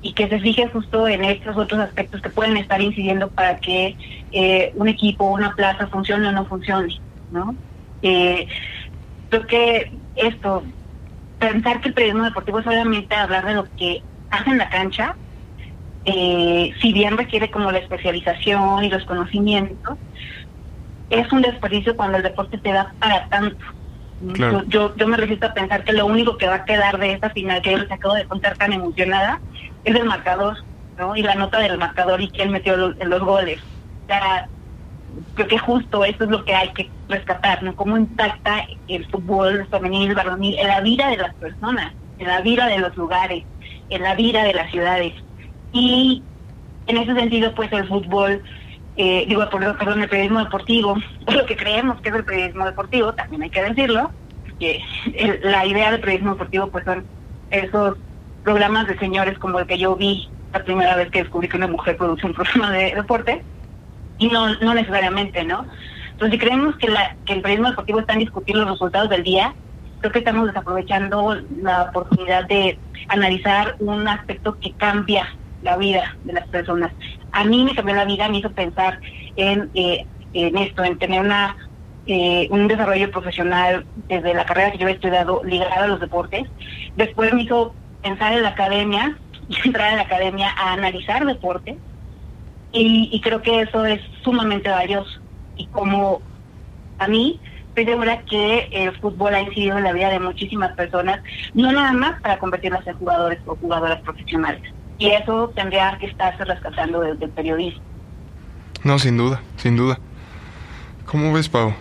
y 0.00 0.14
que 0.14 0.28
se 0.28 0.40
fije 0.40 0.68
justo 0.68 1.06
en 1.06 1.24
estos 1.24 1.56
otros 1.56 1.80
aspectos 1.80 2.20
que 2.22 2.30
pueden 2.30 2.56
estar 2.56 2.80
incidiendo 2.80 3.30
para 3.30 3.56
que 3.58 3.96
eh, 4.32 4.72
un 4.74 4.88
equipo, 4.88 5.26
una 5.30 5.54
plaza 5.54 5.86
funcione 5.88 6.28
o 6.28 6.32
no 6.32 6.46
funcione, 6.46 6.94
¿no? 7.30 7.56
Eh, 8.02 8.48
creo 9.28 9.46
que 9.46 10.00
esto, 10.14 10.64
pensar 11.42 11.80
que 11.80 11.88
el 11.88 11.94
periodismo 11.94 12.24
deportivo 12.24 12.60
es 12.60 12.64
solamente 12.64 13.14
hablar 13.16 13.44
de 13.44 13.54
lo 13.54 13.64
que 13.76 14.00
hace 14.30 14.50
en 14.50 14.58
la 14.58 14.70
cancha, 14.70 15.16
eh, 16.04 16.72
si 16.80 16.92
bien 16.92 17.18
requiere 17.18 17.50
como 17.50 17.72
la 17.72 17.78
especialización 17.78 18.84
y 18.84 18.90
los 18.90 19.04
conocimientos, 19.04 19.98
es 21.10 21.30
un 21.32 21.42
desperdicio 21.42 21.96
cuando 21.96 22.18
el 22.18 22.22
deporte 22.22 22.58
te 22.58 22.72
da 22.72 22.94
para 23.00 23.28
tanto. 23.28 23.64
Claro. 24.34 24.62
Yo, 24.68 24.94
yo 24.94 25.08
me 25.08 25.16
resisto 25.16 25.46
a 25.46 25.52
pensar 25.52 25.82
que 25.82 25.92
lo 25.92 26.06
único 26.06 26.38
que 26.38 26.46
va 26.46 26.54
a 26.54 26.64
quedar 26.64 26.98
de 26.98 27.12
esta 27.12 27.30
final 27.30 27.60
que 27.60 27.72
yo 27.72 27.78
les 27.78 27.90
acabo 27.90 28.14
de 28.14 28.24
contar 28.24 28.56
tan 28.56 28.72
emocionada 28.72 29.40
es 29.84 29.96
el 29.96 30.04
marcador, 30.04 30.58
¿no? 30.96 31.16
Y 31.16 31.22
la 31.22 31.34
nota 31.34 31.58
del 31.58 31.76
marcador 31.76 32.20
y 32.20 32.28
quién 32.28 32.52
metió 32.52 32.76
los, 32.76 32.96
los 33.04 33.20
goles. 33.20 33.60
O 34.04 34.06
sea, 34.06 34.48
creo 35.34 35.48
que 35.48 35.58
justo 35.58 36.04
eso 36.04 36.24
es 36.24 36.30
lo 36.30 36.44
que 36.44 36.54
hay 36.54 36.72
que 36.72 36.92
rescatar, 37.08 37.62
¿no? 37.62 37.74
Cómo 37.74 37.96
impacta 37.96 38.64
el 38.86 39.06
fútbol 39.08 39.68
femenil, 39.70 40.14
varonil, 40.14 40.58
en 40.58 40.66
la 40.68 40.80
vida 40.80 41.08
de 41.08 41.16
las 41.18 41.34
personas, 41.36 41.92
en 42.18 42.28
la 42.28 42.40
vida 42.40 42.66
de 42.66 42.78
los 42.78 42.96
lugares, 42.96 43.44
en 43.88 44.02
la 44.02 44.14
vida 44.14 44.44
de 44.44 44.54
las 44.54 44.70
ciudades. 44.70 45.14
Y 45.72 46.26
en 46.86 46.96
ese 46.98 47.14
sentido, 47.14 47.54
pues 47.54 47.72
el 47.72 47.88
fútbol, 47.88 48.42
eh, 48.96 49.24
digo, 49.28 49.48
perdón, 49.50 49.76
perdón, 49.78 50.02
el 50.02 50.08
periodismo 50.08 50.40
deportivo, 50.40 50.96
lo 51.26 51.46
que 51.46 51.56
creemos 51.56 52.00
que 52.00 52.10
es 52.10 52.14
el 52.14 52.24
periodismo 52.24 52.64
deportivo, 52.64 53.14
también 53.14 53.42
hay 53.44 53.50
que 53.50 53.62
decirlo, 53.62 54.12
que 54.58 54.80
el- 55.14 55.40
la 55.42 55.66
idea 55.66 55.90
del 55.90 56.00
periodismo 56.00 56.32
deportivo, 56.32 56.70
pues 56.70 56.84
son 56.84 57.08
esos 57.50 57.96
programas 58.42 58.86
de 58.86 58.98
señores 58.98 59.38
como 59.38 59.58
el 59.58 59.66
que 59.66 59.78
yo 59.78 59.96
vi 59.96 60.32
la 60.52 60.64
primera 60.64 60.96
vez 60.96 61.10
que 61.10 61.20
descubrí 61.20 61.48
que 61.48 61.56
una 61.56 61.68
mujer 61.68 61.96
produce 61.96 62.26
un 62.26 62.34
programa 62.34 62.70
de 62.72 62.94
deporte, 62.94 63.46
y 64.18 64.28
no, 64.28 64.54
no 64.56 64.74
necesariamente, 64.74 65.44
¿no? 65.44 65.66
Entonces, 66.12 66.32
si 66.32 66.38
creemos 66.38 66.76
que, 66.76 66.88
la, 66.88 67.16
que 67.24 67.34
el 67.34 67.42
periodismo 67.42 67.70
deportivo 67.70 68.00
está 68.00 68.12
en 68.12 68.20
discutir 68.20 68.56
los 68.56 68.68
resultados 68.68 69.08
del 69.10 69.22
día, 69.22 69.54
creo 70.00 70.12
que 70.12 70.18
estamos 70.20 70.46
desaprovechando 70.46 71.36
la 71.60 71.84
oportunidad 71.84 72.46
de 72.46 72.78
analizar 73.08 73.76
un 73.78 74.06
aspecto 74.06 74.58
que 74.58 74.72
cambia 74.72 75.26
la 75.62 75.76
vida 75.76 76.16
de 76.24 76.34
las 76.34 76.46
personas. 76.48 76.92
A 77.32 77.44
mí 77.44 77.64
me 77.64 77.74
cambió 77.74 77.94
la 77.94 78.04
vida, 78.04 78.28
me 78.28 78.38
hizo 78.38 78.50
pensar 78.50 79.00
en, 79.36 79.70
eh, 79.74 80.06
en 80.34 80.58
esto, 80.58 80.84
en 80.84 80.98
tener 80.98 81.20
una 81.20 81.56
eh, 82.04 82.48
un 82.50 82.66
desarrollo 82.66 83.12
profesional 83.12 83.86
desde 84.08 84.34
la 84.34 84.44
carrera 84.44 84.72
que 84.72 84.78
yo 84.78 84.88
he 84.88 84.92
estudiado 84.92 85.40
ligada 85.44 85.84
a 85.84 85.86
los 85.86 86.00
deportes. 86.00 86.48
Después 86.96 87.32
me 87.32 87.42
hizo 87.42 87.76
pensar 88.02 88.32
en 88.32 88.42
la 88.42 88.48
academia 88.50 89.16
y 89.48 89.56
entrar 89.64 89.90
en 89.90 89.96
la 89.98 90.02
academia 90.02 90.50
a 90.50 90.72
analizar 90.72 91.24
deporte. 91.24 91.78
Y, 92.72 93.10
y 93.12 93.20
creo 93.20 93.42
que 93.42 93.62
eso 93.62 93.84
es 93.84 94.00
sumamente 94.22 94.68
valioso. 94.68 95.20
Y 95.56 95.66
como 95.66 96.22
a 96.98 97.08
mí, 97.08 97.40
estoy 97.68 97.84
segura 97.86 98.22
que 98.24 98.68
el 98.72 98.96
fútbol 99.00 99.34
ha 99.34 99.40
incidido 99.40 99.78
en 99.78 99.84
la 99.84 99.92
vida 99.92 100.10
de 100.10 100.20
muchísimas 100.20 100.72
personas, 100.72 101.20
no 101.54 101.72
nada 101.72 101.92
más 101.92 102.20
para 102.20 102.38
convertirlas 102.38 102.86
en 102.86 102.94
jugadores 102.94 103.38
o 103.46 103.56
jugadoras 103.56 104.00
profesionales. 104.02 104.62
Y 104.98 105.08
eso 105.10 105.50
tendría 105.54 105.96
que 105.98 106.06
estarse 106.06 106.44
rescatando 106.44 107.00
desde 107.00 107.24
el 107.24 107.30
periodismo. 107.30 107.82
No, 108.84 108.98
sin 108.98 109.16
duda, 109.16 109.40
sin 109.56 109.76
duda. 109.76 109.98
¿Cómo 111.06 111.32
ves, 111.32 111.48
Pau? 111.48 111.74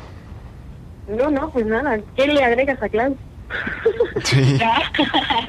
No, 1.08 1.30
no, 1.30 1.50
pues 1.52 1.66
nada. 1.66 2.00
¿Qué 2.16 2.28
le 2.28 2.44
agregas 2.44 2.82
a 2.82 2.89
Klaus? 2.89 3.18
Sí. 4.24 4.60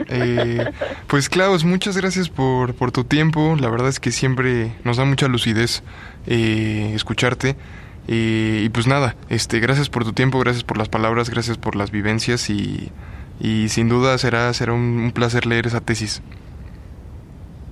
Eh, 0.08 0.64
pues 1.06 1.28
Klaus, 1.28 1.64
muchas 1.64 1.96
gracias 1.96 2.28
por, 2.28 2.74
por 2.74 2.90
tu 2.90 3.04
tiempo. 3.04 3.56
La 3.60 3.68
verdad 3.68 3.88
es 3.88 4.00
que 4.00 4.10
siempre 4.10 4.72
nos 4.84 4.96
da 4.96 5.04
mucha 5.04 5.28
lucidez 5.28 5.82
eh, 6.26 6.92
escucharte. 6.94 7.56
Eh, 8.08 8.62
y 8.64 8.68
pues 8.70 8.86
nada, 8.86 9.14
este, 9.28 9.60
gracias 9.60 9.88
por 9.88 10.04
tu 10.04 10.12
tiempo, 10.12 10.38
gracias 10.38 10.64
por 10.64 10.78
las 10.78 10.88
palabras, 10.88 11.30
gracias 11.30 11.56
por 11.58 11.76
las 11.76 11.90
vivencias 11.90 12.50
y, 12.50 12.90
y 13.40 13.68
sin 13.68 13.88
duda 13.88 14.18
será, 14.18 14.52
será 14.54 14.72
un, 14.72 14.98
un 14.98 15.12
placer 15.12 15.46
leer 15.46 15.66
esa 15.66 15.80
tesis. 15.80 16.22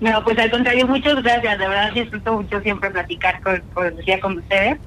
No, 0.00 0.24
pues 0.24 0.38
al 0.38 0.50
contrario, 0.50 0.86
muchas 0.86 1.22
gracias. 1.22 1.58
De 1.58 1.68
verdad 1.68 1.92
disfruto 1.92 2.32
mucho 2.34 2.60
siempre 2.62 2.90
platicar 2.90 3.40
con, 3.42 3.60
con, 3.74 3.92
con 4.22 4.38
ustedes. 4.38 4.78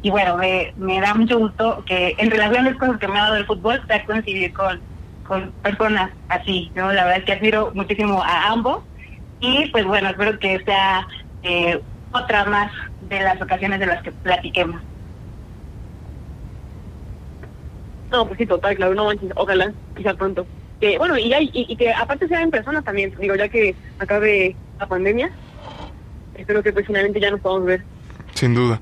Y 0.00 0.10
bueno, 0.10 0.36
me, 0.38 0.72
me 0.76 0.98
da 1.00 1.12
mucho 1.14 1.38
gusto 1.38 1.84
que 1.86 2.14
en 2.16 2.30
relación 2.30 2.66
a 2.66 2.70
las 2.70 2.78
cosas 2.78 2.98
que 2.98 3.06
me 3.06 3.18
ha 3.18 3.24
dado 3.24 3.36
el 3.36 3.46
fútbol, 3.46 3.76
estar 3.76 4.04
coincidir 4.06 4.52
con, 4.54 4.80
con 5.32 5.50
personas 5.62 6.10
así, 6.28 6.70
¿no? 6.74 6.92
La 6.92 7.04
verdad 7.04 7.20
es 7.20 7.24
que 7.24 7.32
admiro 7.32 7.72
muchísimo 7.72 8.22
a 8.22 8.52
ambos. 8.52 8.84
Y 9.40 9.66
pues 9.70 9.86
bueno, 9.86 10.10
espero 10.10 10.38
que 10.38 10.62
sea 10.62 11.08
eh, 11.42 11.80
otra 12.12 12.44
más 12.44 12.70
de 13.08 13.18
las 13.20 13.40
ocasiones 13.40 13.80
de 13.80 13.86
las 13.86 14.02
que 14.02 14.12
platiquemos. 14.12 14.82
No, 18.10 18.26
pues 18.26 18.36
sí, 18.36 18.44
total, 18.44 18.76
claro, 18.76 18.94
no 18.94 19.06
manches, 19.06 19.30
ojalá, 19.34 19.72
quizá 19.96 20.12
pronto. 20.12 20.46
Que, 20.82 20.98
bueno, 20.98 21.16
y, 21.16 21.32
hay, 21.32 21.50
y, 21.54 21.64
y, 21.66 21.76
que 21.76 21.90
aparte 21.94 22.28
sea 22.28 22.42
en 22.42 22.50
personas 22.50 22.84
también, 22.84 23.14
digo, 23.18 23.34
ya 23.34 23.48
que 23.48 23.74
acabe 23.98 24.54
la 24.78 24.86
pandemia, 24.86 25.30
espero 26.34 26.62
que 26.62 26.74
pues 26.74 26.86
finalmente 26.86 27.20
ya 27.20 27.30
nos 27.30 27.40
podamos 27.40 27.64
ver. 27.64 27.82
Sin 28.34 28.54
duda. 28.54 28.78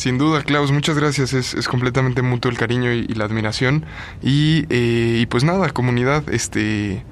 Sin 0.00 0.16
duda, 0.16 0.42
Klaus, 0.42 0.72
muchas 0.72 0.96
gracias. 0.96 1.34
Es, 1.34 1.52
es 1.52 1.68
completamente 1.68 2.22
mutuo 2.22 2.50
el 2.50 2.56
cariño 2.56 2.90
y, 2.90 3.00
y 3.06 3.12
la 3.16 3.26
admiración. 3.26 3.84
Y, 4.22 4.64
eh, 4.70 5.18
y, 5.20 5.26
pues 5.26 5.44
nada, 5.44 5.68
comunidad, 5.68 6.26
este, 6.30 7.04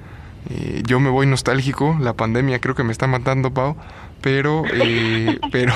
eh, 0.49 0.82
yo 0.86 0.99
me 0.99 1.11
voy 1.11 1.26
nostálgico. 1.26 1.99
La 2.01 2.14
pandemia 2.14 2.61
creo 2.61 2.74
que 2.74 2.84
me 2.84 2.93
está 2.93 3.07
matando, 3.07 3.53
Pau. 3.53 3.76
Pero, 4.22 4.62
eh, 4.72 5.39
pero, 5.53 5.74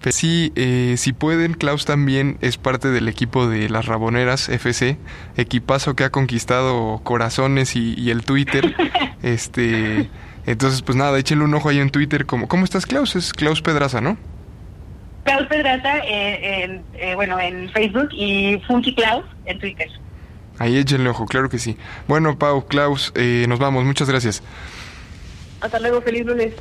pero 0.00 0.12
sí, 0.12 0.52
eh, 0.54 0.94
si 0.96 1.12
pueden, 1.12 1.54
Klaus 1.54 1.86
también 1.86 2.38
es 2.40 2.56
parte 2.56 2.92
del 2.92 3.08
equipo 3.08 3.48
de 3.48 3.68
las 3.68 3.86
Raboneras 3.86 4.48
FC, 4.48 4.98
equipazo 5.36 5.96
que 5.96 6.04
ha 6.04 6.10
conquistado 6.10 7.00
corazones 7.02 7.74
y, 7.74 7.98
y 7.98 8.10
el 8.10 8.22
Twitter. 8.24 8.76
Este, 9.22 10.10
entonces, 10.46 10.82
pues 10.82 10.96
nada, 10.96 11.16
échenle 11.16 11.44
un 11.44 11.54
ojo 11.54 11.68
ahí 11.68 11.78
en 11.78 11.90
Twitter. 11.90 12.26
Como, 12.26 12.46
¿Cómo 12.46 12.64
estás, 12.64 12.86
Klaus? 12.86 13.14
Es 13.16 13.32
Klaus 13.32 13.62
Pedraza, 13.62 14.00
¿no? 14.00 14.16
Klaus 15.24 15.46
Pedraza, 15.46 15.98
eh, 15.98 16.64
en, 16.64 16.82
eh, 16.94 17.14
bueno, 17.14 17.38
en 17.38 17.70
Facebook 17.70 18.08
y 18.12 18.60
Funky 18.66 18.94
Klaus 18.94 19.24
en 19.44 19.58
Twitter. 19.58 19.88
Ahí 20.58 20.76
échenle 20.76 21.08
ojo, 21.08 21.26
claro 21.26 21.48
que 21.48 21.58
sí. 21.58 21.76
Bueno, 22.08 22.38
Pau, 22.38 22.66
Klaus, 22.66 23.12
eh, 23.14 23.46
nos 23.48 23.58
vamos, 23.58 23.84
muchas 23.84 24.08
gracias. 24.08 24.42
Hasta 25.60 25.78
luego, 25.78 26.02
feliz 26.02 26.26
lunes. 26.26 26.54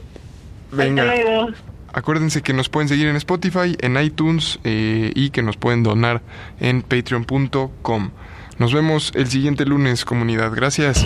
Venga. 0.72 1.04
Hasta 1.04 1.24
luego. 1.24 1.50
Acuérdense 1.94 2.42
que 2.42 2.54
nos 2.54 2.70
pueden 2.70 2.88
seguir 2.88 3.08
en 3.08 3.16
Spotify, 3.18 3.76
en 3.80 4.02
iTunes 4.02 4.60
eh, 4.64 5.12
y 5.14 5.32
que 5.32 5.42
nos 5.44 5.58
pueden 5.58 5.84
donar 5.84 6.22
en 6.60 6.84
patreon.com. 6.84 8.12
Nos 8.58 8.74
vemos 8.74 9.12
el 9.16 9.28
siguiente 9.28 9.66
lunes, 9.66 10.06
comunidad. 10.06 10.52
Gracias. 10.54 11.06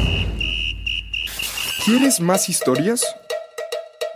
¿Quieres 1.86 2.20
más 2.20 2.50
historias? 2.50 3.04